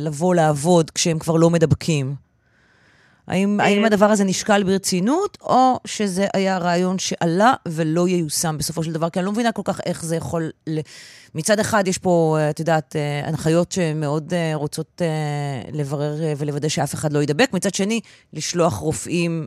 [0.01, 2.15] לבוא לעבוד כשהם כבר לא מדבקים?
[3.29, 8.83] האם, האם אה, הדבר הזה נשקל ברצינות, או שזה היה רעיון שעלה ולא ייושם בסופו
[8.83, 9.11] של דבר?
[9.11, 10.43] כי אני לא מבינה כל כך איך זה יכול...
[10.66, 10.79] ל...
[11.35, 15.03] מצד אחד יש פה, את יודעת, אה, הנחיות שמאוד אה, רוצות
[15.72, 17.53] לברר ולוודא שאף אחד לא יידבק.
[17.53, 18.01] מצד שני,
[18.33, 19.47] לשלוח רופאים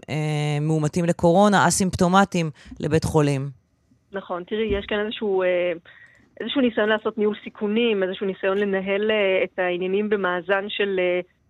[0.61, 2.49] מאומתים לקורונה, אסימפטומטיים,
[2.79, 3.49] לבית חולים.
[4.11, 5.43] נכון, תראי, יש כאן איזשהו...
[6.41, 9.11] איזשהו ניסיון לעשות ניהול סיכונים, איזשהו ניסיון לנהל
[9.43, 10.99] את העניינים במאזן של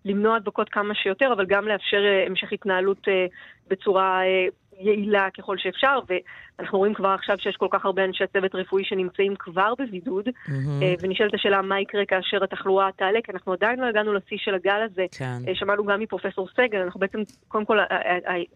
[0.08, 3.26] למנוע הדבקות כמה שיותר, אבל גם לאפשר אה, המשך התנהלות אה,
[3.68, 4.46] בצורה אה,
[4.80, 9.34] יעילה ככל שאפשר, ואנחנו רואים כבר עכשיו שיש כל כך הרבה אנשי צוות רפואי שנמצאים
[9.38, 10.52] כבר בבידוד, mm-hmm.
[11.00, 14.80] ונשאלת השאלה מה יקרה כאשר התחלואה תעלה, כי אנחנו עדיין לא הגענו לשיא של הגל
[14.84, 15.06] הזה.
[15.18, 15.54] כן.
[15.54, 17.78] שמענו גם מפרופסור סגל, אנחנו בעצם, קודם כל,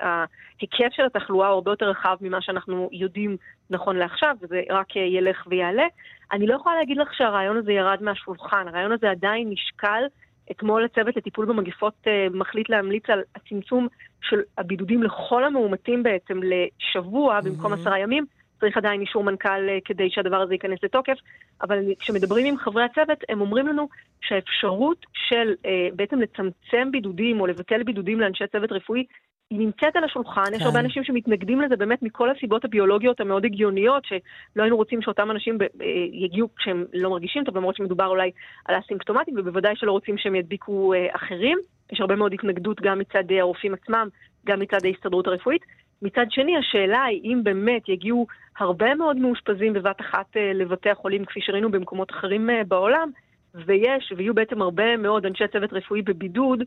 [0.00, 3.36] ההיקף של התחלואה הוא הרבה יותר רחב ממה שאנחנו יודעים
[3.70, 5.86] נכון לעכשיו, וזה רק ילך ויעלה.
[6.32, 10.02] אני לא יכולה להגיד לך שהרעיון הזה ירד מהשולחן, הרעיון הזה עדיין נשקל.
[10.50, 13.88] אתמול הצוות לטיפול במגפות אה, מחליט להמליץ על הצמצום
[14.22, 17.42] של הבידודים לכל המאומתים בעצם לשבוע mm-hmm.
[17.44, 18.26] במקום עשרה ימים.
[18.60, 21.16] צריך עדיין אישור מנכ"ל אה, כדי שהדבר הזה ייכנס לתוקף,
[21.62, 23.88] אבל כשמדברים עם חברי הצוות, הם אומרים לנו
[24.20, 29.04] שהאפשרות של אה, בעצם לצמצם בידודים או לבטל בידודים לאנשי צוות רפואי
[29.52, 30.54] היא נמצאת על השולחן, כן.
[30.54, 35.30] יש הרבה אנשים שמתנגדים לזה באמת מכל הסיבות הביולוגיות המאוד הגיוניות, שלא היינו רוצים שאותם
[35.30, 35.68] אנשים ב- אה,
[36.12, 38.30] יגיעו כשהם לא מרגישים טוב, למרות שמדובר אולי
[38.64, 41.58] על אסימפטומטים, ובוודאי שלא רוצים שהם ידביקו אה, אחרים.
[41.92, 44.08] יש הרבה מאוד התנגדות גם מצד אה, הרופאים עצמם,
[44.46, 45.62] גם מצד ההסתדרות הרפואית.
[46.02, 48.26] מצד שני, השאלה היא אם באמת יגיעו
[48.58, 53.10] הרבה מאוד מאושפזים בבת אחת אה, לבתי החולים, כפי שראינו במקומות אחרים אה, בעולם,
[53.54, 56.62] ויש, ויהיו בעצם הרבה מאוד אנשי צוות רפואי בבידוד,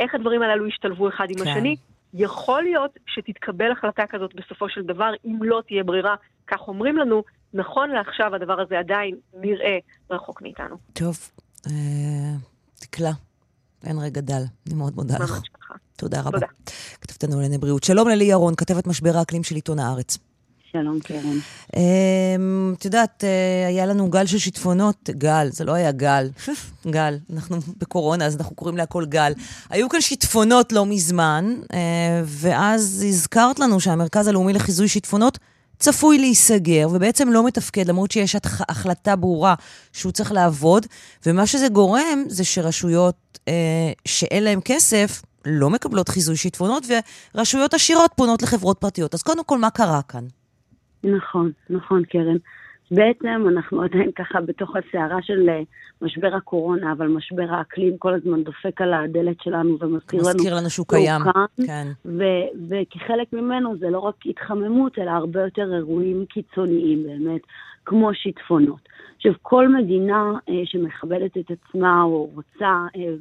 [0.00, 1.50] איך הדברים הללו ישתלבו אחד עם כן.
[1.50, 1.76] השני.
[2.14, 6.14] יכול להיות שתתקבל החלטה כזאת בסופו של דבר, אם לא תהיה ברירה,
[6.46, 7.22] כך אומרים לנו,
[7.54, 9.78] נכון לעכשיו הדבר הזה עדיין נראה
[10.10, 10.76] רחוק מאיתנו.
[10.92, 11.18] טוב,
[11.66, 11.72] אה.
[13.84, 14.42] אין רגע דל.
[14.66, 15.30] אני מאוד מודה לך.
[15.30, 15.74] ממש ככה.
[15.96, 16.30] תודה רבה.
[16.30, 16.46] תודה.
[17.00, 17.84] כתבתנו לענייני בריאות.
[17.84, 20.18] שלום ללי ירון, כתבת משבר האקלים של עיתון הארץ.
[20.72, 21.38] שלום, קרן.
[21.76, 26.30] אמ, את יודעת, אה, היה לנו גל של שיטפונות, גל, זה לא היה גל,
[26.86, 29.32] גל, אנחנו בקורונה, אז אנחנו קוראים להכל גל.
[29.70, 35.38] היו כאן שיטפונות לא מזמן, אה, ואז הזכרת לנו שהמרכז הלאומי לחיזוי שיטפונות
[35.78, 38.36] צפוי להיסגר, ובעצם לא מתפקד, למרות שיש
[38.68, 39.54] החלטה ברורה
[39.92, 40.86] שהוא צריך לעבוד,
[41.26, 43.52] ומה שזה גורם זה שרשויות אה,
[44.04, 46.86] שאין להן כסף, לא מקבלות חיזוי שיטפונות,
[47.34, 49.14] ורשויות עשירות פונות לחברות פרטיות.
[49.14, 50.24] אז קודם כל, מה קרה כאן?
[51.04, 52.36] נכון, נכון, קרן.
[52.90, 55.60] בעצם אנחנו עדיין ככה בתוך הסערה של אה,
[56.02, 60.28] משבר הקורונה, אבל משבר האקלים כל הזמן דופק על הדלת שלנו ומזכיר לנו...
[60.28, 61.22] מזכיר לנו שהוא קיים,
[61.66, 61.86] כן.
[62.04, 67.40] ו- וכחלק ממנו זה לא רק התחממות, אלא הרבה יותר אירועים קיצוניים באמת,
[67.84, 68.88] כמו שיטפונות.
[69.16, 72.86] עכשיו, כל מדינה אה, שמכבדת את עצמה או רוצה...
[72.96, 73.14] אה,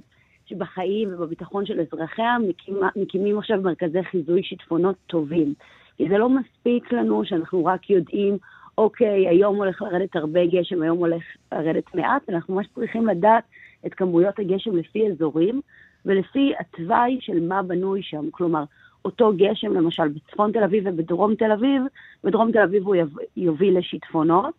[0.50, 5.54] שבחיים ובביטחון של אזרחיה מקים, מקימים עכשיו מרכזי חיזוי שיטפונות טובים.
[5.98, 8.38] כי זה לא מספיק לנו שאנחנו רק יודעים
[8.78, 13.44] אוקיי, היום הולך לרדת הרבה גשם, היום הולך לרדת מעט, אנחנו ממש צריכים לדעת
[13.86, 15.62] את כמויות הגשם לפי אזורים
[16.06, 18.32] ולפי התוואי של מה בנוי שם.
[18.32, 18.64] כלומר,
[19.06, 21.82] אותו גשם, למשל, בצפון תל אביב ובדרום תל אביב,
[22.24, 22.96] בדרום תל אביב הוא
[23.38, 24.54] יוביל לשיטפונות,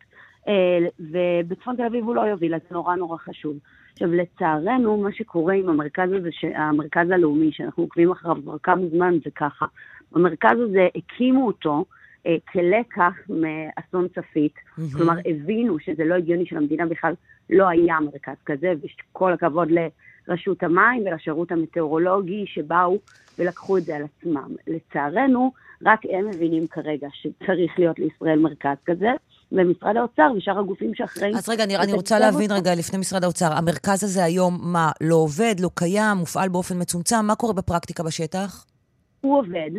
[0.49, 3.57] אה, ובצפון תל אביב הוא לא יוביל, אז זה נורא נורא חשוב.
[3.93, 9.15] עכשיו, לצערנו, מה שקורה עם המרכז הזה, המרכז הלאומי, שאנחנו עוקבים אחריו כבר כמה זמן,
[9.25, 9.67] זה ככה.
[10.13, 11.85] במרכז הזה הקימו אותו,
[12.27, 14.55] אה, כלקח מאסון צפית.
[14.55, 14.97] Mm-hmm.
[14.97, 17.15] כלומר, הבינו שזה לא הגיוני שלמדינה בכלל
[17.51, 18.73] לא היה מרכז כזה,
[19.13, 19.69] וכל הכבוד
[20.29, 22.99] לרשות המים ולשירות המטאורולוגי שבאו
[23.39, 24.55] ולקחו את זה על עצמם.
[24.67, 25.53] לצערנו,
[25.87, 29.11] רק הם מבינים כרגע שצריך להיות לישראל מרכז כזה.
[29.53, 31.37] ומשרד האוצר ושאר הגופים שאחראים...
[31.37, 35.15] אז רגע, אני, אני רוצה להבין רגע, לפני משרד האוצר, המרכז הזה היום, מה, לא
[35.15, 37.25] עובד, לא קיים, מופעל באופן מצומצם?
[37.27, 38.65] מה קורה בפרקטיקה בשטח?
[39.21, 39.71] הוא עובד,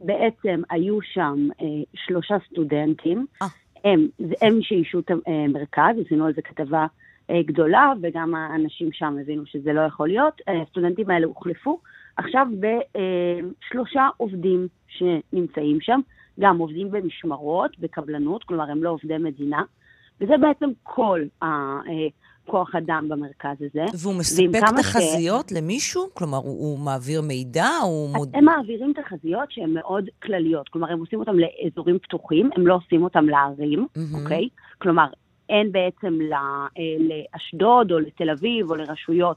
[0.00, 3.46] בעצם היו שם אה, שלושה סטודנטים, אה.
[3.84, 4.08] הם,
[4.42, 6.86] הם שאישו את המרכז, עשינו על זה כתבה
[7.30, 10.40] אה, גדולה, וגם האנשים שם הבינו שזה לא יכול להיות.
[10.62, 11.80] הסטודנטים האלה הוחלפו
[12.16, 16.00] עכשיו בשלושה עובדים שנמצאים שם,
[16.40, 19.62] גם עובדים במשמרות, בקבלנות, כלומר הם לא עובדי מדינה,
[20.20, 21.20] וזה בעצם כל
[22.46, 23.84] כוח אדם במרכז הזה.
[23.94, 25.52] והוא מספק תחזיות ש...
[25.52, 26.08] למישהו?
[26.14, 27.68] כלומר, הוא, הוא מעביר מידע?
[27.82, 28.30] הוא מוד...
[28.34, 30.68] הם מעבירים תחזיות שהן מאוד כלליות.
[30.68, 34.18] כלומר, הם עושים אותן לאזורים פתוחים, הם לא עושים אותן לערים, mm-hmm.
[34.22, 34.48] אוקיי?
[34.78, 35.06] כלומר,
[35.48, 36.66] אין בעצם אה,
[36.98, 39.36] לאשדוד או לתל אביב או לרשויות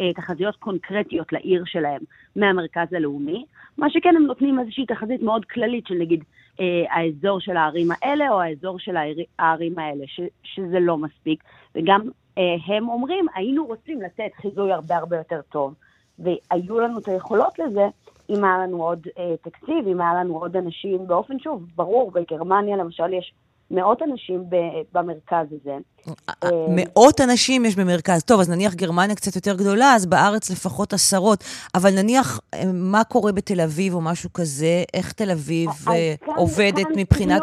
[0.00, 2.00] אה, תחזיות קונקרטיות לעיר שלהם
[2.36, 3.44] מהמרכז הלאומי.
[3.78, 6.24] מה שכן, הם נותנים איזושהי תחזית מאוד כללית של נגיד
[6.60, 8.96] אה, האזור של הערים האלה או האזור של
[9.38, 11.44] הערים האלה, ש, שזה לא מספיק.
[11.74, 12.00] וגם
[12.66, 15.74] הם אומרים, היינו רוצים לתת חיזוי הרבה הרבה יותר טוב,
[16.18, 17.86] והיו לנו את היכולות לזה,
[18.30, 22.76] אם היה לנו עוד אה, תקציב, אם היה לנו עוד אנשים, באופן שוב, ברור, בגרמניה
[22.76, 23.32] למשל יש
[23.70, 24.44] מאות אנשים
[24.92, 25.76] במרכז הזה.
[26.44, 28.22] אה, מאות אנשים יש במרכז.
[28.22, 31.44] טוב, אז נניח גרמניה קצת יותר גדולה, אז בארץ לפחות עשרות.
[31.74, 32.40] אבל נניח,
[32.72, 34.84] מה קורה בתל אביב או משהו כזה?
[34.94, 35.70] איך תל אביב
[36.36, 37.42] עובדת מבחינת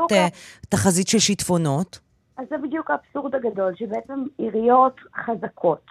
[0.69, 2.04] תחזית של שיטפונות?
[2.37, 4.95] אז זה בדיוק האבסורד הגדול, שבעצם עיריות
[5.25, 5.85] חזקות,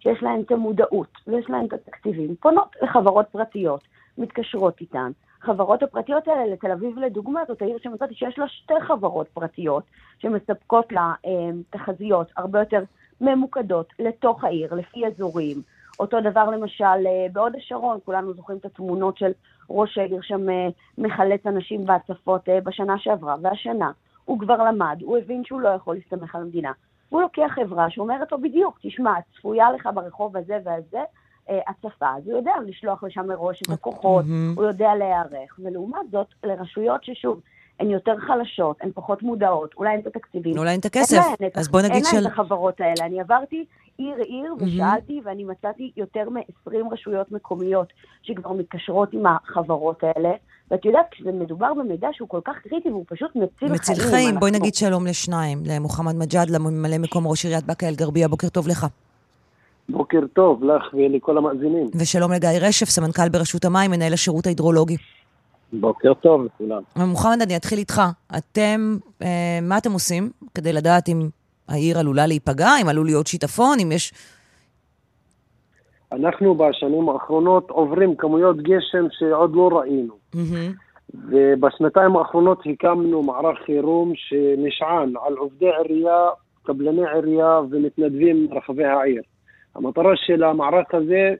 [0.00, 3.80] שיש להן את המודעות ויש להן את התקציבים, פונות לחברות פרטיות,
[4.18, 5.10] מתקשרות איתן.
[5.42, 9.84] החברות הפרטיות האלה, לתל אביב לדוגמה, זאת העיר שמצאתי שיש לה שתי חברות פרטיות
[10.18, 11.30] שמספקות לה אה,
[11.70, 12.82] תחזיות הרבה יותר
[13.20, 15.62] ממוקדות לתוך העיר, לפי אזורים.
[16.00, 19.30] אותו דבר למשל אה, בהוד השרון, כולנו זוכרים את התמונות של
[19.70, 20.68] ראש העיר שם אה,
[20.98, 23.90] מחלץ אנשים בהצפות אה, בשנה שעברה והשנה.
[24.30, 26.72] הוא כבר למד, הוא הבין שהוא לא יכול להסתמך על המדינה.
[27.08, 31.02] הוא לוקח חברה שאומרת לו בדיוק, תשמע, צפויה לך ברחוב הזה והזה
[31.50, 34.24] אה, הצפה, אז הוא יודע לשלוח לשם מראש את הכוחות,
[34.56, 37.40] הוא יודע להיערך, ולעומת זאת, לרשויות ששוב,
[37.80, 40.58] הן יותר חלשות, הן פחות מודעות, אולי אין את התקציבים.
[40.58, 41.22] אולי אין את הכסף,
[41.54, 42.16] אז בוא נגיד של...
[42.16, 43.06] אין להן את החברות האלה.
[43.06, 43.64] אני עברתי
[43.98, 47.92] עיר-עיר ושאלתי, ואני מצאתי יותר מ-20 רשויות מקומיות
[48.22, 50.30] שכבר מתקשרות עם החברות האלה.
[50.70, 53.72] ואת יודעת, כשזה מדובר במידע שהוא כל כך קריטי והוא פשוט מציל, חיים.
[53.72, 54.26] מציל חיים.
[54.26, 54.40] אנחנו...
[54.40, 58.28] בואי נגיד שלום לשניים, למוחמד מג'אד, לממלא מקום ראש עיריית באקה אל-גרבייה.
[58.28, 58.86] בוקר טוב לך.
[59.88, 61.90] בוקר טוב לך ולכל המאזינים.
[61.94, 64.96] ושלום לגיא רשף, סמנכ"ל ברשות המים, מנהל השירות ההידרולוגי.
[65.72, 66.82] בוקר טוב לכולם.
[66.96, 68.02] מוחמד, אני אתחיל איתך.
[68.38, 71.28] אתם, אה, מה אתם עושים כדי לדעת אם
[71.68, 74.12] העיר עלולה להיפגע, אם עלול להיות שיטפון, אם יש...
[76.12, 80.19] אנחנו בשנים האחרונות עוברים כמויות גשם שעוד לא ראינו.
[80.34, 80.90] Mm-hmm.
[81.14, 86.28] ובשנתיים האחרונות הקמנו מערך חירום שנשען על עובדי עירייה,
[86.62, 89.22] קבלני עירייה ומתנדבים מרחבי העיר.
[89.74, 91.34] המטרה של המערך הזה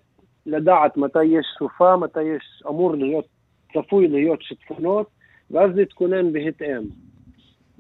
[0.47, 3.25] לדעת מתי יש סופה, מתי יש אמור להיות
[3.73, 5.07] צפוי להיות שיטפונות,
[5.51, 6.83] ואז להתכונן בהתאם.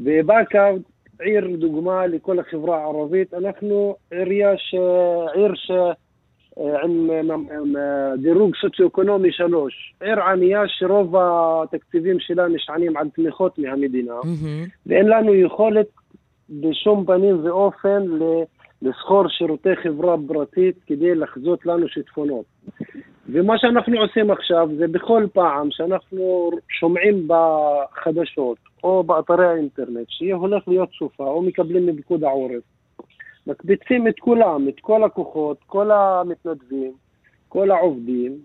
[0.00, 0.70] ובאקה,
[1.20, 4.74] עיר דוגמה לכל החברה הערבית, אנחנו עירייה ש...
[5.34, 5.70] עיר ש...
[6.60, 7.74] עם
[8.18, 9.94] דירוג סוציו-אקונומי שלוש.
[10.00, 14.14] עיר ענייה שרוב התקציבים שלה נשענים על תמיכות מהמדינה,
[14.86, 15.86] ואין לנו יכולת
[16.50, 18.02] בשום פנים ואופן
[18.82, 22.44] לסחור שירותי חברה פרטית כדי לחזות לנו שיטפונות.
[23.32, 26.50] ומה שאנחנו עושים עכשיו זה בכל פעם שאנחנו
[26.80, 32.62] שומעים בחדשות או באתרי האינטרנט שיהיה הולך להיות סופה או מקבלים מפיקוד העורף,
[33.46, 36.92] מקפיצים את כולם, את כל הכוחות, כל המתנדבים,
[37.48, 38.38] כל העובדים,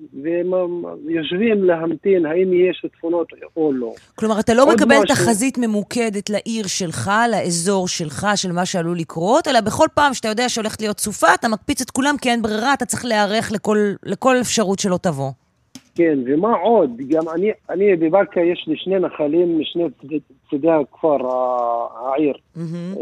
[1.06, 3.28] ויושבים להמתין האם יש שיטפונות
[3.58, 3.94] או לא.
[4.16, 5.16] כלומר, אתה לא מקבל משהו...
[5.16, 10.50] תחזית ממוקדת לעיר שלך, לאזור שלך, של מה שעלול לקרות, אלא בכל פעם שאתה יודע
[10.50, 14.36] שהולכת להיות סופה, אתה מקפיץ את כולם כי אין ברירה, אתה צריך להיערך לכל, לכל
[14.42, 15.32] אפשרות שלא תבוא.
[15.96, 16.90] כן, ומה עוד?
[17.10, 19.84] גם אני, אני בבאקה יש לי שני נחלים משני
[20.50, 21.18] צידי הכפר,
[22.00, 22.34] העיר.
[22.58, 23.00] Mm-hmm.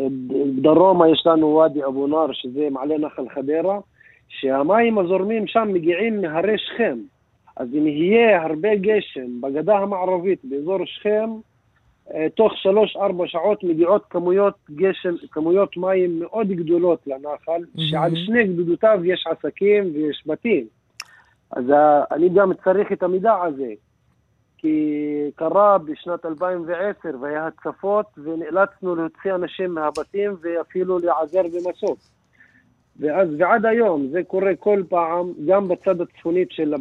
[0.62, 3.80] דרומה יש לנו ואדי אבו נאר, שזה מעלה נחל חדרה.
[4.40, 6.98] שהמים הזורמים שם מגיעים מהרי שכם.
[7.58, 11.30] אז אם יהיה הרבה גשם בגדה המערבית, באזור שכם,
[12.14, 17.82] אה, תוך שלוש-ארבע שעות מגיעות כמויות גשם, כמויות מים מאוד גדולות לנחל, mm-hmm.
[17.82, 20.66] שעל שני גדודותיו יש עסקים ויש בתים.
[21.56, 21.66] אז
[22.12, 23.74] אני גם צריך את המידע הזה,
[24.58, 31.98] כי קרה בשנת 2010 והיה הצפות ונאלצנו להוציא אנשים מהבתים ואפילו להיעזר במסוק.
[33.00, 36.74] ואז ועד היום זה קורה כל פעם, גם בצד הצפונית של,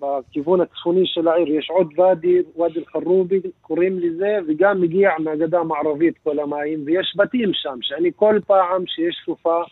[0.00, 6.14] בכיוון הצפוני של העיר יש עוד ואדי, ואדי אל-חרובי קוראים לזה, וגם מגיע מהגדה המערבית
[6.22, 9.62] כל המים, ויש בתים שם, שאני כל פעם שיש סופה,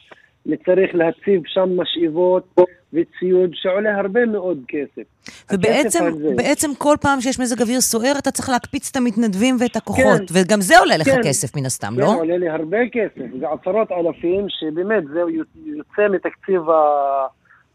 [0.47, 2.45] אני צריך להציב שם משאבות
[2.93, 5.03] וציוד שעולה הרבה מאוד כסף.
[5.53, 6.05] ובעצם
[6.37, 10.25] בעצם כל פעם שיש מזג אוויר סוער, אתה צריך להקפיץ את המתנדבים ואת הכוחות, כן,
[10.33, 12.07] וגם זה עולה לך כן, כסף מן הסתם, כן, לא?
[12.07, 15.21] כן, עולה לי הרבה כסף, זה עשרות אלפים, שבאמת זה
[15.65, 16.75] יוצא מתקציב ה...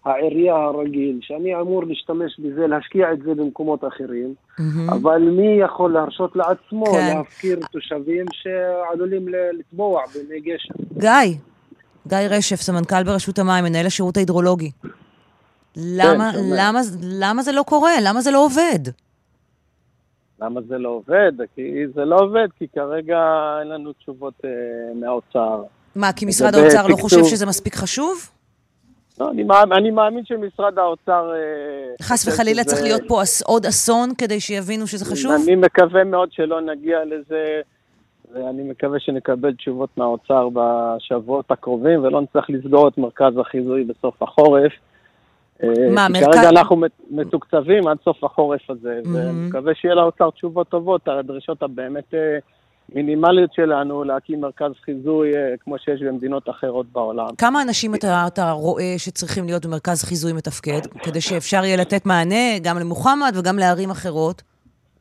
[0.06, 4.64] העירייה הרגיל, שאני אמור להשתמש בזה, להשקיע את זה במקומות אחרים, mm-hmm.
[4.92, 7.16] אבל מי יכול להרשות לעצמו כן.
[7.18, 9.26] להפקיר תושבים שעלולים
[9.60, 10.74] לטבוע בימי גשם?
[10.98, 11.38] גיא,
[12.08, 14.72] גיא רשף, סמנכ"ל ברשות המים, מנהל השירות ההידרולוגי.
[15.78, 17.92] למה, כן, למה, למה זה לא קורה?
[18.02, 18.80] למה זה לא עובד?
[20.42, 21.32] למה זה לא עובד?
[21.56, 23.20] כי זה לא עובד, כי כרגע
[23.60, 24.50] אין לנו תשובות אה,
[24.96, 25.64] מהאוצר.
[25.96, 26.92] מה, כי משרד האוצר תקצוב...
[26.92, 28.30] לא חושב שזה מספיק חשוב?
[29.20, 31.32] לא, אני, מאמין, אני מאמין שמשרד האוצר...
[31.36, 32.72] אה, חס וחלילה שזה...
[32.72, 35.32] צריך להיות פה אס, עוד אסון כדי שיבינו שזה חשוב?
[35.32, 37.62] אני מקווה מאוד שלא נגיע לזה,
[38.34, 44.72] ואני מקווה שנקבל תשובות מהאוצר בשבועות הקרובים, ולא נצטרך לסגור את מרכז החיזוי בסוף החורף.
[45.92, 46.26] מה, מרכז...
[46.26, 46.82] כרגע אנחנו
[47.12, 49.10] מתוקצבים עד סוף החורף הזה, mm-hmm.
[49.14, 52.38] ואני מקווה שיהיה לאוצר תשובות טובות על הדרישות הבאמת אה,
[52.96, 57.28] מינימליות שלנו להקים מרכז חיזוי אה, כמו שיש במדינות אחרות בעולם.
[57.38, 62.60] כמה אנשים אתה, אתה רואה שצריכים להיות במרכז חיזוי מתפקד, כדי שאפשר יהיה לתת מענה
[62.64, 64.42] גם למוחמד וגם לערים אחרות?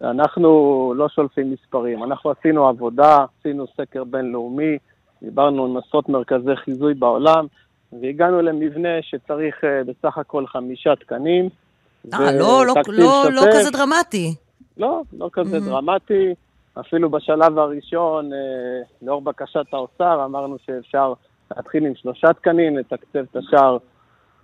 [0.02, 0.48] אנחנו
[0.96, 2.04] לא שולפים מספרים.
[2.04, 4.78] אנחנו עשינו עבודה, עשינו סקר בינלאומי,
[5.22, 7.46] דיברנו עם עשרות מרכזי חיזוי בעולם.
[8.00, 11.48] והגענו למבנה שצריך uh, בסך הכל חמישה תקנים.
[12.14, 14.34] אה, לא, לא, לא, לא כזה דרמטי.
[14.76, 15.60] לא, לא כזה mm-hmm.
[15.60, 16.34] דרמטי.
[16.80, 18.36] אפילו בשלב הראשון, uh,
[19.02, 21.12] לאור בקשת האוצר, אמרנו שאפשר
[21.56, 23.76] להתחיל עם שלושה תקנים, לתקצב את השאר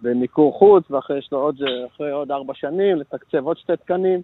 [0.02, 1.56] במיקור חוץ, ואחרי עוד,
[2.12, 4.22] עוד ארבע שנים לתקצב עוד שתי תקנים.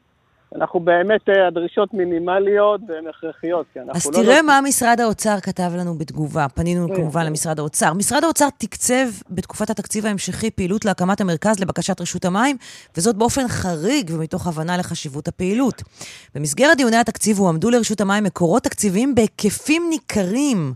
[0.57, 4.11] אנחנו באמת, אה, הדרישות מינימליות והן הכרחיות, כי אנחנו אז לא...
[4.11, 4.47] אז תראה לא...
[4.47, 6.47] מה משרד האוצר כתב לנו בתגובה.
[6.55, 7.27] פנינו כן, כמובן כן.
[7.27, 7.93] למשרד האוצר.
[7.93, 12.57] משרד האוצר תקצב בתקופת התקציב ההמשכי פעילות להקמת המרכז לבקשת רשות המים,
[12.97, 15.83] וזאת באופן חריג ומתוך הבנה לחשיבות הפעילות.
[16.35, 20.73] במסגרת דיוני התקציב הועמדו לרשות המים מקורות תקציביים בהיקפים ניכרים.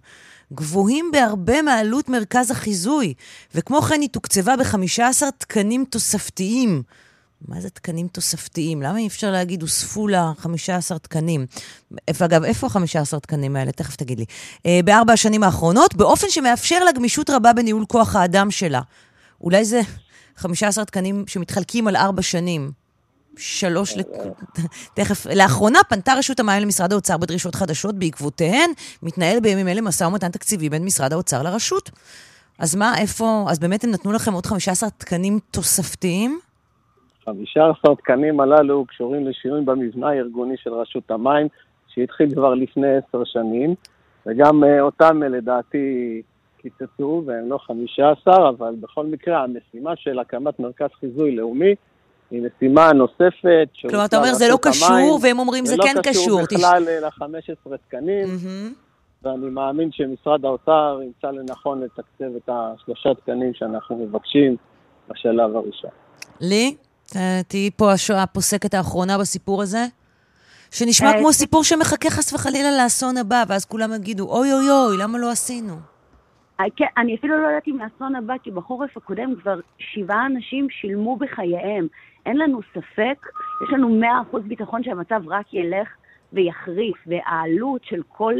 [0.52, 3.14] גבוהים בהרבה מעלות מרכז החיזוי,
[3.54, 6.82] וכמו כן היא תוקצבה ב-15 תקנים תוספתיים.
[7.48, 8.82] מה זה תקנים תוספתיים?
[8.82, 11.46] למה אי אפשר להגיד, הוספו לה 15 תקנים?
[12.22, 13.72] אגב, איפה ה-15 תקנים האלה?
[13.72, 14.24] תכף תגיד לי.
[14.66, 18.80] אה, בארבע השנים האחרונות, באופן שמאפשר לה גמישות רבה בניהול כוח האדם שלה.
[19.40, 19.80] אולי זה
[20.36, 22.70] 15 תקנים שמתחלקים על ארבע שנים.
[23.36, 23.94] שלוש.
[24.94, 28.70] תכף, לאחרונה פנתה רשות המים למשרד האוצר בדרישות חדשות, בעקבותיהן
[29.02, 31.90] מתנהל בימים אלה משא ומתן תקציבי בין משרד האוצר לרשות.
[32.58, 36.40] אז מה, איפה, אז באמת הם נתנו לכם עוד 15 תקנים תוספתיים?
[37.32, 41.46] 15 תקנים הללו קשורים לשינוי במבנה הארגוני של רשות המים,
[41.88, 43.74] שהתחיל כבר לפני עשר שנים,
[44.26, 46.22] וגם uh, אותם uh, לדעתי
[46.58, 51.74] קיצצו, והם לא 15, אבל בכל מקרה המשימה של הקמת מרכז חיזוי לאומי
[52.30, 53.68] היא משימה נוספת.
[53.90, 56.24] כלומר, אתה אומר זה לא קשור, המים, והם אומרים זה, זה כן קשור.
[56.24, 57.20] זה לא קשור בכלל תש...
[57.20, 59.22] ל-15 תקנים, mm-hmm.
[59.22, 64.56] ואני מאמין שמשרד האוצר ימצא לנכון לתקצב את השלושה תקנים שאנחנו מבקשים
[65.08, 65.90] בשלב הראשון.
[66.40, 66.76] לי?
[67.48, 69.86] תהיי פה הפוסקת האחרונה בסיפור הזה?
[70.70, 75.18] שנשמע כמו סיפור שמחכה חס וחלילה לאסון הבא, ואז כולם יגידו, אוי אוי אוי, למה
[75.18, 75.74] לא עשינו?
[76.76, 81.16] כן, אני אפילו לא יודעת אם האסון הבא, כי בחורף הקודם כבר שבעה אנשים שילמו
[81.16, 81.86] בחייהם.
[82.26, 83.26] אין לנו ספק,
[83.62, 85.88] יש לנו מאה אחוז ביטחון שהמצב רק ילך
[86.32, 88.34] ויחריף, והעלות של כל,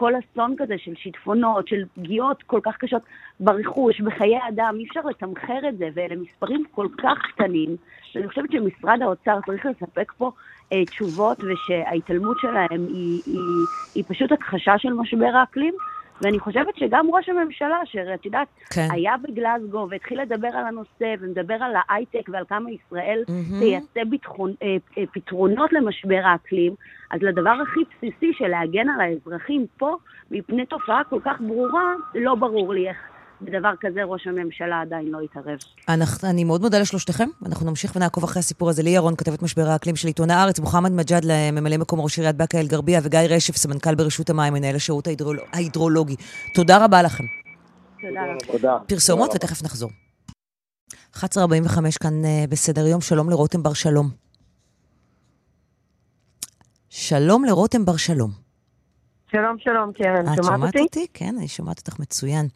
[0.00, 3.02] כל אסון כזה, של שיטפונות, של פגיעות כל כך קשות
[3.40, 7.76] ברכוש, בחיי אדם, אי אפשר לתמחר את זה, ואלה מספרים כל כך קטנים,
[8.14, 10.30] ואני חושבת שמשרד האוצר צריך לספק פה
[10.72, 15.74] אה, תשובות, ושההתעלמות שלהם היא, היא, היא פשוט הכחשה של משבר האקלים.
[16.22, 18.88] ואני חושבת שגם ראש הממשלה, שאת יודעת, כן.
[18.90, 23.58] היה בגלזגו והתחיל לדבר על הנושא ומדבר על ההייטק ועל כמה ישראל mm-hmm.
[23.58, 26.74] תייצא ביטחון, אה, אה, פתרונות למשבר האקלים,
[27.10, 29.96] אז לדבר הכי בסיסי של להגן על האזרחים פה,
[30.30, 33.09] מפני תופעה כל כך ברורה, לא ברור לי איך
[33.42, 35.58] בדבר כזה ראש הממשלה עדיין לא התערב.
[36.24, 38.82] אני מאוד מודה לשלושתכם, אנחנו נמשיך ונעקוב אחרי הסיפור הזה.
[38.82, 42.58] לי ירון, כתבת משבר האקלים של עיתון הארץ, מוחמד מג'אד, ממלא מקום ראש עיריית באקה
[42.60, 45.08] אל-גרבייה, וגיא רשף, סמנכ"ל ברשות המים, מנהל השירות
[45.52, 46.16] ההידרולוגי.
[46.54, 47.24] תודה רבה לכם.
[48.46, 48.78] תודה.
[48.86, 49.90] פרסומות ותכף נחזור.
[51.14, 51.22] 11.45
[52.02, 54.10] כאן אה, בסדר יום, שלום לרותם בר שלום.
[56.88, 58.49] שלום לרותם בר שלום.
[59.32, 60.24] שלום, שלום, קרן.
[60.24, 60.40] שומעת אותי?
[60.40, 61.06] את שומעת אותי?
[61.14, 62.46] כן, אני שומעת אותך מצוין.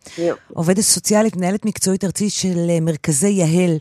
[0.54, 3.76] עובדת סוציאלית, מנהלת מקצועית ארצית של אה, מרכזי יהל,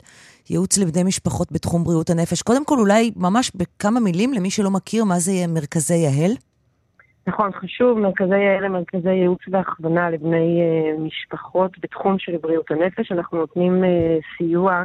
[0.50, 2.42] ייעוץ לבני משפחות בתחום בריאות הנפש.
[2.42, 6.32] קודם כל, אולי ממש בכמה מילים למי שלא מכיר, מה זה מרכזי יהל?
[7.28, 13.12] נכון, חשוב, מרכזי יהל הם מרכזי ייעוץ והכוונה לבני uh, משפחות בתחום של בריאות הנפש.
[13.12, 13.88] אנחנו נותנים uh,
[14.38, 14.84] סיוע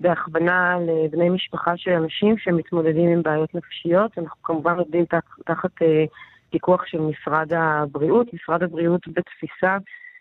[0.00, 4.18] בהכוונה לבני משפחה של אנשים שמתמודדים עם בעיות נפשיות.
[4.18, 5.04] אנחנו כמובן עובדים
[5.44, 5.82] תחת...
[5.82, 6.08] uh,
[6.50, 8.26] פיקוח של משרד הבריאות.
[8.34, 9.76] משרד הבריאות בתפיסה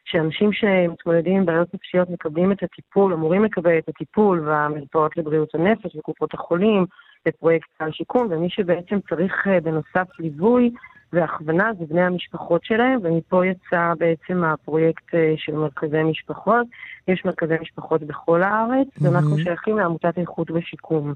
[0.05, 5.95] שאנשים שמתמודדים עם בעיות נפשיות מקבלים את הטיפול, אמורים לקבל את הטיפול במרפאות לבריאות הנפש
[5.95, 6.85] וקופות החולים,
[7.25, 10.71] בפרויקט סל שיקום, ומי שבעצם צריך אה, בנוסף ליווי
[11.13, 16.67] והכוונה זה בני המשפחות שלהם, ומפה יצא בעצם הפרויקט אה, של מרכזי משפחות.
[17.07, 19.05] יש מרכזי משפחות בכל הארץ, mm-hmm.
[19.05, 21.13] ואנחנו שייכים לעמותת איכות ושיקום.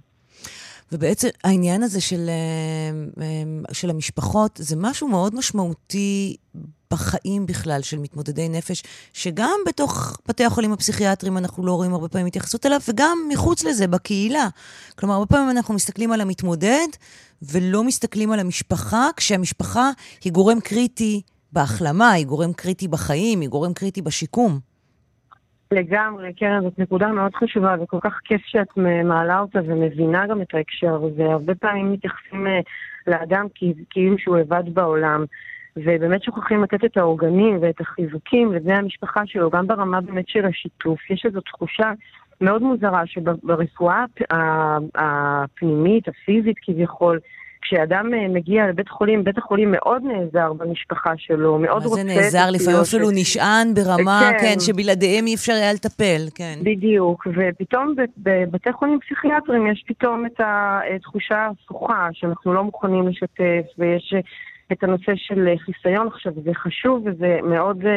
[0.91, 6.35] ובעצם העניין הזה של, אה, אה, של המשפחות זה משהו מאוד משמעותי
[6.91, 12.27] בחיים בכלל של מתמודדי נפש, שגם בתוך בתי החולים הפסיכיאטריים אנחנו לא רואים הרבה פעמים
[12.27, 14.47] התייחסות אליו, וגם מחוץ לזה, בקהילה.
[14.95, 16.87] כלומר, הרבה פעמים אנחנו מסתכלים על המתמודד
[17.41, 19.91] ולא מסתכלים על המשפחה, כשהמשפחה
[20.23, 21.21] היא גורם קריטי
[21.53, 24.70] בהחלמה, היא גורם קריטי בחיים, היא גורם קריטי בשיקום.
[25.71, 30.53] לגמרי, קרן, זאת נקודה מאוד חשובה, וכל כך כיף שאת מעלה אותה ומבינה גם את
[30.53, 31.23] ההקשר הזה.
[31.23, 32.59] הרבה פעמים מתייחסים אה,
[33.07, 33.47] לאדם
[33.89, 35.25] כאילו שהוא לבד בעולם,
[35.77, 41.09] ובאמת שוכחים לתת את העוגנים ואת החיזוקים לבני המשפחה שלו, גם ברמה באמת של השיתוף.
[41.09, 41.91] יש איזו תחושה
[42.41, 44.05] מאוד מוזרה שברפואה
[44.95, 47.19] הפנימית, הפיזית כביכול,
[47.61, 52.03] כשאדם אה, מגיע לבית חולים, בית החולים מאוד נעזר במשפחה שלו, מאוד רוצה...
[52.03, 52.51] מה זה נעזר?
[52.51, 53.13] לפעמים אפילו ש...
[53.15, 54.37] נשען ברמה, כן.
[54.41, 56.59] כן, שבלעדיהם אי אפשר היה לטפל, כן.
[56.63, 64.13] בדיוק, ופתאום בבתי חולים פסיכיאטריים יש פתאום את התחושה ההפוכה, שאנחנו לא מוכנים לשתף, ויש
[64.71, 67.85] את הנושא של חיסיון עכשיו, זה חשוב וזה מאוד...
[67.85, 67.91] אה,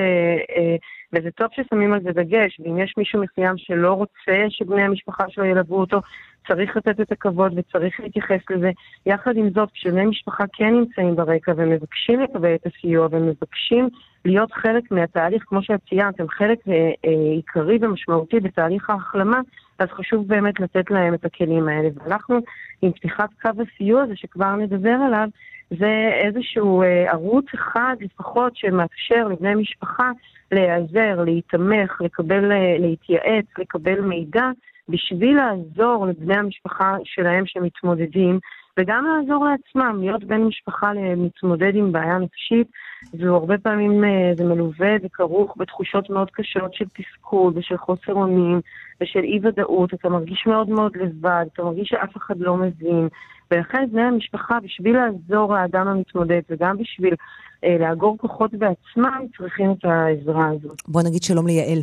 [0.57, 0.77] אה,
[1.15, 5.45] וזה טוב ששמים על זה דגש, ואם יש מישהו מסוים שלא רוצה שבני המשפחה שלו
[5.45, 6.01] ילוו אותו,
[6.49, 8.71] צריך לתת את הכבוד וצריך להתייחס לזה.
[9.07, 13.89] יחד עם זאת, כשבני משפחה כן נמצאים ברקע ומבקשים לקבל את הסיוע ומבקשים
[14.25, 16.75] להיות חלק מהתהליך, כמו שאת ציינת, הם חלק אה,
[17.05, 19.41] אה, עיקרי ומשמעותי בתהליך ההחלמה,
[19.79, 21.89] אז חשוב באמת לתת להם את הכלים האלה.
[21.95, 22.39] ואנחנו,
[22.83, 25.29] עם פתיחת קו הסיוע הזה שכבר נדבר עליו,
[25.71, 30.11] זה איזשהו אה, ערוץ אחד לפחות שמאפשר לבני משפחה
[30.53, 34.51] להיעזר, להיתמך, לקבל, אה, להתייעץ, לקבל מידע,
[34.89, 38.39] בשביל לעזור לבני המשפחה שלהם שמתמודדים,
[38.79, 42.67] וגם לעזור לעצמם, להיות בן משפחה למתמודד עם בעיה נפשית,
[43.15, 48.61] והרבה פעמים אה, זה מלווה וכרוך בתחושות מאוד קשות של תסכול ושל חוסר אונים
[49.01, 53.09] ושל אי ודאות, אתה מרגיש מאוד מאוד לבד, אתה מרגיש שאף אחד לא מבין,
[53.51, 57.15] ולכן בני המשפחה, בשביל לעזור לאדם המתמודד וגם בשביל
[57.65, 60.83] אה, לאגור כוחות בעצמם, צריכים את העזרה הזאת.
[60.89, 61.81] בוא נגיד שלום ליעל.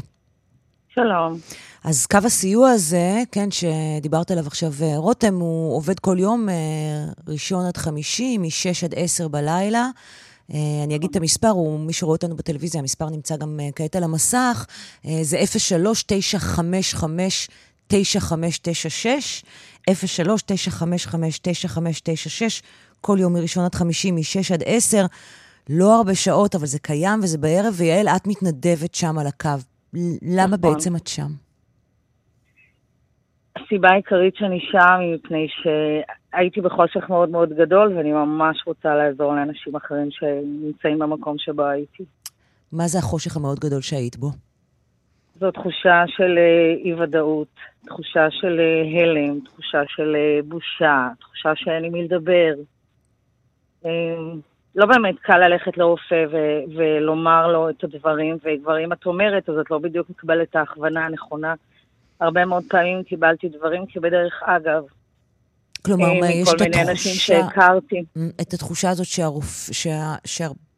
[0.96, 1.38] שלום.
[1.84, 6.56] אז קו הסיוע הזה, כן, שדיברת עליו עכשיו, אה, רותם, הוא עובד כל יום, אה,
[7.28, 9.90] ראשון עד חמישי, מ-6 עד 10 בלילה.
[10.54, 14.04] אה, אני אגיד את המספר, הוא, מי שרואה אותנו בטלוויזיה, המספר נמצא גם כעת על
[14.04, 14.66] המסך.
[15.22, 15.38] זה
[17.92, 17.94] 03-955-9596,
[19.90, 19.94] 03-955-9596,
[23.02, 25.06] כל יום מראשון עד חמישי, מ-6 עד 10.
[25.70, 29.50] לא הרבה שעות, אבל זה קיים וזה בערב, ויעל, את מתנדבת שם על הקו.
[30.22, 30.62] למה נכון.
[30.62, 31.32] בעצם את שם?
[33.56, 39.36] הסיבה העיקרית שאני שם היא מפני שהייתי בחושך מאוד מאוד גדול, ואני ממש רוצה לעזור
[39.36, 42.04] לאנשים אחרים שנמצאים במקום שבו הייתי.
[42.72, 44.32] מה זה החושך המאוד גדול שהיית בו?
[45.42, 47.48] זו תחושה של אה, אי-ודאות,
[47.86, 52.54] תחושה של אה, הלם, תחושה של אה, בושה, תחושה שאין עם מי לדבר.
[54.76, 59.56] לא באמת קל ללכת לרופא ו- ולומר לו את הדברים, וכבר אם את אומרת, אז
[59.58, 61.54] את לא בדיוק מקבלת את ההכוונה הנכונה.
[62.20, 64.84] הרבה מאוד פעמים קיבלתי דברים כבדרך אגב.
[65.86, 66.70] כלומר, מה, יש את התחושה...
[66.70, 68.04] מכל מיני אנשים שהכרתי.
[68.42, 69.70] את התחושה הזאת שהרופ...
[69.72, 70.16] שה...
[70.26, 70.71] שהרבה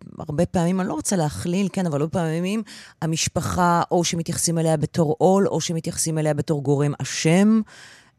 [0.52, 2.64] פעמים, אני לא רוצה להכליל, כן, אבל הרבה פעמים
[3.02, 7.62] המשפחה, או שמתייחסים אליה בתור עול, או שמתייחסים אליה בתור גורם אשם,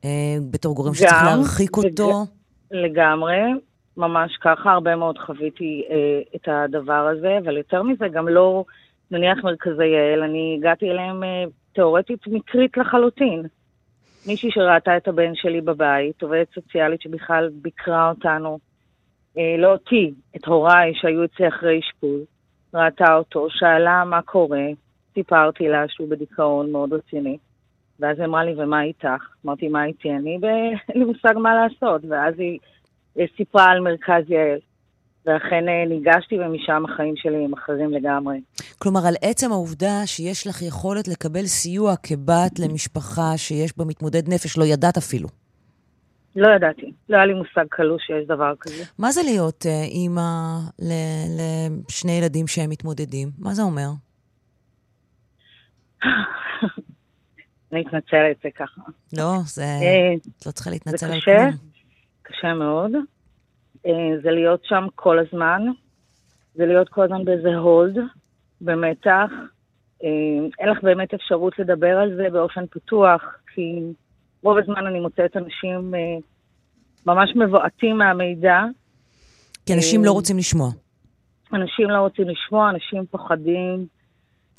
[0.04, 2.24] אה, בתור גורם שצריך להרחיק אותו.
[2.70, 3.36] לגמרי,
[3.96, 8.64] ממש ככה, הרבה מאוד חוויתי אה, את הדבר הזה, אבל יותר מזה, גם לא,
[9.10, 11.44] נניח מרכזי יעל, אני הגעתי אליהם אה,
[11.74, 13.42] תיאורטית מקרית לחלוטין.
[14.26, 18.58] מישהי שראתה את הבן שלי בבית, עובדת סוציאלית שבכלל ביקרה אותנו,
[19.58, 22.20] לא אותי, את הוריי שהיו אצלי אחרי אשפוז,
[22.74, 24.66] ראתה אותו, שאלה מה קורה,
[25.14, 27.38] סיפרתי לה שהוא בדיכאון מאוד רציני.
[28.00, 29.22] ואז היא אמרה לי, ומה איתך?
[29.46, 30.10] אמרתי, מה איתי?
[30.10, 30.38] אני,
[30.88, 32.02] אין לי מושג מה לעשות.
[32.08, 32.58] ואז היא
[33.36, 34.58] סיפרה על מרכז יעל.
[35.26, 38.40] ואכן אה, ניגשתי ומשם החיים שלי הם אחרים לגמרי.
[38.78, 44.58] כלומר, על עצם העובדה שיש לך יכולת לקבל סיוע כבת למשפחה שיש בה מתמודד נפש,
[44.58, 45.28] לא ידעת אפילו.
[46.36, 48.84] לא ידעתי, לא היה לי מושג קלוש שיש דבר כזה.
[48.98, 53.28] מה זה להיות uh, אימא לשני ילדים שהם מתמודדים?
[53.38, 53.88] מה זה אומר?
[57.72, 58.80] אני מתנצלת, זה ככה.
[59.18, 59.62] לא, זה...
[59.62, 61.36] אה, את לא צריכה להתנצל על כלום.
[61.36, 61.56] זה קשה,
[62.22, 62.92] קשה מאוד.
[63.86, 63.92] אה,
[64.22, 65.62] זה להיות שם כל הזמן,
[66.54, 67.96] זה להיות כל הזמן באיזה הולד,
[68.60, 69.30] במתח.
[70.58, 73.22] אין לך באמת אפשרות לדבר על זה באופן פתוח,
[73.54, 73.80] כי
[74.44, 76.16] רוב הזמן אני מוצאת אנשים אה,
[77.06, 78.60] ממש מבועטים מהמידע.
[79.66, 80.70] כי אנשים לא רוצים לשמוע.
[81.52, 83.86] אנשים לא רוצים לשמוע, אנשים פוחדים.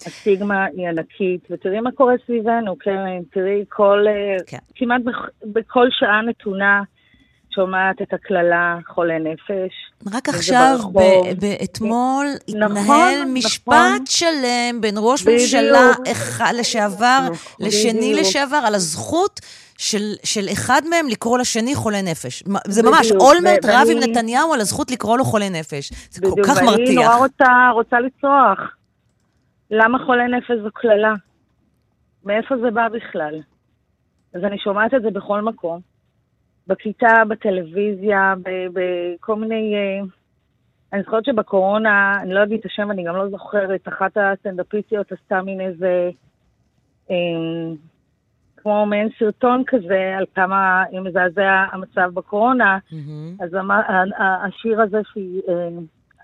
[0.06, 3.22] הסטיגמה היא ענקית, ותראי מה קורה סביבנו, כן?
[3.32, 4.06] תראי כל,
[4.48, 4.58] כן.
[4.76, 5.02] כמעט
[5.44, 6.84] בכל שעה נתונה
[7.56, 9.74] שומעת את הקללה חולה נפש.
[10.14, 10.78] רק עכשיו,
[11.64, 14.06] אתמול, נכון, התנהל נכון, משפט נכון.
[14.06, 15.42] שלם בין ראש בדיוק.
[15.42, 15.92] ממשלה
[16.54, 18.20] לשעבר נכון, לשני בדיוק.
[18.20, 19.40] לשעבר על הזכות
[19.78, 22.44] של, של אחד מהם לקרוא לשני חולה נפש.
[22.68, 25.92] זה בדיוק, ממש, אולמרט רב עם נתניהו על הזכות לקרוא לו חולה נפש.
[26.12, 26.80] זה בדיוק, כל כך מרתיח.
[26.80, 28.60] ואני נורא רוצה, רוצה לצרוח.
[29.72, 31.14] למה חולה נפש זו קללה?
[32.26, 33.42] מאיפה זה בא בכלל?
[34.34, 35.80] אז אני שומעת את זה בכל מקום.
[36.68, 38.34] בכיתה, בטלוויזיה,
[38.74, 39.76] בכל מיני...
[39.76, 40.06] אה,
[40.94, 45.42] אני זוכרת שבקורונה, אני לא אגיד את השם, אני גם לא זוכרת, אחת הסטנדאפיסטיות עשתה
[45.42, 46.10] מין איזה...
[47.12, 47.16] אה,
[48.66, 53.44] כמו מעין סרטון כזה על כמה מזעזע המצב בקורונה, mm-hmm.
[53.44, 53.50] אז
[54.44, 55.70] השיר הזה, שהיא, אה,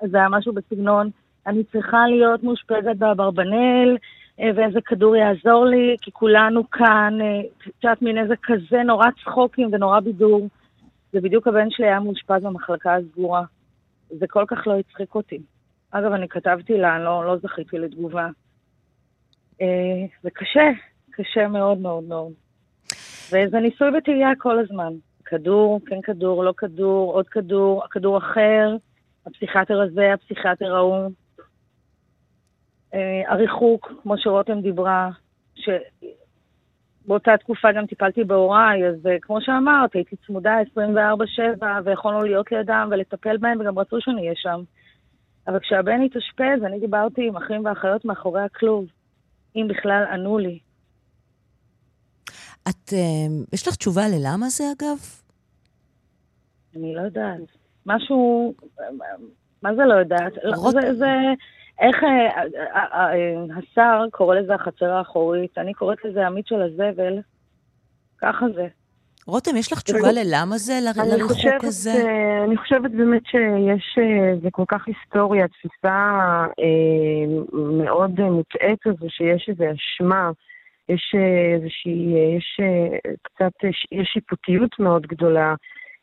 [0.08, 1.10] זה היה משהו בסגנון,
[1.48, 3.98] אני צריכה להיות מאושפזת באברבנל,
[4.40, 9.08] אה, ואיזה כדור יעזור לי, כי כולנו כאן, אה, את יודעת, מין איזה כזה נורא
[9.24, 10.48] צחוקים ונורא בידור.
[11.14, 13.44] זה בדיוק הבן שלי היה מאושפז במחלקה הסגורה.
[14.10, 15.40] זה כל כך לא הצחיק אותי.
[15.92, 18.30] אגב, אני כתבתי לה, לא, לא זכיתי לתגובה.
[20.24, 20.70] זה קשה,
[21.12, 22.32] קשה מאוד מאוד מאוד.
[23.28, 24.94] וזה ניסוי וטעייה כל הזמן.
[25.26, 28.76] כדור, כן כדור, לא כדור, עוד כדור, הכדור אחר,
[29.26, 31.10] הפסיכיאטר הזה, הפסיכיאטר ההוא.
[32.94, 35.10] אה, הריחוק, כמו שרותם דיברה,
[35.56, 40.58] שבאותה תקופה גם טיפלתי בהוריי, אז אה, כמו שאמרת, הייתי צמודה
[41.62, 44.62] 24-7, ויכולנו להיות לידם ולטפל בהם, וגם רצו שאני אהיה שם.
[45.48, 48.86] אבל כשהבן התאשפז, אני דיברתי עם אחים ואחיות מאחורי הכלוב,
[49.56, 50.60] אם בכלל ענו לי.
[52.70, 54.98] את, uh, יש לך תשובה ללמה זה, אגב?
[56.76, 57.40] אני לא יודעת.
[57.86, 58.54] משהו,
[59.64, 60.34] מה זה לא יודעת?
[60.56, 60.72] רות...
[60.74, 61.08] זה, זה,
[61.82, 62.42] איך אה,
[62.76, 67.20] אה, אה, השר קורא לזה החצר האחורית, אני קוראת לזה המיץ של הזבל,
[68.22, 68.68] ככה זה.
[69.28, 71.94] רותם, יש לך תשובה ללמה זה, לריחוק הזה?
[72.48, 73.98] אני חושבת באמת שיש,
[74.42, 76.12] זה כל כך היסטוריה, תפיסה
[77.86, 80.32] מאוד מוטעית הזו, שיש איזו אשמה,
[80.90, 81.16] יש
[81.56, 82.60] איזושהי, יש
[83.22, 83.52] קצת,
[83.92, 85.56] יש שיפוטיות מאוד גדולה.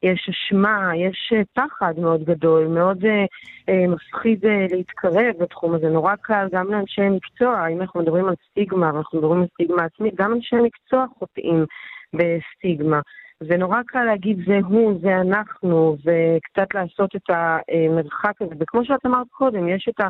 [0.03, 3.25] יש אשמה, יש אה, פחד מאוד גדול, מאוד אה,
[3.69, 5.89] אה, מפחיד אה, להתקרב בתחום הזה.
[5.89, 10.15] נורא קל גם לאנשי מקצוע, אם אנחנו מדברים על סטיגמה, ואנחנו מדברים על סטיגמה עצמית,
[10.15, 11.65] גם אנשי מקצוע חוטאים
[12.13, 13.01] בסטיגמה.
[13.43, 18.55] זה נורא קל להגיד זה הוא, זה אנחנו, וקצת לעשות את המרחק הזה.
[18.61, 20.01] וכמו שאת אמרת קודם, יש את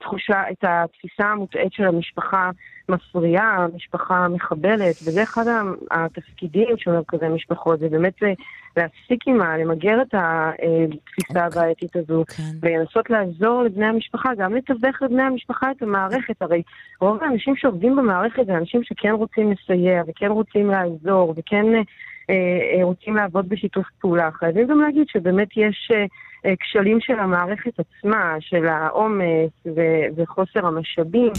[0.00, 2.50] התחושה, את התפיסה המוטעית של המשפחה
[2.88, 5.44] מפריעה, משפחה מחבלת, וזה אחד
[5.90, 8.14] התפקידים של מרכזי משפחות, זה באמת
[8.76, 11.46] להפסיק עימה, למגר את התפיסה okay.
[11.46, 12.32] הבעייתית הזו, okay.
[12.34, 12.42] כן.
[12.62, 16.42] ולנסות לעזור לבני המשפחה, גם לתווך לבני המשפחה את המערכת.
[16.42, 16.62] הרי
[17.00, 21.82] רוב האנשים שעובדים במערכת זה אנשים שכן רוצים לסייע, וכן רוצים לעזור, וכן אה, אה,
[22.82, 24.30] רוצים לעבוד בשיתוף פעולה.
[24.32, 26.04] חייבים גם להגיד שבאמת יש אה,
[26.46, 31.32] אה, כשלים של המערכת עצמה, של העומס ו- וחוסר המשאבים.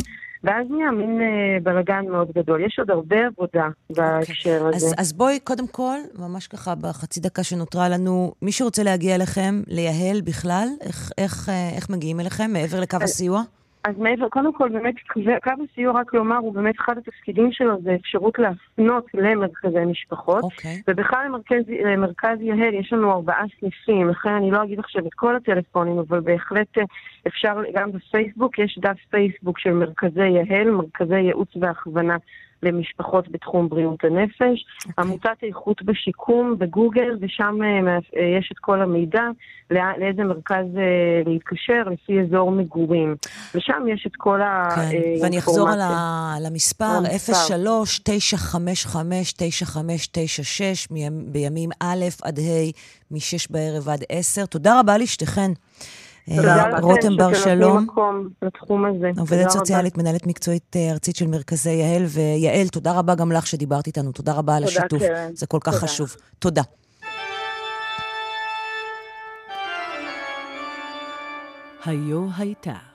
[0.44, 2.66] ואז נהיה מין אה, בלאגן מאוד גדול.
[2.66, 4.76] יש עוד הרבה עבודה בהקשר okay.
[4.76, 4.86] הזה.
[4.88, 9.62] אז, אז בואי, קודם כל, ממש ככה בחצי דקה שנותרה לנו, מי שרוצה להגיע אליכם,
[9.68, 13.42] ליהל בכלל, איך, איך, אה, איך מגיעים אליכם, מעבר לקו הסיוע?
[13.84, 14.96] אז מעבר, קודם כל, באמת,
[15.44, 20.44] קו הסיוע, רק לומר, הוא באמת אחד התפקידים שלו, זה אפשרות להפנות למרכזי משפחות.
[20.44, 20.46] Okay.
[20.46, 20.82] אוקיי.
[20.88, 25.36] ובכלל למרכז, למרכז יהל יש לנו ארבעה סניפים, לכן אני לא אגיד עכשיו את כל
[25.36, 26.84] הטלפונים, אבל בהחלט אה,
[27.28, 32.18] אפשר, גם בפייסבוק, יש דף פייסבוק של מרכזי יהל, מרכזי ייעוץ והכוונה
[32.64, 34.40] למשפחות בתחום בריאות הנפש.
[34.40, 34.88] Okay.
[34.88, 34.94] אוקיי.
[34.98, 37.66] עמותת איכות בשיקום בגוגל, ושם uh,
[38.40, 39.24] יש את כל המידע
[39.72, 40.80] לא, לאיזה מרכז uh,
[41.30, 43.16] להתקשר לפי אזור מגורים.
[43.56, 45.20] ושם יש את כל האינפורמציה.
[45.20, 45.82] כן, ואני אחזור על,
[46.46, 47.04] המספר, 03-955-9596,
[51.26, 52.72] בימים א' עד ה',
[53.12, 54.46] מ-6 בערב עד 10.
[54.46, 55.52] תודה רבה לשתיכן.
[56.82, 57.88] רותם בר שלום,
[59.18, 63.88] עובדת סוציאלית, מנהלת מקצועית אה, ארצית של מרכזי יעל, ויעל, תודה רבה גם לך שדיברת
[63.88, 65.02] איתנו, תודה רבה על השיתוף,
[65.34, 66.16] זה כל כך חשוב.
[66.40, 66.62] תודה.
[71.86, 72.91] היו הייתה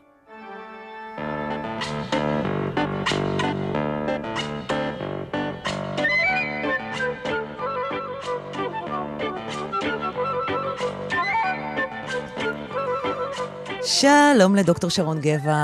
[14.01, 15.57] שלום לדוקטור שרון גבע.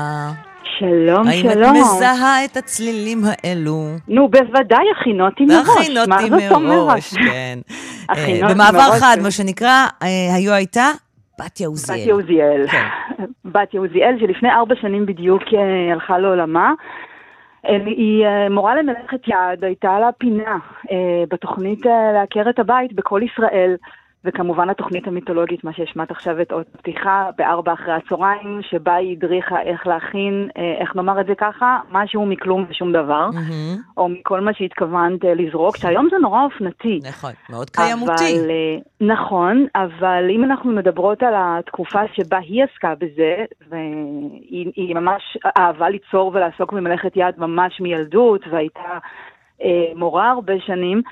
[0.78, 1.64] שלום, האם שלום.
[1.64, 3.78] האם את מזהה את הצלילים האלו?
[4.08, 5.68] נו, בוודאי, הכינותי מראש.
[5.68, 7.58] הכינותי מראש, כן.
[8.10, 10.84] אה, במעבר חד, מה שנקרא, אה, היו הייתה
[11.40, 11.98] בתיה עוזיאל.
[11.98, 12.66] בתיה עוזיאל.
[12.68, 12.86] כן.
[13.54, 16.72] בתיה עוזיאל, שלפני ארבע שנים בדיוק אה, הלכה לעולמה.
[17.86, 20.56] היא מורה למלאכת יד, הייתה לה פינה
[21.28, 23.76] בתוכנית לעקר את הבית בכל ישראל.
[24.24, 29.62] וכמובן התוכנית המיתולוגית, מה שהשמעת עכשיו את אות פתיחה, בארבע אחרי הצהריים, שבה היא הדריכה
[29.62, 33.78] איך להכין, אה, איך נאמר את זה ככה, משהו מכלום ושום דבר, mm-hmm.
[33.96, 37.00] או מכל מה שהתכוונת אה, לזרוק, שהיום זה נורא אופנתי.
[37.08, 38.12] נכון, מאוד קיימותי.
[38.12, 45.38] אבל, אה, נכון, אבל אם אנחנו מדברות על התקופה שבה היא עסקה בזה, והיא ממש
[45.58, 48.98] אהבה ליצור ולעסוק במלאכת יד ממש מילדות, והייתה
[49.62, 51.02] אה, מורה הרבה שנים,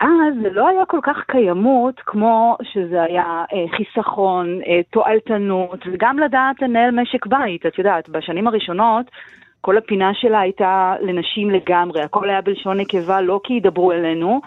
[0.00, 6.18] אז זה לא היה כל כך קיימות כמו שזה היה אה, חיסכון, אה, תועלתנות, וגם
[6.18, 7.66] לדעת לנהל משק בית.
[7.66, 9.06] את יודעת, בשנים הראשונות,
[9.60, 14.40] כל הפינה שלה הייתה לנשים לגמרי, הכל היה בלשון נקבה, לא כי ידברו אלינו,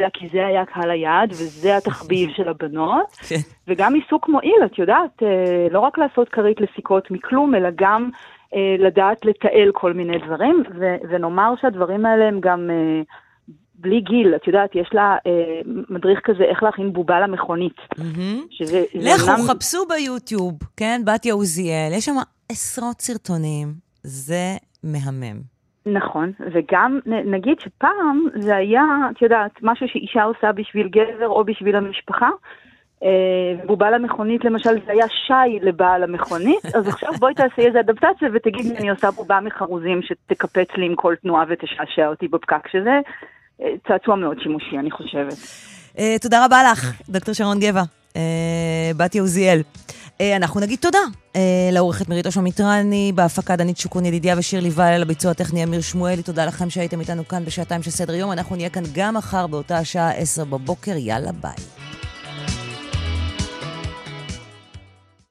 [0.00, 3.06] אלא כי זה היה קהל היעד, וזה התחביב של הבנות.
[3.28, 3.40] כן.
[3.68, 5.22] וגם עיסוק מועיל, את יודעת,
[5.70, 8.10] לא רק לעשות כרית לסיכות מכלום, אלא גם
[8.78, 10.62] לדעת לתעל כל מיני דברים,
[11.10, 12.70] ונאמר שהדברים האלה הם גם...
[13.78, 17.76] בלי גיל, את יודעת, יש לה אה, מדריך כזה איך להכין בובה למכונית.
[17.94, 18.46] Mm-hmm.
[18.50, 18.84] שזה...
[18.94, 19.48] לכו, אומנם...
[19.48, 21.00] חפשו ביוטיוב, כן?
[21.04, 22.16] בתיה עוזיאל, יש שם
[22.52, 25.40] עשרות סרטונים, זה מהמם.
[25.86, 31.76] נכון, וגם נגיד שפעם זה היה, את יודעת, משהו שאישה עושה בשביל גבר או בשביל
[31.76, 32.28] המשפחה.
[33.02, 38.28] אה, בובה למכונית למשל זה היה שי לבעל המכונית, אז עכשיו בואי תעשי איזה אדפטציה
[38.32, 43.00] ותגידי אני עושה בובה מחרוזים שתקפץ לי עם כל תנועה ותשעשע אותי בפקק, שזה
[43.88, 45.34] צעצוע מאוד שימושי, אני חושבת.
[45.96, 47.82] Uh, תודה רבה לך, דוקטור שרון גבע,
[48.12, 48.16] uh,
[48.96, 49.62] בתיה עוזיאל.
[50.06, 50.98] Uh, אנחנו נגיד תודה
[51.72, 56.22] לעורכת מירית אושו מיטרני, בהפקה דנית שוקון ידידיה ושיר ליבל, לביצוע הטכני אמיר שמואלי.
[56.22, 58.32] תודה לכם שהייתם איתנו כאן בשעתיים של סדר יום.
[58.32, 60.96] אנחנו נהיה כאן גם מחר באותה השעה, עשר בבוקר.
[60.96, 61.77] יאללה, ביי.